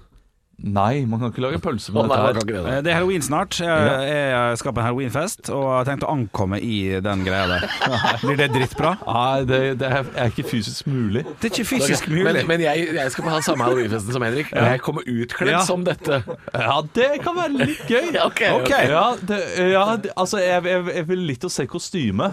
Nei, 0.57 1.05
man 1.05 1.21
kan 1.21 1.29
ikke 1.31 1.42
lage 1.45 1.59
pølse 1.61 1.92
på 1.92 2.01
med 2.01 2.09
dette 2.16 2.23
her. 2.25 2.64
det. 2.64 2.77
Eh, 2.79 2.79
Det 2.83 2.90
er 2.90 2.95
halloween 2.97 3.23
snart. 3.23 3.59
Jeg, 3.61 4.07
jeg 4.33 4.59
skal 4.59 4.73
på 4.73 4.81
en 4.81 4.87
halloweenfest 4.87 5.51
og 5.53 5.66
har 5.69 5.85
tenkt 5.85 6.07
å 6.07 6.09
ankomme 6.14 6.57
i 6.64 6.79
den 7.05 7.25
greia 7.27 7.45
der. 7.51 7.66
Blir 8.25 8.38
det 8.40 8.49
drittbra? 8.55 8.95
Nei, 9.05 9.45
det, 9.51 9.61
det 9.83 9.90
er 9.92 10.33
ikke 10.33 10.47
fysisk 10.49 10.88
mulig. 10.88 11.27
Det 11.42 11.51
er 11.51 11.53
ikke 11.53 11.69
fysisk 11.75 12.09
Men, 12.09 12.23
mulig. 12.25 12.47
men 12.49 12.64
jeg, 12.64 12.87
jeg 12.97 13.12
skal 13.12 13.27
på 13.29 13.35
ha 13.35 13.42
samme 13.45 13.69
halloweenfesten 13.69 14.16
som 14.16 14.25
Henrik, 14.25 14.49
og 14.57 14.71
jeg 14.73 14.81
kommer 14.87 15.05
utkledd 15.07 15.53
Ja. 15.59 15.61
som 15.69 15.85
dette. 15.87 16.23
Ja, 16.57 16.79
det 16.97 17.11
kan 17.27 17.37
være 17.37 17.53
litt 17.66 17.85
gøy. 17.92 18.09
Ok, 18.27 18.40
okay. 18.62 18.88
Ja, 18.90 19.05
det, 19.29 19.42
ja 19.77 19.85
det, 20.03 20.11
altså 20.19 20.40
jeg, 20.40 20.64
jeg, 20.66 20.87
jeg 20.97 21.07
vil 21.12 21.27
litt 21.29 21.45
å 21.47 21.53
se 21.53 21.66
kostyme, 21.71 22.33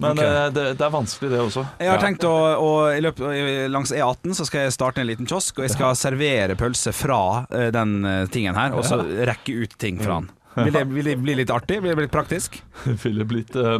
men 0.00 0.16
Ok. 0.16 0.24
eh, 0.24 0.48
det, 0.56 0.64
det 0.80 0.86
er 0.88 0.92
vanskelig 0.96 1.30
det 1.34 1.40
også. 1.44 1.64
Jeg 1.84 1.92
har 1.92 2.02
tenkt 2.02 2.24
å, 2.28 2.34
å 2.56 2.72
i 2.96 3.00
løpet, 3.04 3.70
Langs 3.72 3.92
E18 3.94 4.34
så 4.40 4.48
skal 4.48 4.66
jeg 4.66 4.74
starte 4.76 5.04
en 5.04 5.08
liten 5.10 5.28
kiosk, 5.30 5.60
og 5.60 5.68
jeg 5.68 5.76
skal 5.76 5.96
servere 6.00 6.56
pølse 6.60 6.92
fra 6.96 7.20
eh, 7.52 7.68
den 7.74 7.98
eh, 8.08 8.26
tingen 8.32 8.56
her, 8.58 8.74
og 8.76 8.84
så 8.88 9.00
rekke 9.04 9.60
ut 9.64 9.78
ting 9.80 10.00
fra 10.02 10.20
den. 10.22 10.30
Vil 10.60 10.74
det, 10.74 10.80
vil 10.90 11.06
det 11.06 11.12
bli 11.22 11.34
litt 11.38 11.50
artig? 11.54 11.76
Vil 11.78 11.92
det 11.92 11.96
bli 12.00 12.04
litt 12.08 12.12
praktisk? 12.12 12.56
Vil 13.04 13.20
Det 13.20 13.24
bli 13.30 13.44
blitt 13.44 13.54
uh, 13.54 13.78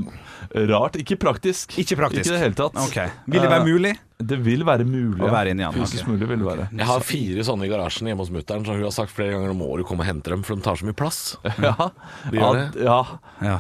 rart. 0.71 0.95
Ikke 1.03 1.17
praktisk. 1.19 1.75
Ikke 1.83 1.97
praktisk. 1.99 2.23
Ikke 2.23 2.31
i 2.31 2.37
det 2.37 2.43
hele 2.45 2.55
tatt. 2.57 2.79
Okay. 2.87 3.11
Vil 3.27 3.43
det 3.43 3.49
være 3.51 3.67
mulig? 3.67 3.91
Det 4.23 4.39
vil 4.47 4.63
være 4.69 4.87
mulig. 4.87 5.19
Å 5.27 5.33
være 5.35 5.51
inn 5.51 5.65
igjen, 5.65 5.75
Fysisk 5.75 6.07
ok. 6.07 6.13
mulig 6.15 6.29
vil 6.31 6.39
det 6.45 6.47
være. 6.47 6.69
Jeg 6.79 6.89
har 6.93 7.03
fire 7.11 7.47
sånne 7.51 7.67
i 7.67 7.73
garasjen 7.75 8.13
hjemme 8.13 8.23
hos 8.23 8.31
mutter'n, 8.39 8.63
så 8.69 8.77
hun 8.79 8.87
har 8.87 8.95
sagt 8.95 9.13
flere 9.17 9.35
ganger 9.35 9.51
nå 9.51 9.59
må 9.59 9.69
du 9.81 9.85
komme 9.91 10.07
og 10.07 10.11
hente 10.13 10.31
dem, 10.31 10.47
for 10.47 10.55
de 10.55 10.65
tar 10.69 10.79
så 10.79 10.87
mye 10.87 10.97
plass. 11.03 11.21
Ja, 11.59 11.75
De 12.31 12.39
gjør 12.39 12.61
det? 12.61 12.67
ja, 12.87 13.01
Ja. 13.51 13.59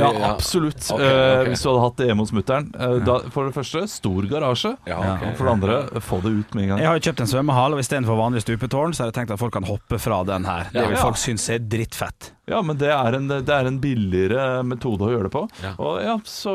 Ja 0.00 0.28
absolutt. 0.32 0.78
Okay, 0.80 1.04
okay. 1.04 1.42
ok. 1.42 1.48
Hvis 1.52 1.62
du 1.64 1.68
hadde 1.70 1.82
hatt 1.84 1.96
det 2.00 2.06
hjemme 2.08 2.24
hos 2.26 2.32
mutter'n. 2.36 2.68
eh, 2.78 3.28
For 3.34 3.48
det 3.48 3.54
første, 3.56 3.82
stor 3.90 4.28
garasje. 4.30 4.72
Ja, 4.88 4.98
okay. 5.16 5.34
For 5.38 5.48
det 5.48 5.54
andre, 5.56 5.78
få 6.04 6.20
det 6.24 6.32
ut 6.38 6.54
med 6.56 6.64
en 6.64 6.72
gang. 6.74 6.82
Jeg 6.84 6.90
har 6.90 6.98
jo 7.00 7.04
kjøpt 7.08 7.22
en 7.24 7.30
svømmehall, 7.32 7.76
og 7.76 7.82
istedenfor 7.84 8.20
vanlig 8.20 8.42
stupetårn, 8.46 8.94
så 8.96 9.04
har 9.04 9.12
jeg 9.12 9.18
tenkt 9.20 9.34
at 9.36 9.42
folk 9.42 9.54
kan 9.58 9.68
hoppe 9.68 9.98
fra 10.02 10.20
den 10.28 10.44
her. 10.48 10.68
Det 10.74 10.84
vil 10.92 11.00
folk 11.02 11.18
synes 11.20 11.48
er 11.54 11.58
drittfett. 11.64 12.32
Ja, 12.48 12.62
men 12.64 12.78
det 12.80 12.88
er, 12.94 13.18
en, 13.18 13.26
det 13.28 13.52
er 13.52 13.66
en 13.68 13.80
billigere 13.82 14.62
metode 14.64 15.04
å 15.04 15.10
gjøre 15.12 15.28
det 15.28 15.34
på. 15.34 15.42
Og 15.76 15.98
ja, 16.00 16.14
så, 16.24 16.54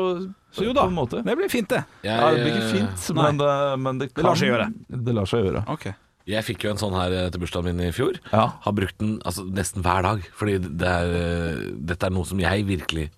så 0.50 0.64
Jo 0.66 0.72
da, 0.74 0.88
på 0.88 0.90
en 0.90 0.96
måte. 0.96 1.20
det 1.22 1.36
blir 1.38 1.52
fint, 1.52 1.68
det. 1.70 1.84
Jeg, 2.02 2.16
Ja, 2.18 2.32
det 2.34 2.42
blir 2.42 2.56
ikke 2.56 2.72
fint, 2.80 3.04
men 3.14 3.38
det, 3.38 3.52
men 3.78 4.00
det, 4.02 4.08
kan, 4.14 4.26
lar 4.26 4.40
seg 4.40 4.50
gjøre. 4.50 4.66
Det 4.90 5.14
lar 5.14 5.30
seg 5.30 5.46
gjøre. 5.46 5.62
Okay. 5.76 5.94
jeg 6.26 6.40
fikk 6.46 6.64
jo 6.64 6.70
en 6.72 6.78
sånn 6.80 6.94
her 6.96 7.12
eh, 7.12 7.26
til 7.30 7.42
bursdagen 7.44 7.68
min 7.76 7.86
i 7.86 7.92
fjor. 7.94 8.16
Ja. 8.32 8.46
Har 8.64 8.72
brukt 8.74 8.96
den 8.98 9.18
altså, 9.28 9.44
nesten 9.46 9.84
hver 9.84 10.02
dag, 10.06 10.26
fordi 10.34 10.54
det 10.64 10.88
er, 10.88 11.14
eh, 11.20 11.64
dette 11.92 12.08
er 12.08 12.14
noe 12.16 12.26
som 12.26 12.40
jeg 12.42 12.64
virkelig 12.66 13.10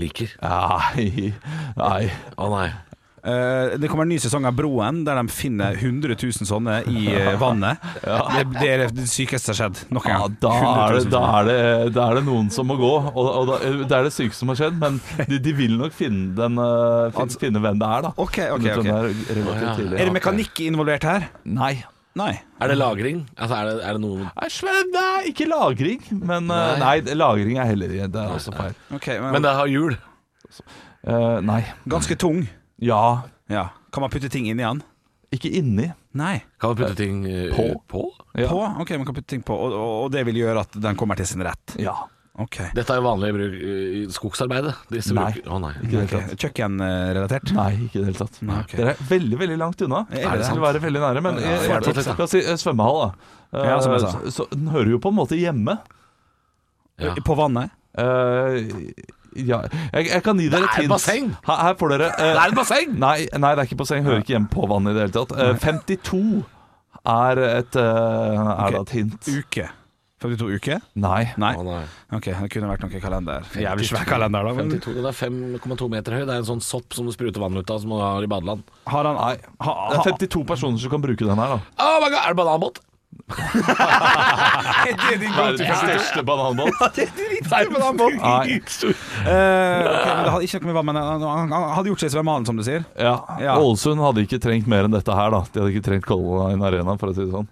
liker. 0.00 0.36
Nei, 0.42 1.32
nei. 1.78 2.04
Å 2.38 2.52
nei. 2.56 2.68
Eh, 3.28 3.74
det 3.82 3.88
kommer 3.90 4.06
en 4.06 4.12
ny 4.14 4.16
sesong 4.22 4.44
av 4.46 4.54
Broen, 4.56 5.00
der 5.04 5.18
de 5.18 5.24
finner 5.34 5.74
100 5.74 6.14
000 6.14 6.46
sånne 6.48 6.76
i 6.88 7.08
eh, 7.12 7.32
vannet. 7.40 7.82
Det, 7.98 8.44
det 8.54 8.68
er 8.70 8.84
det 8.94 9.08
sykeste 9.10 9.50
som 9.50 9.56
har 9.56 9.74
skjedd 9.74 9.92
noen 9.96 10.06
Ja, 10.12 10.20
gang. 10.22 10.36
da, 10.40 10.52
er 10.54 10.94
det, 10.94 11.02
100 11.02 11.02
000 11.02 11.10
da, 11.16 11.22
er 11.40 11.48
det, 11.50 11.58
da 11.98 12.06
er 12.12 12.20
det 12.20 12.24
noen 12.30 12.48
som 12.54 12.70
må 12.70 12.78
gå, 12.78 12.92
og, 13.10 13.18
og 13.26 13.50
da, 13.50 13.58
det 13.82 13.98
er 13.98 14.06
det 14.08 14.14
sykeste 14.14 14.44
som 14.44 14.54
har 14.54 14.60
skjedd. 14.62 14.78
Men 14.80 15.00
de, 15.28 15.42
de 15.48 15.56
vil 15.58 15.76
nok 15.82 15.98
finne, 15.98 16.30
den, 16.38 16.62
eh, 16.62 17.10
fin, 17.18 17.36
finne 17.42 17.64
hvem 17.66 17.82
det 17.82 17.90
er, 17.98 18.06
da. 18.08 18.14
Ok, 18.16 18.38
ok, 18.54 18.64
Finne 18.64 18.72
ut 18.72 18.80
hvem 18.80 18.88
ok. 18.88 18.88
det 18.88 18.96
er 19.02 19.40
relativt 19.42 19.68
ja. 19.68 19.76
tidlig. 19.82 19.98
Er 19.98 20.10
det 20.12 20.16
mekanikk 20.20 20.64
involvert 20.70 21.08
her? 21.10 21.30
Nei. 21.58 21.74
Nei. 22.18 22.32
Er 22.58 22.72
det 22.72 22.76
lagring? 22.80 23.22
Altså, 23.36 23.54
er 23.60 23.68
det, 23.68 23.74
er 23.86 23.96
det 23.98 24.02
noe 24.02 24.26
Nei, 24.26 24.48
Sven, 24.50 24.90
nei, 24.94 25.30
ikke 25.30 25.46
lagring. 25.50 26.02
Men 26.18 26.50
eh, 26.50 26.74
Nei. 26.82 26.98
nei, 27.06 27.16
lagring 27.18 27.58
er 27.62 27.68
heller 27.70 27.94
Det 27.94 28.22
er 28.24 28.34
også 28.34 28.54
feil. 28.56 28.74
Okay, 28.98 29.20
men, 29.22 29.36
Men 29.36 29.46
det 29.46 29.54
har 29.60 29.70
hjul. 29.70 29.96
Eh, 31.06 31.38
nei. 31.46 31.60
Ganske 31.88 32.16
tung. 32.18 32.44
Ja. 32.82 33.02
Ja. 33.52 33.68
Kan 33.94 34.04
man 34.04 34.10
putte 34.12 34.30
ting 34.32 34.48
inni 34.50 34.64
den? 34.64 34.82
Ikke 35.34 35.50
inni. 35.52 35.90
Nei. 36.18 36.38
Kan 36.60 36.72
man 36.72 36.78
putte 36.80 36.96
ting 36.98 37.22
eh, 37.28 37.50
På. 37.54 37.68
på? 37.88 38.04
Ja. 38.40 38.48
På? 38.50 38.62
Ok, 38.82 38.94
man 38.96 39.06
kan 39.08 39.16
putte 39.16 39.30
ting 39.36 39.42
på, 39.46 39.54
og, 39.54 39.74
og, 39.76 39.94
og 40.06 40.12
det 40.14 40.24
vil 40.28 40.40
gjøre 40.42 40.64
at 40.66 40.78
den 40.82 40.96
kommer 40.98 41.18
til 41.20 41.28
sin 41.28 41.44
rett. 41.46 41.76
Ja. 41.80 41.94
Ok. 42.38 42.56
Dette 42.76 42.94
er 42.94 43.00
jo 43.00 43.02
vanlig 43.02 43.28
bruk 43.34 43.54
eh, 43.58 43.94
i 43.98 44.02
skogsarbeidet. 44.14 44.74
Disse 44.94 45.14
Nei. 45.16 45.24
bruk- 45.34 45.48
Å 45.50 45.58
nei. 45.64 45.72
Ikke 45.82 45.88
i 45.88 45.90
det 45.90 46.02
hele 46.04 46.22
tatt. 46.28 46.42
Kjøkkenrelatert? 46.44 47.52
Nei, 47.56 47.70
ikke 47.88 47.96
i 47.98 47.98
det 47.98 48.06
hele 48.12 48.20
tatt. 48.20 48.38
Nei, 48.46 48.58
ok. 48.62 48.74
Dere 48.78 48.92
er 48.94 49.02
veldig 49.08 49.38
veldig 49.42 49.58
langt 49.58 49.82
unna. 49.88 50.04
Er 50.12 50.22
det 50.22 50.28
sant? 50.44 50.46
skulle 50.52 50.66
være 50.68 50.82
veldig 50.86 51.02
nære, 51.02 51.22
men 51.26 51.40
Ja, 51.42 51.48
jeg, 51.48 51.58
jeg, 51.58 51.72
fortsett 51.72 51.96
litt, 51.98 52.06
da. 52.06 52.14
la 52.20 52.24
oss 52.28 52.34
si 52.36 52.42
eh, 52.44 52.58
svømmehall, 52.62 53.00
da. 53.02 53.10
Eh, 53.58 53.68
Ja, 53.72 53.80
som 53.82 53.92
jeg 53.96 54.00
sa. 54.04 54.12
så, 54.14 54.32
så 54.38 54.46
den 54.54 54.68
hører 54.70 54.90
jo 54.94 54.98
på 55.02 55.10
en 55.10 55.18
måte 55.18 55.38
hjemme. 55.40 55.78
Ja. 57.02 57.14
På 57.26 57.34
vannet? 57.38 57.70
Eh, 57.98 58.58
Ja, 59.38 59.58
jeg, 59.92 60.06
jeg 60.08 60.22
kan 60.24 60.38
gi 60.40 60.46
dere 60.48 60.62
Det 60.62 60.68
er 60.68 60.70
et 60.70 60.78
et 60.78 60.82
hint. 60.86 60.90
basseng. 60.94 61.26
Her, 61.46 61.58
her 61.66 61.74
får 61.78 61.90
dere 61.92 62.06
eh, 62.14 62.30
Det 62.32 62.40
er 62.42 62.48
et 62.48 62.56
basseng! 62.58 62.94
Nei, 62.98 63.16
nei, 63.38 63.50
det 63.54 63.60
er 63.64 63.68
ikke 63.68 63.76
basseng. 63.82 64.06
Hører 64.06 64.22
ikke 64.22 64.34
hjemme 64.34 64.48
på 64.54 64.64
vannet 64.70 64.94
i 64.94 64.96
det 64.96 65.04
hele 65.04 65.16
tatt. 65.18 65.34
Eh, 65.36 65.58
52 65.62 66.44
er 67.08 67.42
et, 67.44 67.76
eh, 67.76 68.40
er 68.54 68.72
da 68.74 68.80
et 68.86 68.94
hint. 68.96 69.28
Uke. 69.30 69.68
52 70.18 70.48
uker? 70.58 70.80
Nei. 70.98 71.28
Nei. 71.38 71.52
Å, 71.54 71.62
nei. 71.62 71.84
Ok, 72.16 72.26
det 72.32 72.48
kunne 72.50 72.70
vært 72.72 72.82
noen 72.82 73.02
kalender. 73.02 73.46
Jævlig 73.54 73.86
svær 73.86 74.08
kalender, 74.08 74.48
da. 74.48 74.54
Men 74.56 74.72
52, 74.74 74.96
den 74.96 75.06
er 75.06 75.14
5,2 75.14 75.88
meter 75.92 76.16
høy. 76.18 76.24
Det 76.24 76.34
er 76.34 76.42
en 76.42 76.48
sånn 76.48 76.64
sopp 76.64 76.96
som 76.96 77.06
du 77.06 77.14
spruter 77.14 77.42
vann 77.42 77.54
ut 77.54 77.70
av, 77.70 77.78
som 77.84 77.94
du 77.94 78.00
har 78.02 78.26
i 78.26 78.30
badeland. 78.30 78.66
har 78.90 79.06
han 79.06 79.18
Nei. 79.18 79.36
ha, 79.62 79.76
Det 79.92 80.00
er 80.00 80.18
52 80.26 80.42
personer 80.48 80.82
som 80.82 80.90
kan 80.96 81.04
bruke 81.04 81.22
den 81.22 81.38
her, 81.38 81.54
da. 81.54 81.62
Oh 81.88 81.98
my 82.02 82.10
god, 82.10 82.22
er 82.24 82.34
det 82.34 82.40
bananbåt? 82.42 82.82
Verdens 85.38 85.78
største 85.78 86.22
bananbåt. 86.26 86.74
Nei, 87.52 87.62
bananbåt. 87.70 88.18
Nei. 88.18 88.58
Uh, 88.58 88.90
ok, 89.22 90.06
men 90.08 90.24
Det 90.24 90.32
hadde 90.34 90.44
ikke 90.48 90.60
noe 90.62 90.70
med 90.70 90.78
vann, 90.80 90.88
men 90.90 90.98
han, 90.98 91.22
han, 91.52 91.54
hadde 91.76 91.92
gjort 91.92 92.02
seg 92.02 92.10
i 92.10 92.14
svømmehallen, 92.16 92.48
som 92.48 92.58
du 92.58 92.64
sier. 92.66 92.82
Ja. 92.98 93.14
Ja. 93.42 93.54
Hadde 94.02 94.26
ikke 94.26 94.42
trengt 94.42 94.66
mer 94.70 94.88
enn 94.88 94.94
dette 94.96 95.14
her, 95.14 95.30
da. 95.34 95.44
De 95.46 95.62
hadde 95.62 95.76
ikke 95.76 95.86
trengt 95.92 96.08
Color 96.08 96.50
Line 96.50 96.66
Arena, 96.72 96.98
for 96.98 97.12
å 97.12 97.16
si 97.16 97.22
det 97.22 97.32
sånn. 97.34 97.48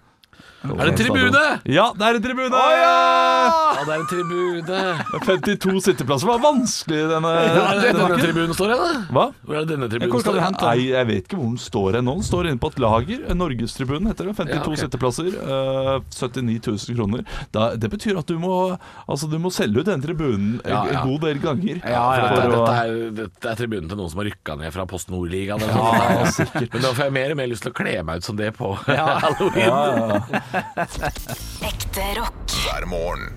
Er 0.75 0.89
det 0.89 0.93
en 0.93 0.99
tribune? 1.01 1.43
Ja, 1.71 1.87
det 1.97 2.07
er 2.09 2.19
en 2.19 2.25
tribune! 2.25 2.61
Ja, 2.67 3.85
det 3.87 3.93
er 3.95 4.01
en 4.01 4.09
tribune. 4.11 4.81
52 5.27 5.81
sitteplasser 5.87 6.31
var 6.31 6.41
vanskelig 6.43 7.03
denne, 7.13 7.33
Ja, 7.37 7.53
det 7.55 7.61
er 7.61 7.83
denne 7.87 8.07
denne 8.07 8.19
tribunen 8.25 8.57
står 8.57 8.73
hen, 8.75 8.83
da. 8.83 9.05
Hva? 9.15 9.25
Hvor 9.47 9.59
er 9.61 9.65
det 9.67 9.71
denne 9.75 9.89
Hvor 9.89 9.95
tribunen 9.99 10.25
står? 10.27 10.41
hente? 10.47 10.67
Nei, 10.67 10.87
jeg 10.91 11.09
vet 11.11 11.23
ikke 11.29 11.39
hvor 11.41 11.51
den 11.53 11.61
står 11.63 11.99
hen 12.01 12.09
nå. 12.09 12.15
Den 12.21 12.27
står 12.31 12.49
inne 12.51 12.63
på 12.63 12.71
et 12.73 12.81
lager. 12.83 13.25
Norgestribunen 13.37 14.11
heter 14.11 14.31
det. 14.31 14.35
52 14.41 14.57
Ja, 14.57 14.63
okay. 14.67 14.81
sitteplasser. 14.83 15.31
Uh, 15.37 16.01
79 16.11 16.89
000 16.89 16.99
kroner. 16.99 17.25
Da, 17.55 17.69
det 17.79 17.91
betyr 17.93 18.19
at 18.21 18.27
du 18.31 18.37
må, 18.43 18.55
altså, 19.07 19.29
du 19.31 19.39
må 19.43 19.53
selge 19.55 19.83
ut 19.85 19.89
den 19.91 20.03
tribunen 20.05 20.57
en 20.65 20.73
Ja, 20.73 20.83
ja. 20.91 21.01
en 21.03 21.11
god 21.13 21.27
del 21.27 21.41
ganger. 21.43 21.81
Ja, 21.85 22.05
ja 22.17 22.27
dette, 22.33 22.47
å- 22.47 22.53
dette, 22.57 22.77
er, 22.81 23.11
dette 23.23 23.51
er 23.53 23.61
tribunen 23.61 23.89
til 23.91 24.01
noen 24.01 24.13
som 24.13 24.23
har 24.23 24.29
rykka 24.31 24.57
ned 24.61 24.75
fra 24.75 24.87
Post 24.91 25.11
Nord-ligaen. 25.13 25.63
Ja. 25.67 26.27
Men 26.73 26.83
da 26.83 26.91
får 26.97 27.05
jeg 27.09 27.15
mer 27.17 27.35
og 27.35 27.41
mer 27.43 27.51
lyst 27.51 27.65
til 27.67 27.73
å 27.75 27.77
kle 27.77 27.97
meg 28.07 28.23
ut 28.23 28.27
som 28.27 28.37
det 28.39 28.51
på 28.57 28.73
halloween. 28.87 29.67
ja, 29.67 29.81
ja. 30.17 30.56
Ekte 31.71 32.07
rock. 32.21 32.55
hver 32.65 32.87
morgen. 32.89 33.29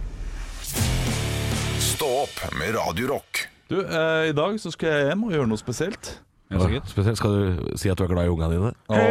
Stå 1.83 2.07
opp 2.23 2.41
med 2.59 2.75
Radio 2.77 3.07
Rock. 3.13 3.45
Du, 3.69 3.81
eh, 3.83 4.29
I 4.29 4.33
dag 4.33 4.55
så 4.61 4.71
skal 4.73 4.89
jeg 4.93 5.07
hjem 5.11 5.27
og 5.27 5.35
gjøre 5.35 5.49
noe 5.51 5.59
spesielt. 5.59 6.15
Spesielt 6.89 7.19
skal 7.19 7.33
du 7.35 7.73
si 7.77 7.91
at 7.91 7.99
du 7.99 8.07
er 8.07 8.09
glad 8.09 8.25
i 8.25 8.31
ungene 8.31 8.55
dine. 8.55 8.69
Hei, 8.89 9.03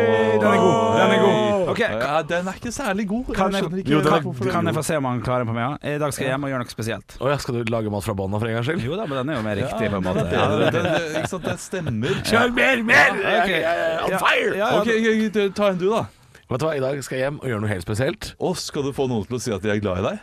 den 0.43 0.49
er 0.49 0.57
god! 0.59 0.97
Den 0.99 1.13
er 1.15 1.21
god. 1.23 1.69
Ok, 1.71 1.83
Ja, 1.85 2.17
den 2.27 2.49
er 2.51 2.57
ikke 2.59 2.73
særlig 2.75 3.05
god. 3.13 3.29
Kan 3.29 3.53
jeg 3.53 3.61
jeg, 3.61 3.63
skjønner 3.63 3.83
ikke 3.85 3.93
jo, 3.93 4.01
kan, 4.03 4.25
hvorfor 4.25 4.51
kan 4.57 4.67
jeg 4.71 4.75
få 4.81 4.83
se 4.89 4.97
om 4.99 5.07
han 5.07 5.21
klarer 5.23 5.45
den 5.45 5.53
på 5.53 5.55
meg? 5.55 5.63
Ja? 5.85 5.95
I 5.95 6.01
dag 6.03 6.17
skal 6.17 6.27
jeg 6.27 6.33
hjem 6.35 6.49
og 6.49 6.51
gjøre 6.51 6.65
noe 6.65 6.73
spesielt. 6.75 7.15
Å 7.23 7.31
ja, 7.31 7.37
skal 7.45 7.61
du 7.61 7.71
lage 7.71 7.93
mat 7.95 8.09
fra 8.09 8.17
bånda 8.19 8.41
for 8.43 8.51
en 8.51 8.59
gangs 8.59 8.67
skyld? 8.73 8.83
Jo 8.89 8.99
da, 8.99 9.07
men 9.07 9.21
den 9.21 9.31
er 9.31 9.39
jo 9.39 9.47
mer 9.47 9.61
riktig, 9.63 9.93
på 9.95 10.01
en 10.01 10.07
måte. 10.09 10.25
det, 10.33 10.73
det, 10.75 10.83
det, 10.89 11.07
ikke 11.21 11.31
sant, 11.37 11.47
det 11.47 11.57
stemmer. 11.63 12.19
Kjør 12.27 12.57
mer, 12.59 12.83
mer! 12.91 13.15
ok. 13.23 13.53
Jeg 13.55 13.63
er 13.63 14.03
on 14.03 14.17
Ja, 14.17 14.23
fire! 14.25 14.55
ja, 14.59 14.73
ja. 14.75 14.79
Ok, 14.83 15.53
Ta 15.61 15.71
en 15.77 15.79
du, 15.85 15.91
da. 15.95 16.07
Vet 16.49 16.61
du 16.61 16.65
hva, 16.65 16.75
I 16.77 16.81
dag 16.81 17.01
skal 17.05 17.19
jeg 17.19 17.27
hjem 17.27 17.39
og 17.43 17.49
gjøre 17.51 17.61
noe 17.61 17.69
helt 17.75 17.85
spesielt. 17.85 18.31
Og 18.41 18.57
skal 18.57 18.83
du 18.87 18.93
få 18.97 19.05
noen 19.11 19.27
til 19.29 19.37
å 19.37 19.41
si 19.43 19.53
at 19.53 19.61
de 19.65 19.69
er 19.75 19.81
glad 19.85 20.01
i 20.01 20.07
deg? 20.09 20.21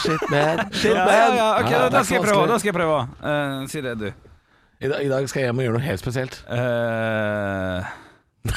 Shit, 0.00 0.22
man. 0.30 0.62
Shit, 0.78 0.94
Ja, 0.94 1.04
ja, 1.10 1.30
ja, 1.36 1.48
ok, 1.60 1.70
Ja, 1.74 1.80
da 1.90 1.98
er 2.00 2.04
skal 2.06 2.20
jeg 2.20 2.26
prøve. 2.28 2.44
Da 2.48 2.58
skal 2.62 2.70
jeg 2.70 2.76
prøve. 2.78 3.00
Eh, 3.32 3.56
si 3.72 3.82
det, 3.84 3.96
du. 4.00 4.06
I 4.80 4.88
dag, 4.88 5.02
I 5.04 5.10
dag 5.10 5.26
skal 5.28 5.42
jeg 5.42 5.50
hjem 5.50 5.58
og 5.60 5.66
gjøre 5.66 5.76
noe 5.76 5.84
helt 5.88 6.00
spesielt. 6.00 6.38
Eh, 6.48 7.90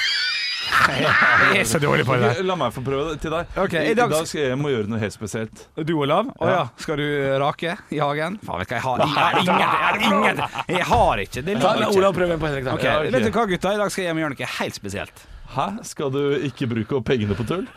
jeg 0.93 1.60
er 1.60 1.67
så 1.67 1.82
dårlig 1.84 2.06
på 2.08 2.15
det. 2.21 2.29
La 2.47 2.56
meg 2.60 2.71
få 2.77 2.84
prøve 2.86 3.10
det 3.10 3.17
til 3.25 3.34
deg. 3.34 3.51
Ok, 3.60 3.73
I, 3.82 3.91
i 3.91 3.97
dag- 3.97 4.13
skal 4.21 4.39
jeg 4.43 4.53
hjem 4.53 4.63
og 4.69 4.71
gjøre 4.75 4.93
noe 4.93 5.01
helt 5.01 5.15
spesielt. 5.17 5.65
Du, 5.82 5.93
Olav? 6.06 6.29
Å 6.39 6.53
ja. 6.53 6.62
Skal 6.86 7.01
du 7.01 7.06
rake 7.43 7.75
i 7.89 7.99
hagen? 8.06 8.38
Faen, 8.45 8.62
vet 8.63 8.69
du 8.71 8.77
hva, 8.77 8.79
jeg 8.79 8.86
har 9.17 9.41
ingen- 9.41 9.49
ingen- 9.49 9.60
jeg 9.73 10.13
ingen 10.13 10.41
Jeg 10.77 10.88
har 10.93 11.25
ikke. 11.25 11.41
Det 11.41 11.58
Ta, 11.58 11.60
ligger 11.60 11.84
la 11.84 11.89
ikke. 11.89 11.99
Olav 12.06 12.15
prøve 12.21 12.38
en 12.38 12.39
på 12.45 12.47
Henrik. 12.53 12.65
da. 12.69 12.77
Ok, 12.77 12.84
Ja, 12.88 12.95
ok. 13.01 13.12
Vet 13.17 13.27
du 13.27 13.32
hva, 13.36 13.45
gutta? 13.51 13.73
I 13.73 13.82
dag 13.84 13.91
skal 13.91 14.03
jeg 14.06 14.10
hjem 14.13 14.21
og 14.21 14.23
gjøre 14.27 14.36
noe 14.39 14.51
helt 14.60 14.75
spesielt. 14.79 15.27
Hæ? 15.54 15.68
Skal 15.86 16.12
du 16.13 16.22
ikke 16.50 16.68
bruke 16.72 16.98
opp 17.00 17.06
pengene 17.12 17.36
på 17.38 17.46
tull? 17.48 17.68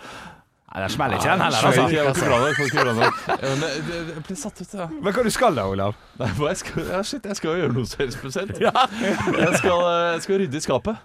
Nei, 0.77 0.83
det 0.83 0.91
smeller 0.93 1.17
ikke, 1.17 1.31
den 1.31 1.41
heller. 1.41 1.67
Altså. 1.67 1.83
ikke, 1.87 1.97
jeg 1.97 2.05
var 2.05 2.15
ikke 2.17 2.27
bra 2.29 2.39
nok, 2.43 2.59
ikke 2.67 2.83
bra 2.85 2.93
nok. 2.99 3.21
Men 3.45 3.61
det- 3.63 4.07
det- 4.11 4.23
ble 4.27 4.37
satt 4.37 4.61
ut, 4.61 4.75
ja. 4.75 4.87
Men 4.93 5.15
hva 5.17 5.23
du 5.25 5.31
skal 5.33 5.55
da, 5.57 5.65
Olav? 5.73 5.95
Nei, 6.21 6.29
jeg 6.51 6.57
skal, 6.63 6.83
ja, 6.91 7.03
shit, 7.03 7.25
jeg 7.31 7.37
skal 7.39 7.51
jo 7.55 7.57
gjøre 7.63 7.77
noe 7.79 7.87
så 7.89 8.01
helt 8.03 8.17
spesielt. 8.17 8.59
Jeg, 8.61 9.53
skal, 9.63 9.79
eh, 9.87 10.13
jeg 10.17 10.23
skal 10.27 10.43
rydde 10.43 10.57
i 10.61 10.65
skapet. 10.67 10.97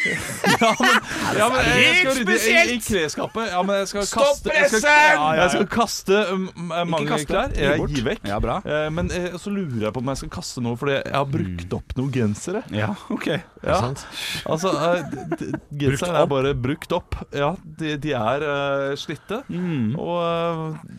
Ja, 0.00 0.70
men, 0.80 0.96
ja, 1.36 1.46
men 1.52 1.66
jeg 1.68 1.96
skal 2.00 2.16
rydde 2.20 2.36
i, 2.36 2.54
i 2.74 2.78
klesskapet. 2.84 3.50
Ja, 3.52 3.60
men 3.66 3.80
jeg 3.82 3.88
skal 3.90 4.06
Stopp 4.08 4.26
kaste 4.30 4.54
jeg 4.54 4.68
skal, 4.70 4.84
pressen! 4.84 5.20
ja, 5.20 5.26
jeg 5.40 5.50
skal 5.54 5.66
kaste 5.74 6.20
um, 6.32 6.46
mange 6.64 7.08
kaste. 7.10 7.28
klær. 7.30 7.54
Jeg 7.60 7.80
bort. 7.82 7.92
gir 7.96 8.06
vekk. 8.06 8.22
Ja, 8.30 8.38
bra. 8.42 8.58
Eh, 8.64 8.86
Men 8.96 9.10
eh, 9.14 9.36
så 9.40 9.52
lurer 9.52 9.86
jeg 9.88 9.94
på 9.96 10.02
om 10.02 10.10
jeg 10.12 10.20
skal 10.22 10.32
kaste 10.38 10.62
noe, 10.64 10.78
fordi 10.80 10.96
jeg 10.98 11.14
har 11.14 11.28
brukt 11.30 11.76
opp 11.80 11.94
noen 12.00 12.12
gensere. 12.14 12.62
Ja, 12.74 12.90
OK. 13.12 13.28
Ja, 13.60 13.76
sant? 13.82 14.04
altså 14.48 14.70
eh, 14.72 15.02
d- 15.36 15.50
d- 15.68 15.90
er 16.10 16.30
bare 16.30 16.54
brukt 16.56 16.92
opp. 16.96 17.18
Ja, 17.36 17.52
de, 17.80 17.96
de 18.00 18.14
er 18.16 18.46
uh, 18.46 18.94
slitte. 19.00 19.42
Og 19.50 20.16
eh, 20.24 20.94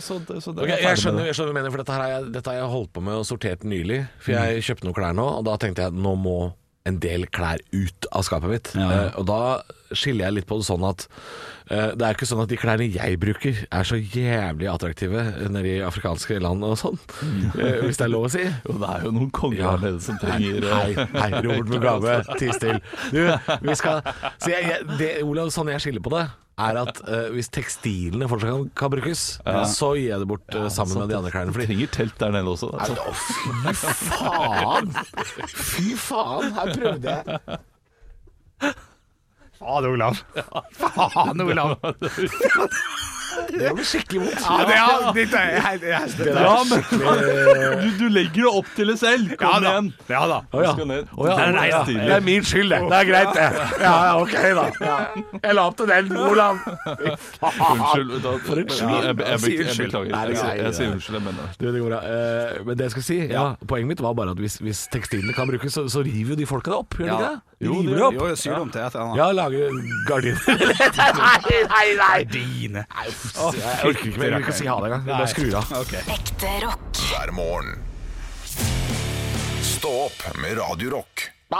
så, 0.00 0.18
så 0.40 0.54
det 0.56 0.64
Ok, 0.64 0.72
er 0.72 0.84
jeg, 0.88 1.02
skjønner, 1.02 1.28
jeg 1.28 1.36
skjønner 1.36 1.52
hva 1.52 1.58
du 1.58 1.60
mener, 1.60 1.74
for 1.74 1.82
dette, 1.84 1.98
har 1.98 2.14
jeg, 2.14 2.30
dette 2.38 2.52
har 2.54 2.62
jeg 2.62 2.72
holdt 2.72 2.92
på 2.96 3.04
med 3.04 3.20
og 3.20 3.26
sortert 3.28 3.66
nylig. 3.68 4.02
For 4.24 4.34
jeg 4.38 4.64
kjøpte 4.70 4.88
noen 4.88 4.96
klær 4.96 5.16
nå, 5.18 5.26
og 5.40 5.44
da 5.48 5.58
tenkte 5.60 5.84
jeg 5.88 5.96
nå 5.98 6.14
må 6.18 6.38
en 6.88 6.98
del 7.02 7.26
klær 7.34 7.60
ut 7.74 8.08
av 8.12 8.24
skapet 8.26 8.50
mitt. 8.52 8.72
Ja, 8.78 8.88
ja. 8.88 9.02
Uh, 9.12 9.20
og 9.22 9.28
da 9.28 9.40
skiller 9.96 10.26
jeg 10.28 10.34
litt 10.40 10.46
på 10.50 10.58
det 10.60 10.66
sånn 10.68 10.82
at 10.84 11.06
uh, 11.70 11.92
det 11.96 12.04
er 12.04 12.16
ikke 12.16 12.26
sånn 12.28 12.42
at 12.42 12.50
de 12.50 12.58
klærne 12.60 12.88
jeg 12.92 13.16
bruker 13.22 13.62
er 13.72 13.86
så 13.88 13.96
jævlig 13.96 14.68
attraktive 14.68 15.22
nede 15.48 15.70
i 15.78 15.78
afrikanske 15.84 16.36
land 16.44 16.64
og 16.66 16.74
sånn. 16.80 16.98
uh, 17.56 17.78
hvis 17.86 18.00
det 18.00 18.04
er 18.08 18.12
lov 18.12 18.26
å 18.28 18.32
si. 18.34 18.44
Jo, 18.66 18.76
det 18.82 18.90
er 18.96 19.06
jo 19.08 19.14
noen 19.16 19.30
konger 19.36 19.62
Ja. 19.62 19.76
nede 19.80 20.02
som 20.04 20.18
trenger 20.20 20.68
Hei, 20.72 20.92
hei, 21.14 21.30
Robert 21.46 21.72
Mugabe, 21.72 22.18
ti 22.40 22.50
still. 22.56 22.82
Du, 23.14 23.22
vi 23.64 23.78
skal 23.80 24.02
Så 24.42 24.52
jeg, 24.52 24.68
jeg, 24.72 24.98
det, 25.00 25.10
Olav, 25.24 25.48
sånn 25.54 25.72
jeg 25.72 25.86
skiller 25.86 26.04
på 26.04 26.12
det, 26.18 26.26
er 26.58 26.78
at 26.82 27.00
eh, 27.06 27.28
hvis 27.34 27.50
tekstilene 27.54 28.28
fortsatt 28.30 28.50
kan, 28.50 28.66
kan 28.80 28.92
brukes, 28.92 29.24
så 29.72 29.92
gir 29.98 30.10
jeg 30.12 30.22
det 30.24 30.28
bort 30.30 30.56
eh, 30.56 30.68
sammen 30.74 31.02
med 31.02 31.12
de 31.12 31.18
andre 31.18 31.32
klærne. 31.34 31.52
Du 31.52 31.56
Fordi 31.58 31.68
trenger 31.70 31.92
telt 31.94 32.18
der 32.20 32.34
nede 32.34 32.54
også. 32.54 32.70
Altså. 32.74 32.94
Å, 32.98 33.12
fy 33.14 33.74
faen! 34.10 34.92
Fy 35.48 35.88
faen, 36.08 36.52
her 36.58 36.72
prøvde 36.74 37.16
jeg. 37.16 37.58
Faen, 39.58 39.86
Olav. 39.90 40.20
Faen, 40.78 41.46
Olav. 41.46 41.78
Det 43.58 43.70
var 43.74 43.84
skikkelig 43.84 44.20
vondt. 44.22 44.40
Ja, 44.44 44.56
det 44.68 44.76
er, 44.78 45.12
det, 45.16 45.24
er 45.34 45.48
jeg 45.56 45.80
er 45.92 46.06
Det 46.18 46.26
Ja, 46.38 46.56
men 46.68 47.82
du, 47.82 47.88
du 47.98 48.04
legger 48.12 48.42
det 48.44 48.52
opp 48.60 48.68
til 48.76 48.92
det 48.92 48.96
selv. 49.00 49.32
Kom 49.40 49.48
Ja 49.48 49.58
da. 49.60 49.72
igjen. 49.72 49.88
Ja 50.08 50.20
da. 50.30 50.38
Oh, 50.52 50.62
ja. 50.62 50.72
Oh, 51.16 51.26
ja, 51.28 51.36
nei, 51.52 51.66
ja. 51.72 51.80
Det 51.88 52.12
er 52.18 52.24
min 52.24 52.44
skyld, 52.46 52.70
det. 52.72 52.80
Det 52.88 52.98
er 53.00 53.08
greit, 53.08 53.32
det. 53.36 53.48
Ja, 53.82 53.94
ja, 54.08 54.14
ok, 54.20 54.36
da. 54.58 54.64
Jeg 55.42 55.56
la 55.58 55.66
opp 55.68 55.76
til 55.80 55.90
den, 55.92 56.12
Olav. 56.16 56.60
Unnskyld. 57.42 58.14
Da, 58.24 58.34
For 58.46 58.62
en 58.62 58.70
skyld. 58.70 58.94
Jeg, 58.94 59.02
jeg, 59.04 59.16
jeg, 59.18 59.58
jeg, 59.58 59.76
beklager. 59.78 60.08
Jeg, 60.08 60.18
er 60.18 60.72
sier- 60.72 60.86
jeg, 60.86 60.92
unnskyld, 60.94 61.18
jeg 61.18 61.24
mener 61.26 61.52
det. 61.58 61.72
Det 61.74 61.82
går 61.82 61.90
bra. 61.90 62.00
Eh, 62.04 62.64
men 62.66 62.78
det 62.78 62.88
jeg 62.88 62.96
skal 62.96 63.06
si, 63.08 63.18
ja, 63.32 63.44
poenget 63.68 63.88
mitt 63.94 64.02
var 64.04 64.16
bare 64.18 64.34
at 64.36 64.40
hvis, 64.42 64.58
hvis 64.64 64.86
tekstilene 64.92 65.34
kan 65.36 65.48
brukes, 65.50 65.72
så, 65.74 65.86
så 65.92 66.02
river 66.06 66.34
jo 66.34 66.40
de 66.42 66.46
folka 66.48 66.72
det 66.72 66.78
opp. 66.82 66.98
Gjør 66.98 67.04
de 67.04 67.12
Ja. 67.12 67.18
ikke 67.18 67.28
det? 67.28 67.44
De 67.58 67.66
Jo, 67.66 67.72
river 67.74 67.88
det 67.90 67.98
det 67.98 68.06
opp. 68.06 68.14
Jo, 68.14 68.34
syr 68.38 68.58
om 68.62 68.68
til 68.70 68.80
et 68.80 68.94
eller 68.94 69.04
annet. 69.04 69.16
Ja, 69.18 69.26
lager 69.34 69.58
gardiner. 70.06 70.40
nei, 71.22 71.38
nei, 71.72 71.86
nei! 71.98 72.88
Jeg 73.34 73.88
orker 73.88 74.06
ikke 74.10 74.18
mer. 74.18 74.26
Jeg 74.28 74.34
vil 74.34 74.42
ikke 74.46 74.58
si 74.58 74.66
ha 74.68 74.76
det 74.82 74.86
engang. 74.90 75.04
Jeg 75.08 75.16
bare 75.16 75.32
skrur 75.34 75.54
av. 75.60 75.64
Ok. 75.82 75.92
Ekte 76.18 76.50
rock. 76.66 76.84
hver 77.08 77.30
morgen. 77.36 77.70
Stå 79.78 79.90
opp 80.08 80.20
med 80.42 80.52
Radio 80.58 80.88
Rock. 80.98 81.16
Circle 81.48 81.56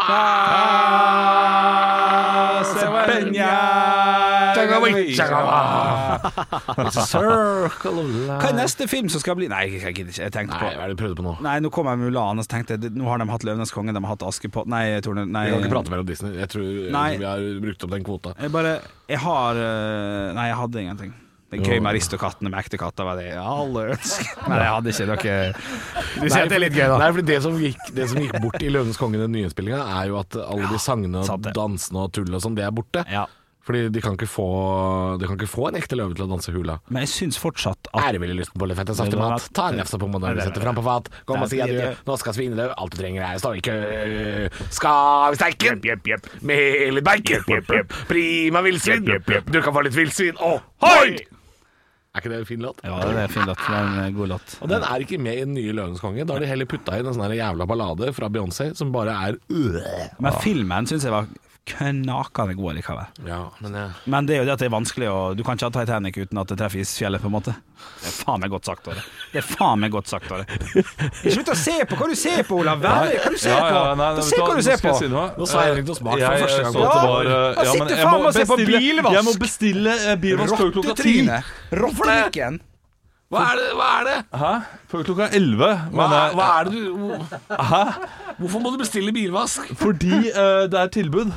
of 7.94 8.10
life. 8.10 8.28
Hva 8.28 8.50
er 8.50 8.56
neste 8.58 8.88
film 8.90 9.08
som 9.12 9.22
skal 9.22 9.38
bli 9.38 9.46
Nei, 9.48 9.62
jeg 9.78 9.94
gidder 9.96 10.10
ikke. 10.12 10.24
Jeg 10.26 10.34
tenkte 10.34 10.56
Nei, 10.56 10.60
på 10.60 10.66
hva 10.66 10.72
er 10.84 10.92
det 10.92 10.96
du 10.96 11.00
prøvde 11.00 11.16
på 11.20 11.24
nå? 11.24 11.32
Nei, 11.44 11.54
nå 11.64 11.70
med 11.88 12.02
Mulan, 12.02 12.42
og 12.42 12.44
så 12.44 12.52
tenkte 12.56 12.76
jeg 12.76 12.92
Nå 12.98 13.08
har 13.08 13.22
de 13.22 13.28
hatt 13.30 13.46
Løvenes 13.48 13.72
konge, 13.72 13.94
de 13.96 14.02
har 14.04 14.12
hatt 14.12 14.26
Askepott 14.28 14.68
Nei, 14.68 14.82
Torne 15.04 15.24
Nei, 15.24 15.46
Vi 15.48 15.54
kan 15.56 15.64
ikke 15.64 15.76
prate 15.78 15.94
mer 15.94 16.04
om 16.04 16.10
Disney. 16.10 16.34
Jeg 16.36 16.52
tror, 16.52 16.66
jeg 16.68 16.92
Nei. 16.92 17.06
tror 17.14 17.24
vi 17.24 17.30
har 17.30 17.46
brukt 17.64 17.88
opp 17.88 17.96
den 17.96 18.04
kvota. 18.10 18.34
Jeg 18.42 18.54
bare 18.58 18.74
Jeg 19.08 19.24
har 19.24 19.62
øh, 19.64 20.36
Nei, 20.36 20.46
jeg 20.50 20.60
hadde 20.64 20.84
ingenting. 20.84 21.16
Det 21.48 21.62
er 21.62 21.64
gøy 21.64 21.80
med 21.80 21.94
Aristokattene 21.94 22.50
med 22.52 22.60
ekte 22.60 22.76
katter, 22.80 23.06
var 23.08 23.16
det 23.16 23.30
alle 23.40 23.86
ønsket. 23.94 24.42
Nei, 24.50 24.58
jeg 24.60 24.72
hadde 24.74 24.92
ikke 24.92 25.06
noe 25.08 25.38
Du 25.56 26.26
sier 26.28 26.42
at 26.42 26.52
det 26.52 26.58
er 26.58 26.64
litt 26.66 26.76
gøy, 26.76 26.84
da. 26.84 26.98
Nei, 27.00 27.08
for 27.16 27.30
det 27.32 27.40
som 27.46 27.56
gikk, 27.62 27.88
det 27.96 28.08
som 28.12 28.20
gikk 28.20 28.36
bort 28.44 28.60
i 28.60 28.68
'Løvenes 28.68 29.00
konge', 29.00 29.22
den 29.22 29.32
nye 29.32 29.48
innspillinga, 29.48 29.80
er 30.02 30.12
jo 30.12 30.20
at 30.20 30.36
alle 30.44 30.68
de 30.68 30.80
sangene 30.82 31.24
og 31.24 31.50
dansene 31.56 32.04
og 32.04 32.12
tullet 32.12 32.36
og 32.36 32.44
sånn, 32.44 32.58
det 32.58 32.68
er 32.68 32.74
borte. 32.76 33.06
Ja. 33.08 33.24
Fordi 33.68 33.88
de 33.92 34.00
kan 34.00 34.16
få 34.16 34.46
De 35.20 35.26
kan 35.28 35.36
ikke 35.36 35.50
få 35.50 35.68
en 35.68 35.76
ekte 35.76 35.96
løve 35.98 36.16
til 36.16 36.24
å 36.24 36.28
danse 36.30 36.52
hula. 36.54 36.78
Men 36.88 37.04
jeg 37.04 37.12
syns 37.12 37.40
fortsatt 37.40 37.90
at 37.92 38.16
lysten 38.16 38.56
på 38.56 38.68
litt 38.68 38.78
fett 38.80 38.92
og 38.94 38.96
saftig 38.96 39.20
mat? 39.20 39.44
Ta 39.52 39.68
en 39.68 39.76
nefse 39.82 40.00
på 40.00 40.08
når 40.08 40.38
du 40.38 40.42
setter 40.46 40.64
fram 40.64 40.78
på 40.78 40.84
fat. 40.86 41.10
Kom 41.28 41.44
og 41.44 41.52
si 41.52 41.60
adjø. 41.60 41.90
Nå 42.08 42.16
skal 42.16 42.36
svineløv. 42.38 42.72
Alt 42.80 42.96
du 42.96 43.00
trenger 43.02 43.26
er 43.28 43.42
stå 43.42 43.52
i 43.58 43.64
kø. 43.64 43.76
Skal 44.72 45.34
vi 45.34 45.40
steike 45.42 45.74
med 46.48 46.96
litt 46.96 47.04
bacon? 47.04 47.88
Prima 48.08 48.64
villsvin. 48.64 49.04
Du 49.04 49.60
kan 49.60 49.74
få 49.76 49.84
litt 49.84 50.00
villsvin. 50.00 50.40
Ohoi! 50.40 51.18
Er 52.14 52.22
ikke 52.22 52.30
det 52.32 52.38
en 52.40 52.48
fin 52.48 52.62
låt? 52.64 52.78
Ja, 52.82 52.96
det 53.04 53.10
er 53.12 53.26
en 53.26 53.34
fin 53.34 53.44
låt. 53.46 53.60
Det 53.62 53.74
er 53.76 53.88
en 53.90 53.98
eh, 54.02 54.14
god 54.16 54.30
låt. 54.32 54.54
Og 54.64 54.70
den 54.70 54.86
er 54.86 55.04
ikke 55.04 55.18
med 55.20 55.36
i 55.36 55.42
den 55.44 55.52
nye 55.54 55.74
Løvenes 55.76 56.00
konge. 56.02 56.24
Da 56.24 56.34
har 56.34 56.42
de 56.42 56.48
heller 56.48 56.68
putta 56.70 56.96
inn 56.98 57.06
en 57.06 57.14
sånn 57.14 57.26
her 57.26 57.36
jævla 57.36 57.66
ballade 57.68 58.08
fra 58.16 58.30
Beyoncé 58.32 58.70
som 58.78 58.94
bare 58.94 59.14
er 59.28 59.36
øh. 59.52 59.76
Men 60.24 60.40
filmen 60.42 60.88
syns 60.88 61.04
jeg 61.06 61.14
var 61.14 61.28
knakende 61.68 62.54
god 62.54 62.74
likevel. 62.78 63.06
Ja, 63.26 63.40
men 63.60 63.74
jeg 63.76 63.90
Men 64.04 64.26
det 64.26 64.36
er 64.36 64.38
jo 64.42 64.46
det 64.48 64.52
at 64.54 64.62
det 64.62 64.68
er 64.68 64.72
vanskelig 64.72 65.08
å 65.12 65.18
Du 65.36 65.42
kan 65.44 65.58
ikke 65.58 65.68
ha 65.68 65.74
Titanic 65.74 66.16
uten 66.16 66.40
at 66.40 66.48
det 66.48 66.56
treffer 66.60 66.80
isfjellet, 66.80 67.20
på 67.20 67.28
en 67.28 67.34
måte. 67.34 67.54
Det 68.00 68.08
er 68.08 68.14
faen 68.24 68.40
meg 68.42 68.50
godt 68.50 68.68
sagt, 68.70 68.88
Åre. 68.88 69.02
Det 69.32 69.42
er 69.42 69.46
faen 69.46 69.82
meg 69.82 69.92
godt 69.92 70.08
sagt, 70.10 70.30
Åre. 70.32 70.46
Slutt 71.24 71.52
å 71.52 71.58
se 71.58 71.76
på 71.90 71.98
hva 72.00 72.08
du 72.08 72.16
ser 72.18 72.42
på, 72.48 72.62
Olav! 72.62 72.80
Hva 72.82 73.32
du 73.34 73.36
ser 73.38 73.58
på! 73.58 73.82
nei, 74.00 74.08
Se 74.24 74.40
hva 74.40 74.56
du 74.56 74.64
ser 74.64 74.80
på! 74.82 74.94
si. 74.98 75.10
Nå 75.12 75.50
sa 75.50 75.66
Henrik 75.66 75.86
noe 75.90 75.98
smart 75.98 76.16
for 76.16 76.24
Jeg 76.24 76.46
første 76.46 76.64
gang 76.64 76.78
det 76.78 76.88
var, 76.88 77.28
uh, 77.28 77.62
ja, 77.68 77.76
men 77.82 77.94
jeg 77.98 78.08
må 78.08 78.32
bestille-. 78.32 79.14
Jeg 79.18 79.28
må 79.28 79.36
bestille 79.44 80.00
eh, 80.08 80.18
bilvask 80.24 80.58
før 80.58 80.74
klokka 80.78 80.98
ti. 81.02 81.14
Rottetryne! 81.84 82.58
Hva 83.28 83.42
er 83.52 83.58
det? 83.60 83.68
Hva 83.76 83.86
er 83.98 84.04
det? 84.08 84.18
Hæ? 84.40 84.52
Før 84.88 85.02
klokka 85.04 85.26
elleve. 85.36 85.68
Hva, 85.92 86.06
hva 86.32 86.46
er 86.60 86.68
det 86.68 86.72
du 86.72 87.12
Hæ? 87.70 87.82
Hvorfor 88.38 88.62
må 88.64 88.70
du 88.72 88.78
bestille 88.80 89.12
bilvask? 89.12 89.68
Fordi 89.76 90.14
eh, 90.30 90.64
det 90.72 90.80
er 90.80 90.92
tilbud. 90.94 91.32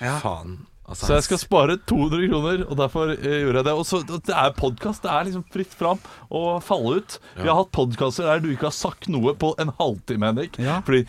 Faen. 0.00 0.56
Altså, 0.84 1.06
Så 1.08 1.14
jeg 1.16 1.22
skal 1.24 1.38
spare 1.40 1.74
200 1.88 2.26
kroner, 2.28 2.62
og 2.68 2.76
derfor 2.76 3.08
eh, 3.14 3.38
gjorde 3.40 3.56
jeg 3.62 3.64
det. 3.64 3.72
Og 3.72 3.86
så, 3.88 4.02
Det 4.04 4.34
er 4.36 4.50
podkast. 4.52 5.00
Det 5.06 5.10
er 5.10 5.24
liksom 5.30 5.44
fritt 5.54 5.72
fram 5.72 6.02
å 6.28 6.42
falle 6.60 6.98
ut. 7.00 7.14
Vi 7.38 7.46
har 7.48 7.56
hatt 7.56 7.70
podkaster 7.72 8.26
der 8.28 8.42
du 8.44 8.50
ikke 8.52 8.68
har 8.68 8.74
sagt 8.76 9.08
noe 9.08 9.32
på 9.40 9.54
en 9.62 9.72
halvtime, 9.78 10.28
Henrik. 10.28 10.58
Ja. 10.60 10.82
Fordi 10.84 11.06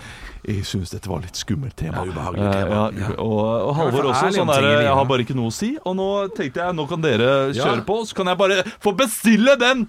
jeg 0.48 0.64
syns 0.70 0.94
dette 0.96 1.12
var 1.12 1.20
litt 1.26 1.36
skummelt 1.36 1.76
tema. 1.76 2.06
Ja, 2.06 2.14
ubehagelig 2.14 2.46
Eh, 2.46 2.56
tema. 2.56 2.86
ja, 2.96 3.10
Og, 3.20 3.44
og 3.68 3.76
Halvor 3.82 4.08
også. 4.14 4.32
Sånn 4.38 4.48
der, 4.54 4.70
jeg 4.86 4.96
har 4.96 5.06
bare 5.12 5.26
ikke 5.28 5.36
noe 5.36 5.52
å 5.52 5.58
si. 5.60 5.74
Og 5.84 6.00
nå 6.00 6.08
tenkte 6.40 6.64
jeg 6.64 6.76
nå 6.80 6.88
kan 6.88 7.02
dere 7.04 7.30
Ja. 7.52 7.66
kjøre 7.68 7.86
på, 7.86 8.00
så 8.08 8.16
kan 8.16 8.32
jeg 8.32 8.38
bare 8.38 8.64
få 8.80 8.96
bestille 8.96 9.60
den! 9.60 9.88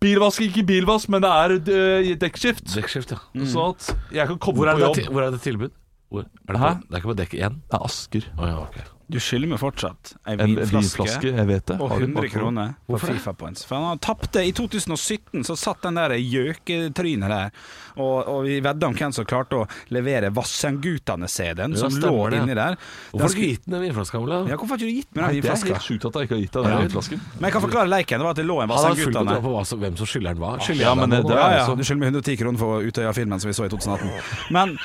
Bilvask, 0.00 0.40
ikke 0.42 0.64
bilvask, 0.66 1.08
men 1.08 1.22
det 1.22 1.30
er 1.30 1.52
eh, 1.54 2.16
dekkskift. 2.20 2.64
Dekkskift, 2.74 3.12
ja. 3.14 3.20
Sånn 3.46 3.70
at 3.76 3.92
jeg 4.12 4.26
kan 4.32 4.38
komme 4.38 4.64
på 4.64 4.80
jobb. 4.80 5.12
hvor 5.12 5.22
er 5.28 5.30
det 5.30 5.40
tilbud? 5.44 5.70
Er 6.14 6.24
det, 6.24 6.60
på, 6.60 6.74
det 6.88 6.94
er 6.94 7.00
ikke 7.00 7.12
på 7.12 7.16
dekk 7.20 7.32
én? 7.40 7.60
Det 7.70 7.78
er 7.78 7.84
Asker. 7.84 8.26
Oh, 8.38 8.44
ja, 8.48 8.58
ok. 8.64 8.93
Du 9.10 9.18
skylder 9.20 9.50
meg 9.50 9.60
fortsatt 9.60 10.14
ei 10.26 10.36
vinflaske. 10.40 11.28
jeg 11.34 11.46
vet 11.46 11.66
det. 11.66 11.76
Og 11.80 11.92
100 11.92 12.28
kroner 12.32 12.74
på 12.88 12.98
Fifa 13.02 13.34
Points. 13.36 13.64
For 13.68 13.76
han 13.76 13.98
tapte 13.98 14.40
i 14.44 14.52
2017, 14.56 15.44
så 15.44 15.56
satt 15.58 15.82
den 15.84 15.98
der 16.00 16.14
gjøketrynet 16.16 17.28
der. 17.28 17.50
Og, 17.96 18.26
og 18.26 18.38
vi 18.46 18.60
vedda 18.64 18.88
om 18.88 18.94
hvem 18.96 19.12
som 19.14 19.26
klarte 19.28 19.60
å 19.60 19.66
levere 19.94 20.30
Vassendgutane-CD-en, 20.34 21.76
som 21.78 21.94
lå 22.02 22.14
inni 22.34 22.56
der. 22.56 22.78
Hvorfor 23.12 23.28
har 23.28 23.34
du 23.36 23.44
gitt 23.44 23.64
den 23.66 23.74
den 23.76 23.82
vinflaska, 23.88 24.18
Olav? 24.18 24.48
Ja, 24.48 24.56
hvorfor 24.56 24.74
har 24.74 24.82
ikke 24.82 24.90
du 24.90 24.98
gitt 25.00 25.10
meg 25.14 25.24
den 25.26 25.36
vinflaska? 25.38 25.68
det 25.68 25.74
er 25.74 25.78
helt 25.78 25.88
sjukt 25.90 26.08
at 26.08 26.18
jeg 26.18 26.28
ikke 26.28 26.36
har 26.38 26.42
gitt 26.44 26.56
deg 26.58 26.68
den 26.70 26.82
vinflasken. 26.86 27.22
Men 27.38 27.48
jeg 27.48 27.56
kan 27.58 27.64
forklare 27.66 27.90
leiken. 27.92 28.18
Det 28.22 28.28
var 28.28 28.36
at 28.36 28.40
det 28.42 28.46
lå 28.48 28.58
en 28.64 28.72
Vassendgutane. 28.72 29.38
på 29.44 29.78
hvem 29.84 29.96
som 30.00 30.10
skylder 30.10 30.34
den 30.34 30.42
hva. 30.42 30.52
Skylder 30.60 30.84
Ja, 30.88 30.94
men 30.94 31.10
det- 31.10 31.22
noe? 31.24 31.34
Ja, 31.34 31.50
ja, 31.58 31.74
du 31.74 31.84
skylder 31.84 32.00
meg 32.04 32.12
110 32.14 32.36
kroner 32.40 32.58
for 32.58 32.82
Utøya-filmen 32.82 33.40
som 33.40 33.48
vi 33.48 33.54
så 33.54 33.64
i 33.66 33.68
2018. 33.68 34.10
Men 34.50 34.78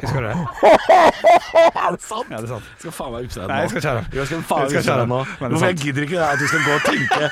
Husker 0.00 0.20
du 0.22 0.26
det? 0.28 0.34
Er 1.80 1.90
det 1.96 2.02
sant? 2.04 2.30
Ja, 2.30 2.38
det 2.38 2.46
er 2.46 2.52
sant. 2.54 2.66
Jeg 2.70 2.82
skal 2.84 2.94
faen 2.96 3.12
meg 3.14 3.26
vippse 3.26 3.40
deg 3.40 3.50
Nei, 3.50 3.58
jeg 3.64 3.70
skal 3.74 3.84
kjære. 3.86 4.02
Jeg 4.20 4.26
skal 4.30 4.42
faen 4.50 4.60
Jeg 4.62 4.70
skal 4.70 4.80
vippse 4.80 4.98
deg 5.00 5.10
nå. 5.10 5.20
Hvorfor 5.40 5.66
jeg 5.70 5.78
gidder 5.84 6.06
ikke 6.08 6.20
at 6.26 6.38
du 6.42 6.46
skal 6.50 6.66
gå 6.66 6.76
og 6.76 6.84
tenke 6.86 7.30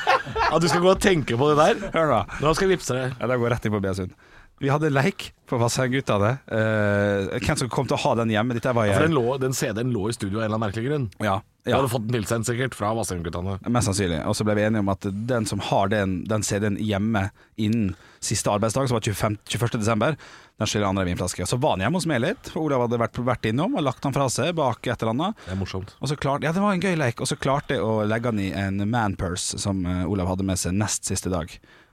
At 0.49 0.65
du 0.65 0.69
skal 0.73 0.83
gå 0.87 0.91
og 0.95 1.01
tenke 1.05 1.39
på 1.41 1.51
det 1.53 1.59
der. 1.63 1.93
Hør 1.95 2.13
da. 2.15 2.21
Nå 2.43 2.55
skal 2.59 2.69
jeg 2.69 2.77
vippse 2.79 2.97
deg. 2.99 3.15
Ja, 3.21 3.31
det 3.31 3.39
går 3.43 3.55
rett 3.55 3.69
inn 3.69 3.75
på 3.77 3.83
Beasund. 3.85 4.17
Vi 4.59 4.71
hadde 4.73 4.91
leik 4.91 5.33
på 5.49 5.59
Vassendgutane. 5.61 6.33
Uh, 6.51 7.37
hvem 7.39 7.59
som 7.61 7.71
kom 7.73 7.87
til 7.89 7.97
å 7.97 8.01
ha 8.03 8.15
den 8.21 8.33
hjemme. 8.33 8.57
Dette 8.57 8.73
var 8.77 8.89
jeg. 8.89 8.97
Ja, 8.97 9.05
den, 9.07 9.15
lå, 9.17 9.37
den 9.41 9.55
CD-en 9.57 9.93
lå 9.95 10.09
i 10.11 10.17
studio 10.17 10.41
av 10.41 10.43
en 10.43 10.49
eller 10.49 10.59
annen 10.59 10.67
merkelig 10.67 10.91
grunn. 10.91 11.07
Ja, 11.23 11.39
Du 11.65 11.73
hadde 11.75 11.91
fått 11.93 12.09
den 12.09 12.17
tilsendt 12.19 12.49
sikkert 12.49 12.75
fra 12.77 12.91
Vassendguttene. 12.97 13.59
Mest 13.71 13.91
sannsynlig. 13.91 14.19
Og 14.27 14.37
så 14.37 14.47
ble 14.49 14.59
vi 14.59 14.67
enige 14.67 14.83
om 14.85 14.91
at 14.93 15.07
den 15.31 15.47
som 15.49 15.63
har 15.71 15.93
den, 15.93 16.23
den 16.29 16.45
CD-en 16.47 16.79
hjemme 16.83 17.29
innen 17.61 17.95
siste 18.25 18.51
arbeidsdag, 18.51 18.89
som 18.91 18.99
var 18.99 19.05
25, 19.07 19.37
21. 19.47 19.79
desember, 19.79 20.17
den 20.59 20.71
skylder 20.71 20.89
andre 20.89 21.07
vinflaske. 21.07 21.47
Så 21.47 21.61
var 21.63 21.77
han 21.77 21.85
hjemme 21.87 22.01
hos 22.01 22.09
meg 22.11 22.25
litt, 22.25 22.51
for 22.51 22.67
Olav 22.67 22.87
hadde 22.87 22.99
vært, 23.05 23.21
vært 23.31 23.47
innom 23.53 23.79
og 23.79 23.87
lagt 23.87 24.03
den 24.03 24.17
fra 24.17 24.27
seg 24.33 24.57
bak 24.59 24.83
et 24.91 24.97
eller 24.97 25.15
annet. 25.15 25.45
Det 25.47 25.55
er 25.55 25.61
morsomt. 25.61 25.95
Klarte, 26.19 26.49
ja, 26.49 26.55
det 26.57 26.65
var 26.65 26.75
en 26.75 26.83
gøy 26.83 26.99
leik, 26.99 27.23
og 27.23 27.31
så 27.31 27.39
klarte 27.39 27.79
jeg 27.79 27.85
å 27.87 28.03
legge 28.09 28.33
den 28.33 28.43
i 28.49 28.51
en 28.59 28.83
manpurse 28.91 29.61
som 29.63 29.85
eh, 29.87 30.03
Olav 30.09 30.33
hadde 30.33 30.49
med 30.49 30.59
seg 30.59 30.75
nest 30.75 31.07
siste 31.07 31.31
dag. 31.31 31.53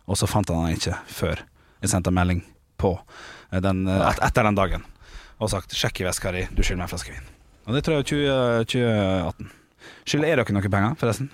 Og 0.09 0.17
så 0.17 0.29
fant 0.29 0.49
han 0.49 0.65
den 0.65 0.79
ikke 0.79 0.97
før 1.11 1.45
jeg 1.83 1.91
sendte 1.91 2.13
melding 2.15 2.41
på 2.77 2.93
eh, 3.51 3.59
den, 3.63 3.87
eh, 3.87 4.09
et, 4.09 4.19
etter 4.29 4.43
den 4.49 4.55
dagen 4.59 4.83
og 5.39 5.49
sagt 5.51 5.73
'sjekk 5.75 6.01
i 6.01 6.07
veska 6.07 6.31
di, 6.31 6.45
du 6.55 6.61
skylder 6.63 6.83
meg 6.83 6.87
en 6.89 6.93
flaske 6.97 7.11
vin'. 7.11 7.31
Og 7.67 7.73
det 7.75 7.83
tror 7.83 7.97
jeg 7.97 8.27
er 8.29 8.63
20, 8.63 8.65
2018. 8.69 9.49
Skylder 10.05 10.27
jeg 10.29 10.37
dere 10.37 10.53
noen 10.55 10.71
penger, 10.71 10.95
forresten? 11.01 11.29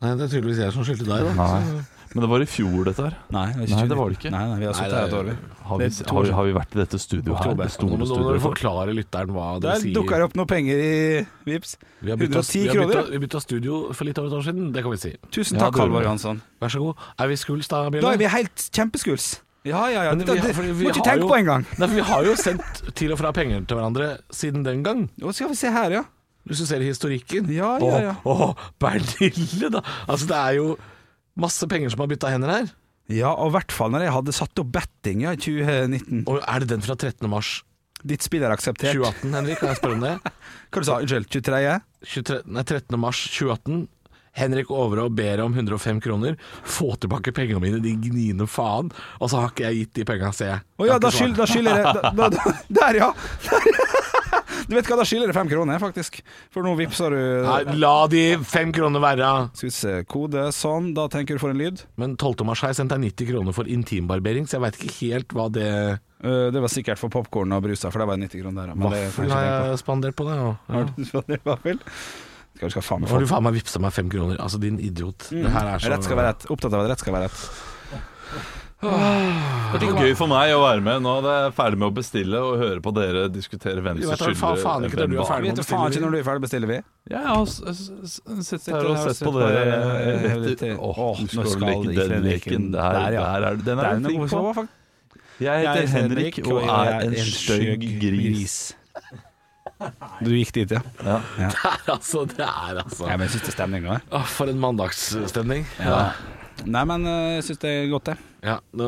Nei, 0.00 0.14
det 0.16 0.24
er 0.26 0.30
tydeligvis 0.32 0.58
jeg 0.64 0.72
som 0.72 0.84
skyldte 0.84 1.06
deg. 1.06 1.24
da. 1.28 1.32
Nei. 1.36 1.84
Men 2.10 2.24
det 2.24 2.28
var 2.32 2.42
i 2.42 2.46
fjor, 2.50 2.84
dette 2.88 3.04
her. 3.04 3.14
Nei, 3.30 3.46
det, 3.54 3.68
Nei, 3.70 3.82
det 3.86 3.96
var 3.96 4.08
det 4.10 4.16
ikke. 4.18 4.30
Nei, 4.34 4.40
nei, 4.50 4.56
vi 4.58 4.66
har 4.66 4.72
Nei, 4.74 4.78
sittet 4.80 4.90
det 4.90 4.98
her 4.98 5.04
er- 5.04 5.10
et 5.10 5.14
år, 5.14 5.24
vi. 5.28 5.34
Har 5.70 5.78
vi, 5.78 5.84
har, 6.10 6.22
vi, 6.24 6.30
har 6.34 6.44
vi 6.48 6.52
vært 6.56 6.72
i 6.74 6.78
dette 6.80 6.98
studioet 6.98 7.38
her? 7.44 7.54
Det 7.54 7.70
store 7.70 7.98
Nå 8.00 8.06
må 8.10 8.32
du 8.34 8.40
forklare 8.42 8.94
lytteren 8.96 9.30
hva 9.30 9.60
Der 9.60 9.76
det 9.76 9.82
sier. 9.84 9.94
dukker 9.94 10.18
det 10.18 10.24
opp 10.26 10.34
noen 10.34 10.48
penger 10.50 10.74
i 10.82 11.26
Vips. 11.46 11.76
Vi 12.02 12.10
har 12.10 12.18
bytta, 12.18 12.42
110 12.42 12.58
vi 12.58 12.66
har 12.66 12.74
kroner. 12.74 13.10
vi 13.12 13.18
bytta 13.26 13.40
studio 13.44 13.92
for 13.94 14.04
litt 14.04 14.18
over 14.18 14.26
et 14.32 14.34
år 14.40 14.42
siden, 14.48 14.72
det 14.72 14.82
kan 14.82 14.90
vi 14.90 14.96
si. 14.98 15.12
Tusen 15.30 15.58
takk, 15.60 15.76
ja, 15.76 15.82
Halvor 15.84 16.00
vi. 16.00 16.04
Johansson. 16.08 16.42
Vær 16.60 16.68
så 16.74 16.78
god. 16.82 16.96
Er 17.20 17.28
vi 17.28 17.36
skuls 17.36 17.68
da, 17.68 17.84
Da 17.90 18.10
er 18.10 18.18
vi 18.18 18.26
helt 18.26 18.56
kjempeskuls. 18.74 19.40
Ja, 19.68 19.82
ja, 19.92 20.04
ja. 20.08 20.14
Men 20.14 20.24
Det, 20.24 20.34
vi 20.38 20.40
det, 20.40 20.56
vi 20.56 20.84
må 20.86 20.90
ikke 20.92 21.04
tenke 21.04 21.20
jo- 21.20 21.28
på 21.28 21.36
engang. 21.36 21.66
Vi 21.76 22.00
har 22.00 22.24
jo 22.24 22.32
sendt 22.40 22.94
til 22.96 23.12
og 23.12 23.18
fra 23.20 23.32
penger 23.36 23.60
til 23.68 23.76
hverandre 23.76 24.18
siden 24.32 24.64
den 24.64 24.82
gang. 24.82 25.02
Nå 25.20 25.34
skal 25.36 25.50
vi 25.52 25.58
se 25.60 25.70
her, 25.74 25.90
ja. 25.90 26.04
Hvis 26.48 26.62
du 26.62 26.66
ser 26.66 26.80
historikken. 26.80 27.50
Ja, 27.52 27.74
ja, 27.78 27.98
ja. 28.00 28.14
Å, 28.24 28.36
å, 28.48 28.54
Bernille, 28.80 29.68
da! 29.70 29.82
Altså, 30.08 30.26
det 30.30 30.38
er 30.38 30.56
jo 30.56 30.70
masse 31.40 31.68
penger 31.68 31.92
som 31.92 32.00
har 32.00 32.08
bytta 32.08 32.30
hender 32.32 32.48
her. 32.54 32.70
Ja, 33.10 33.34
og 33.34 33.50
i 33.50 33.56
hvert 33.58 33.72
fall 33.74 33.90
når 33.92 34.06
jeg 34.06 34.14
hadde 34.14 34.32
satt 34.36 34.62
opp 34.62 34.70
betting 34.72 35.24
ja, 35.26 35.34
i 35.36 35.40
2019. 35.40 36.24
Og 36.30 36.40
er 36.40 36.62
det 36.64 36.70
den 36.72 36.84
fra 36.86 36.96
13. 36.96 37.26
mars 37.28 37.58
Ditt 38.00 38.24
spill 38.24 38.40
er 38.46 38.54
akseptert. 38.54 38.94
2018, 38.96 39.34
Henrik? 39.36 39.58
Kan 39.60 39.68
jeg 39.74 39.76
spørre 39.76 39.96
om 39.98 40.04
det? 40.06 40.12
Hva 40.72 40.80
du 40.80 40.86
sa 40.88 40.94
du? 40.96 41.02
Unnskyld, 41.04 41.26
23.? 41.36 41.74
23, 42.14 42.38
nei, 42.48 42.62
13. 42.64 42.96
mars 43.02 43.18
2018. 43.34 43.82
Henrik 44.36 44.70
Overå 44.70 45.08
ber 45.12 45.42
om 45.44 45.54
105 45.54 46.00
kroner. 46.00 46.36
Få 46.64 46.94
tilbake 47.00 47.32
pengene 47.36 47.62
mine, 47.62 47.80
de 47.82 47.94
gniende 47.98 48.46
faen. 48.50 48.92
Og 49.18 49.30
så 49.32 49.42
har 49.42 49.54
ikke 49.54 49.66
jeg 49.68 49.82
gitt 49.84 49.94
de 50.00 50.06
penga, 50.12 50.32
ser 50.36 50.52
jeg. 50.54 50.66
Å 50.80 50.90
ja, 50.92 50.98
da 51.02 51.10
skylder 51.12 51.56
jeg 51.56 51.82
da, 51.84 52.12
da, 52.20 52.30
da, 52.36 52.54
Der, 52.80 53.02
ja! 53.02 53.12
Du 54.70 54.76
vet 54.76 54.86
hva, 54.86 55.00
da 55.00 55.04
skylder 55.08 55.32
det 55.32 55.34
fem 55.34 55.48
kroner, 55.50 55.80
faktisk. 55.82 56.20
For 56.54 56.62
nå 56.62 56.76
vippser 56.78 57.10
du. 57.10 57.22
Nei, 57.42 57.74
la 57.82 58.04
de 58.12 58.20
fem 58.46 58.70
kroner 58.74 59.02
være. 59.02 59.30
Skal 59.58 59.66
vi 59.66 59.72
se, 59.74 59.94
kode 60.06 60.44
sånn. 60.54 60.92
Da 60.94 61.08
tenker 61.10 61.34
du 61.34 61.42
for 61.42 61.50
en 61.50 61.58
lyd. 61.58 61.82
Men 61.98 62.14
12. 62.14 62.44
mars 62.46 62.62
har 62.62 62.70
jeg 62.70 62.78
sendt 62.78 62.94
deg 62.94 63.02
90 63.08 63.32
kroner 63.32 63.56
for 63.56 63.66
intimbarbering, 63.66 64.46
så 64.46 64.60
jeg 64.60 64.64
veit 64.68 64.78
ikke 64.78 64.94
helt 65.00 65.34
hva 65.34 65.48
det 65.50 65.72
det 66.20 66.60
var 66.60 66.68
sikkert 66.68 67.00
for 67.00 67.08
popkorn 67.08 67.48
og 67.56 67.62
brus, 67.64 67.80
for 67.80 67.96
det 67.96 68.06
var 68.10 68.18
90 68.20 68.42
kroner 68.42 68.68
der. 68.68 68.80
Vaffel 68.84 69.30
har 69.32 69.46
jeg 69.46 69.78
spandert 69.80 70.18
på 70.18 70.26
det. 70.28 70.34
Ja. 70.36 70.50
Har 70.68 70.90
du 70.92 71.06
spandert 71.08 71.46
vaffel? 71.48 71.80
Skal 72.60 72.68
du 72.68 72.72
skal 72.76 72.84
faen 72.84 73.00
meg 73.00 73.08
Nå 73.08 73.14
har 73.16 73.22
du 73.24 73.28
faen 73.30 73.44
meg 73.46 73.54
vippsa 73.56 73.80
meg 73.80 73.92
fem 73.96 74.08
kroner. 74.12 74.36
Altså, 74.44 74.58
din 74.60 74.76
idiot. 74.84 75.30
Det 75.32 75.48
her 75.48 75.68
er 75.74 75.78
så 75.80 75.88
Rett 75.94 76.04
skal 76.04 76.18
være 76.20 76.28
rett. 76.34 76.42
Opptatt 76.52 76.74
av 76.76 76.82
at 76.84 76.90
rett 76.92 77.00
skal 77.00 77.14
være 77.16 77.30
rett. 77.30 77.38
Det 78.80 79.86
er 79.86 79.96
gøy 80.00 80.14
for 80.16 80.28
meg 80.30 80.52
å 80.56 80.60
være 80.62 80.80
med. 80.84 81.02
Nå 81.04 81.10
er 81.20 81.26
jeg 81.46 81.54
ferdig 81.56 81.78
med 81.80 81.86
å 81.90 81.94
bestille 81.96 82.38
og 82.40 82.54
høre 82.60 82.80
på 82.84 82.92
dere 82.96 83.26
diskutere 83.32 83.80
hvem 83.84 84.00
som 84.00 84.12
skylder 84.16 84.38
faen- 84.40 84.60
faen 84.64 84.86
ikke 84.88 84.96
når 84.96 85.00
du 85.00 85.04
er 85.04 85.08
hvem 85.08 85.16
hva. 85.20 85.26
ferdig. 85.30 85.44
Vi 85.44 85.50
vet 85.50 85.60
jo 85.60 85.66
faen 85.70 85.92
ikke 85.92 86.02
når 86.04 86.10
du 86.10 86.18
er 86.20 86.26
ferdig, 86.28 86.42
bestiller 86.46 86.68
vi. 86.70 86.78
Ja, 87.10 87.18
jeg 87.20 87.28
har 87.28 87.46
sittet 88.48 88.68
her 88.74 88.88
og 88.90 88.98
sett 89.04 89.20
på 89.26 89.32
dere. 89.36 89.62
eh, 89.70 90.54
til- 90.60 90.76
Åh, 90.76 91.16
nå 91.20 91.46
skal 91.48 91.82
du 91.82 91.92
det 91.92 92.08
den 92.10 92.22
leken. 92.24 92.70
Der, 92.72 92.92
Der, 92.92 93.48
er, 93.50 93.56
den 93.56 93.78
er 93.78 93.84
er 93.84 93.98
du 94.00 94.08
flink 94.08 94.30
på. 94.30 94.68
Jeg 95.40 95.66
heter 95.66 95.86
Henrik 95.96 96.38
og 96.46 96.62
er 96.68 97.00
en 97.08 97.14
stygg 97.16 97.88
gris. 98.00 98.74
Du 100.24 100.30
gikk 100.34 100.52
dit, 100.54 100.72
ja? 100.74 100.80
Ja. 101.04 101.50
Altså, 101.88 102.24
det 102.28 102.44
er 102.44 102.80
altså 102.84 103.06
Ja, 103.08 103.16
men 103.16 103.26
jeg 103.26 103.34
syns 103.36 103.46
det 103.46 103.52
er 103.54 103.56
stemning 103.58 103.86
nå. 103.86 103.98
For 104.34 104.50
en 104.52 104.60
mandagsstemning. 104.60 105.64
Ja. 105.80 106.02
Nei, 106.68 106.82
men 106.84 107.06
øh, 107.08 107.28
jeg 107.38 107.46
syns 107.48 107.62
det 107.62 107.70
er 107.72 107.86
godt, 107.92 108.10
det. 108.12 108.18
Ja, 108.40 108.56
nå, 108.72 108.86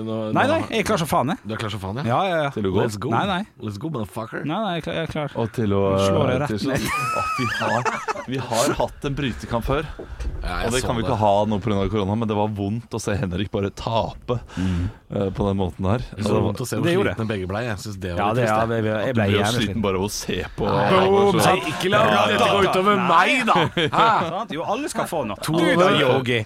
nå, 0.00 0.14
Nei, 0.32 0.44
nei, 0.48 0.58
jeg 0.72 0.80
er 0.80 0.86
klar 0.88 1.00
som 1.02 1.08
faen, 1.10 1.28
jeg. 1.34 1.42
Du 1.44 1.52
er 1.52 1.60
klar 1.60 1.72
som 1.74 1.80
faen, 1.82 1.98
ja? 2.00 2.04
Ja, 2.08 2.18
ja, 2.24 2.36
ja. 2.46 2.52
Til 2.54 2.68
å 2.70 2.72
gå. 2.72 2.80
Let's 2.80 2.96
go. 2.96 3.10
Nei, 3.12 3.24
nei. 3.28 3.42
Let's 3.60 3.76
go, 3.80 3.90
motherfucker. 3.92 4.46
Nei, 4.48 4.60
nei, 4.64 4.70
jeg 4.78 4.80
er 4.80 4.86
klar. 4.86 4.96
Jeg 4.98 5.08
er 5.08 5.12
klar. 5.12 5.34
Og 5.42 5.50
til 5.58 5.74
å 5.76 5.82
Slå 6.00 6.22
deg 6.30 6.40
rett 6.44 6.64
ned. 6.70 6.86
Å, 6.88 7.24
vi, 7.38 7.48
har, 7.58 7.90
vi 8.32 8.40
har 8.48 8.72
hatt 8.80 9.08
en 9.10 9.18
brytekamp 9.18 9.66
før. 9.68 9.90
Ja, 10.38 10.62
jeg 10.62 10.70
Og 10.70 10.72
det 10.72 10.80
så 10.80 10.88
kan 10.88 10.96
vi 10.96 11.04
ikke 11.04 11.18
ha 11.20 11.32
nå 11.50 11.58
pga. 11.60 11.82
korona, 11.92 12.16
men 12.16 12.30
det 12.30 12.36
var 12.38 12.48
vondt 12.56 12.96
å 12.96 13.00
se 13.02 13.16
Henrik 13.20 13.50
bare 13.52 13.68
tape 13.76 14.38
eh, 14.38 15.28
på 15.36 15.48
den 15.50 15.58
måten 15.60 15.88
her. 15.90 16.04
Det 16.14 16.24
var 16.24 16.46
vondt 16.46 16.62
å 16.64 16.68
se 16.70 16.78
hvor 16.80 16.88
slitne 16.88 17.28
begge 17.28 17.50
blei. 17.50 17.64
Jeg 17.68 17.82
synes 17.84 18.00
det 18.00 18.14
var 18.14 18.22
Ja, 18.22 18.30
det, 18.38 18.46
ja, 18.48 18.56
det. 18.70 18.78
jeg, 18.80 18.88
jeg 18.88 19.12
Du 19.12 19.20
ble 19.20 19.28
ble 19.28 19.36
jo 19.42 19.52
sliten 19.58 19.84
bare 19.84 20.00
av 20.00 20.06
å 20.06 20.10
se 20.14 20.38
på. 20.56 20.64
Boom, 20.64 21.36
Så- 21.42 21.44
Nei, 21.44 21.74
ikke 21.74 21.92
la 21.92 22.02
dette 22.08 22.48
gå 22.54 22.64
utover 22.64 23.04
meg, 23.04 23.44
da! 23.50 23.58
Hæ? 23.98 24.08
Jo, 24.56 24.64
alle 24.64 24.88
skal 24.88 25.08
få 25.10 25.24
noe. 25.28 25.36
To, 25.44 25.60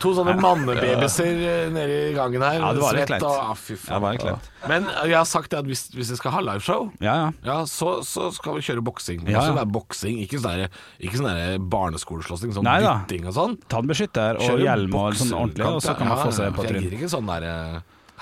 to 0.03 0.15
sånne 0.19 0.35
mannebabyser 0.43 1.71
nede 1.71 2.03
i 2.11 2.13
gangen 2.17 2.32
her. 2.41 2.55
Ja, 2.61 2.73
det 2.73 2.81
var 2.81 2.93
litt 2.95 3.07
kleint. 3.07 3.23
og- 3.23 3.51
Ja, 3.91 3.99
det 3.99 4.23
var. 4.31 4.39
Men 4.69 4.85
eh, 4.89 5.09
jeg 5.11 5.17
har 5.17 5.25
sagt 5.25 5.51
det 5.51 5.59
at 5.59 5.65
hvis, 5.67 5.91
hvis 5.93 6.09
jeg 6.09 6.17
skal 6.17 6.31
ha 6.33 6.41
liveshow, 6.41 6.91
Ja, 7.01 7.15
ja. 7.15 7.33
ja, 7.45 7.59
så, 7.65 8.01
så 8.03 8.33
skal 8.33 8.55
vi 8.55 8.61
kjøre 8.61 8.81
boksing. 8.83 9.29
Ja, 9.29 9.41
Altså, 9.41 9.57
ja. 9.57 9.65
boksing, 9.65 10.19
ikke 10.25 10.41
sånn 10.41 10.69
ikke 11.01 11.17
sånn 11.21 11.69
barneskoleslåssing, 11.69 12.53
sånn 12.55 12.65
dytting 12.65 13.27
og 13.27 13.35
sånn. 13.35 13.59
Tannbeskytter 13.69 14.37
og 14.41 14.59
hjelm 14.59 14.95
og 14.95 15.15
sånn 15.15 15.33
ordentlig, 15.37 15.67
og 15.67 15.83
så 15.83 15.97
kan 15.99 16.09
man 16.09 16.19
få 16.19 16.33
seg 16.33 16.47
en 16.47 16.55
par 16.55 16.65
ikke 16.65 17.11
sånn 17.11 17.29
eh, 17.43 17.81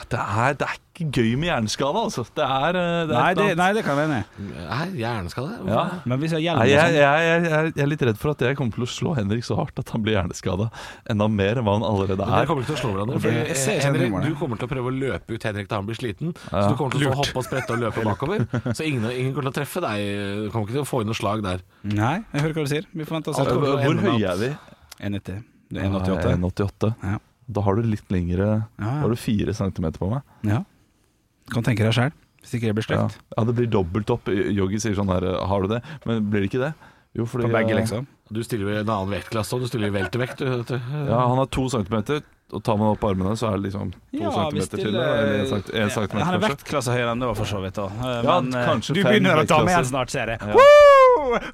Det 0.08 0.18
er, 0.18 0.54
det 0.54 0.66
er 0.66 0.78
ikke 1.00 1.20
gøy 1.22 1.30
med 1.40 1.48
hjerneskade, 1.50 2.00
altså. 2.06 2.22
Det 2.36 2.44
er, 2.44 2.76
eh, 2.78 3.06
det 3.08 3.14
er 3.16 3.20
Nei, 3.20 3.34
det, 3.38 3.46
nei, 3.58 3.68
det 3.76 3.82
kan 3.86 3.96
jeg 3.98 4.08
være 4.10 4.18
enig 4.20 4.94
i. 4.94 5.00
Hjerneskade? 5.00 5.56
Ja. 5.70 5.84
Men 6.04 6.20
hvis 6.22 6.34
jeg 6.34 6.38
har 6.38 6.44
hjelm 6.44 6.60
Nei, 6.60 6.66
jeg, 6.70 6.94
jeg, 7.00 7.24
jeg, 7.26 7.72
jeg 7.74 7.84
er 7.84 7.90
litt 7.90 8.04
redd 8.10 8.20
for 8.20 8.32
at 8.34 8.44
jeg 8.44 8.58
kommer 8.58 8.76
til 8.76 8.86
å 8.86 8.90
slå 8.90 9.14
Henrik 9.18 9.46
så 9.46 9.56
hardt 9.58 9.80
at 9.82 9.92
han 9.94 10.04
blir 10.04 10.18
hjerneskada. 10.18 10.68
Enda 11.10 11.28
mer 11.32 11.60
enn 11.60 11.66
hva 11.68 11.76
han 11.78 11.86
allerede 11.88 12.16
er. 12.18 12.22
dere 12.24 12.42
er. 12.44 12.50
kommer 12.50 12.68
til 12.68 12.76
å 12.76 12.80
slå 12.82 12.92
hverandre. 12.94 13.20
For 13.24 13.38
Jeg 13.40 13.58
ser 13.60 13.80
Henrik, 13.86 14.16
du 14.26 14.34
kommer 14.40 14.60
til 14.60 14.68
å 14.68 14.72
prøve 14.74 14.92
å 14.92 14.96
løpe 14.96 15.36
ut 15.38 15.48
Henrik 15.50 15.70
da 15.70 15.80
han 15.80 15.88
blir 15.88 15.98
sliten. 15.98 16.34
Ja. 16.50 16.66
Så 16.66 16.74
du 16.74 16.76
kommer 16.80 16.96
til 16.98 17.08
å 17.10 17.16
hoppe 17.20 17.40
og 17.40 17.46
sprette 17.48 17.74
og 17.76 17.82
løpe 17.86 18.04
bakover. 18.06 18.44
Så 18.76 18.84
ingen, 18.86 19.08
ingen 19.10 19.32
kommer 19.36 19.48
til 19.50 19.54
å 19.54 19.58
treffe 19.62 19.84
deg. 19.86 20.04
Du 20.44 20.50
kommer 20.52 20.68
ikke 20.68 20.78
til 20.80 20.84
å 20.84 20.90
få 20.90 21.02
inn 21.04 21.10
noe 21.10 21.18
slag 21.18 21.42
der. 21.46 21.64
Nei, 21.88 22.16
jeg 22.34 22.44
hører 22.46 22.58
hva 22.60 22.66
du 22.68 22.72
sier. 22.74 22.86
Vi 22.92 23.06
får 23.08 23.18
vente 23.20 23.32
og 23.32 23.40
se. 23.40 23.48
Hvor 23.50 24.04
høye 24.06 24.34
er 24.34 24.40
vi? 24.40 24.52
1,90. 25.10 25.42
Er 25.70 25.86
1,88. 25.88 26.36
1,88. 26.36 26.92
Ja. 27.06 27.18
Da 27.50 27.64
har 27.66 27.74
du 27.78 27.82
litt 27.82 28.12
lengre 28.14 28.46
Ja, 28.78 28.84
Da 28.84 28.92
har 29.02 29.10
du 29.10 29.18
fire 29.18 29.54
centimeter 29.56 29.98
på 30.02 30.10
meg. 30.12 30.22
ja. 30.46 30.60
Kan 31.52 31.62
tenke 31.66 31.84
deg 31.86 31.92
sjæl, 31.96 32.12
hvis 32.42 32.54
ikke 32.56 32.70
det 32.70 32.74
blir 32.78 32.86
Ja. 32.96 33.08
stygt. 33.08 33.18
ja, 33.36 33.44
det 33.44 33.54
blir 33.56 33.66
dobbelt 33.70 34.10
opp. 34.10 34.28
Yogi 34.28 34.78
sier 34.80 34.94
sånn 34.94 35.08
her 35.12 35.26
Har 35.46 35.62
du 35.62 35.68
det? 35.68 35.82
Men 36.06 36.30
blir 36.30 36.40
det 36.46 36.50
ikke 36.52 36.64
det? 36.66 36.74
Jo, 37.16 37.24
fordi 37.26 37.42
På 37.48 37.52
begge, 37.58 37.70
eh, 37.74 37.80
liksom. 37.82 38.06
Du 38.32 38.42
stiller 38.46 38.68
jo 38.70 38.74
i 38.76 38.80
en 38.80 38.86
annen 38.88 39.10
vektklasse 39.10 39.52
òg, 39.56 39.60
du 39.64 39.66
stiller 39.66 39.88
i 39.88 39.94
veltevekt. 39.98 40.36
du, 40.38 40.44
vet 40.46 40.66
du. 40.68 40.76
Ja, 41.10 41.26
han 41.26 41.36
har 41.38 41.46
to 41.50 41.68
centimeter, 41.68 42.22
og 42.52 42.62
tar 42.62 42.76
man 42.78 42.92
opp 42.94 43.02
armene, 43.02 43.32
så 43.36 43.48
er 43.50 43.58
det 43.58 43.72
liksom 43.72 43.90
to 43.90 43.98
Ja, 44.22 44.30
centimeter 44.30 44.76
til. 44.78 44.94
Eller 44.94 45.40
en, 45.40 45.46
cent 45.50 45.70
en 45.74 45.90
centimeter, 45.90 46.24
Han 46.24 46.34
er 46.34 46.48
vektklasse 46.48 46.94
høyere 46.94 47.10
enn 47.10 47.18
det, 47.20 47.36
for 47.36 47.44
så 47.50 47.58
vidt. 47.60 47.74
Da. 47.74 47.88
Ja, 48.22 48.40
Men 48.40 48.54
eh, 48.54 48.74
du 48.78 49.02
begynner 49.02 49.42
å 49.42 49.46
ta 49.48 49.64
med 49.64 49.78
En 49.78 49.84
snart, 49.84 50.10
ser 50.10 50.26
jeg. 50.26 50.38
Ja. 50.40 50.54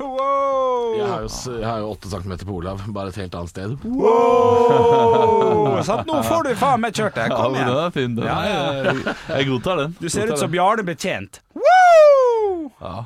Wow! 0.01 0.95
Jeg 0.97 1.07
har 1.11 1.21
jo, 1.25 1.29
s- 1.29 1.47
jeg 1.51 1.65
har 1.67 1.79
jo 1.83 1.91
åtte 1.93 2.09
centimeter 2.11 2.47
på 2.49 2.55
Olav, 2.61 2.81
bare 2.95 3.09
et 3.13 3.19
helt 3.21 3.35
annet 3.39 3.51
sted. 3.53 3.75
Wow! 3.85 5.83
Sånn, 5.87 6.05
Nå 6.09 6.21
får 6.25 6.49
du 6.49 6.55
faen 6.59 6.81
meg 6.83 6.95
kjørt 6.97 7.15
det. 7.19 7.27
Ja, 7.31 7.37
Kom 7.37 7.53
men 7.53 7.61
den 7.61 7.69
igjen. 7.75 7.85
er 7.87 7.91
fin. 7.95 8.15
Den. 8.17 8.25
Ja, 8.27 8.39
ja, 8.47 8.73
Jeg, 8.87 9.17
jeg 9.29 9.49
godtar 9.51 9.77
den. 9.83 9.97
Du 10.01 10.09
ser 10.09 10.21
Godtar 10.27 10.33
ut 10.35 10.39
som 10.41 10.49
den. 10.51 10.55
Bjarne 10.57 10.87
Betjent. 10.89 11.41
Wow! 11.55 12.71
Ja, 12.81 12.97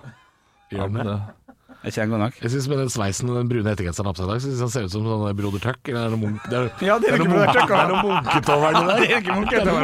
Gjør 0.70 0.88
men 0.94 1.00
den 1.04 1.06
det? 1.10 1.20
Det- 1.80 1.88
Er 1.88 1.88
ikke 1.90 2.00
han 2.04 2.10
god 2.12 2.18
nok? 2.20 2.34
Jeg 2.42 2.50
synes 2.52 2.66
Med 2.68 2.78
den 2.78 2.90
sveisen 2.92 3.30
og 3.30 3.36
den 3.40 3.48
brune 3.48 3.70
ettergenseren 3.72 4.04
han 4.04 4.10
har 4.10 4.16
på 4.16 4.20
seg 4.20 4.28
i 4.28 4.32
dag, 4.32 4.40
så 4.40 4.46
synes 4.50 4.60
han 4.60 4.68
ser 4.74 4.82
ut 4.84 4.92
som 4.92 5.04
sånn 5.08 5.22
der 5.26 5.34
Broder 5.38 5.60
Tuck. 5.64 5.80
Eller 5.88 6.00
er 6.00 6.08
det 6.10 6.18
noe 6.18 6.22
munk... 6.28 6.42
Det 6.44 6.56
er, 6.60 6.66
Ja, 6.84 6.98
det 7.00 7.08
er 7.08 7.16
Broder 7.24 7.52
Tuck, 7.56 7.68
det 7.70 7.78
er 7.80 7.88
noe 7.88 8.02
munket 8.04 8.48
over 8.52 8.68
det 8.76 8.84
der. 8.90 8.98
Det 9.00 9.08
er 9.10 9.18
ikke 9.20 9.32
over. 9.32 9.80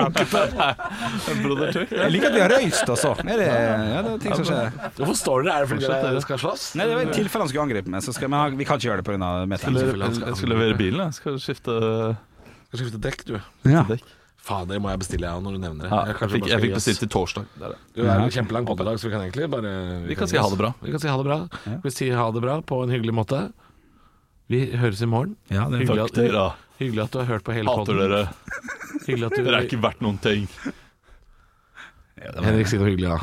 Jeg 1.97 2.11
liker 2.13 2.29
at 2.29 2.35
vi 2.37 2.41
har 2.43 2.53
røyst 2.53 2.93
også. 2.93 3.13
Er 3.25 3.41
det, 3.41 3.47
ja, 3.49 4.03
det 4.05 4.13
er 4.13 4.19
ting 4.23 4.37
som 4.37 4.45
skjer. 4.49 4.71
Hvorfor 4.99 5.17
står 5.19 5.47
dere? 5.47 5.55
Er 5.57 5.65
det 5.65 5.71
fordi 5.73 5.89
dere 5.89 6.21
skal 6.25 6.39
slåss? 6.43 6.67
Nei, 6.79 6.87
det 6.91 6.99
var 6.99 7.09
i 7.09 7.17
tilfelle 7.17 7.47
han 7.47 7.51
skulle 7.53 7.65
angripe 7.67 7.93
meg, 7.97 8.05
så 8.05 8.15
skal 8.17 8.29
vi, 8.29 8.37
ha, 8.37 8.45
vi 8.61 8.67
kan 8.69 8.81
ikke 8.81 8.89
gjøre 8.91 9.01
det 9.03 9.09
pga. 9.09 9.33
Meteren. 9.51 9.81
jeg 10.27 10.37
skal 10.41 10.53
levere 10.53 10.77
bilen, 10.79 11.01
jeg. 11.07 11.17
Skal 11.21 11.41
skifte 11.43 11.73
Skal 12.71 12.83
skifte 12.83 13.01
dekk, 13.03 13.25
du. 13.29 13.37
Ja. 13.71 13.83
dekk. 13.89 14.05
Faen, 14.47 14.69
det 14.71 14.77
må 14.79 14.91
jeg 14.93 15.01
bestille, 15.03 15.27
jeg, 15.27 15.43
når 15.43 15.57
du 15.57 15.59
nevner 15.59 15.89
det. 15.89 15.91
Ja, 15.91 16.01
Jeg 16.07 16.31
fikk, 16.31 16.45
jeg 16.53 16.61
fikk 16.63 16.75
bestilt 16.77 17.01
til 17.03 17.09
torsdag. 17.11 17.47
Det 17.59 17.65
er 17.67 17.73
det. 17.75 17.79
Det 17.97 18.05
er 18.07 18.21
en 18.23 18.31
kjempelang 18.37 18.69
poddag, 18.69 18.99
så 19.03 19.09
vi 19.09 19.15
kan 19.17 19.25
egentlig 19.25 19.49
bare 19.51 19.73
Vi 20.07 20.15
kan 20.21 20.31
si 20.31 20.39
ha 20.39 20.47
det 20.53 20.59
bra. 20.61 20.71
Vi 20.85 20.93
kan 20.95 21.03
si 21.03 21.09
ha 21.11 21.17
det 21.19 21.27
bra. 21.27 21.39
Vi 21.83 21.91
sier 21.91 22.21
ha 22.21 22.27
det 22.37 22.43
bra 22.45 22.55
på 22.63 22.79
en 22.85 22.93
hyggelig 22.95 23.15
måte. 23.19 23.41
Vi 24.47 24.61
høres 24.79 25.03
i 25.03 25.09
morgen. 25.11 25.35
Ja, 25.51 25.65
det 25.67 25.81
er 25.81 25.83
Hyggelig 25.83 26.05
Takk 26.05 26.13
at, 26.13 26.21
dere. 26.23 26.45
hyggelig 26.79 27.03
at 27.09 27.11
du 27.11 27.19
har 27.19 27.27
hørt 27.33 27.43
på 27.49 27.57
hele 27.57 27.67
Hater 27.75 27.91
podden. 27.91 27.99
dere. 28.05 28.23
Hyggelig 29.09 29.27
at 29.27 29.35
du 29.35 29.43
Dere 29.43 29.57
er 29.59 29.67
ikke 29.67 29.81
verdt 29.83 30.05
noen 30.07 30.21
ting. 30.23 30.47
Henrik, 32.23 32.71
si 32.71 32.79
noe 32.79 32.87
hyggelig, 32.93 33.11
da. 33.17 33.19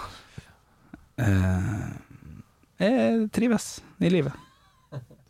Eh, 1.23 1.85
Jeg 2.83 3.29
trives 3.31 3.69
i 4.03 4.11
livet. 4.11 4.35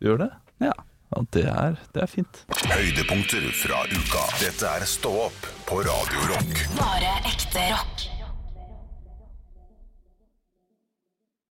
Du 0.02 0.08
Gjør 0.10 0.18
det? 0.26 0.32
Ja. 0.66 0.74
Ja, 1.14 1.22
det 1.34 1.44
er, 1.46 1.76
det 1.94 2.02
er 2.02 2.10
fint. 2.10 2.40
Høydepunkter 2.72 3.46
fra 3.60 3.84
uka. 3.92 4.24
Dette 4.42 4.66
er 4.80 4.86
Stå 4.90 5.12
opp 5.28 5.50
på 5.70 5.84
Radio 5.86 6.26
Rock. 6.32 6.64
Bare 6.80 7.12
ekte 7.30 7.68
rock. 7.70 7.93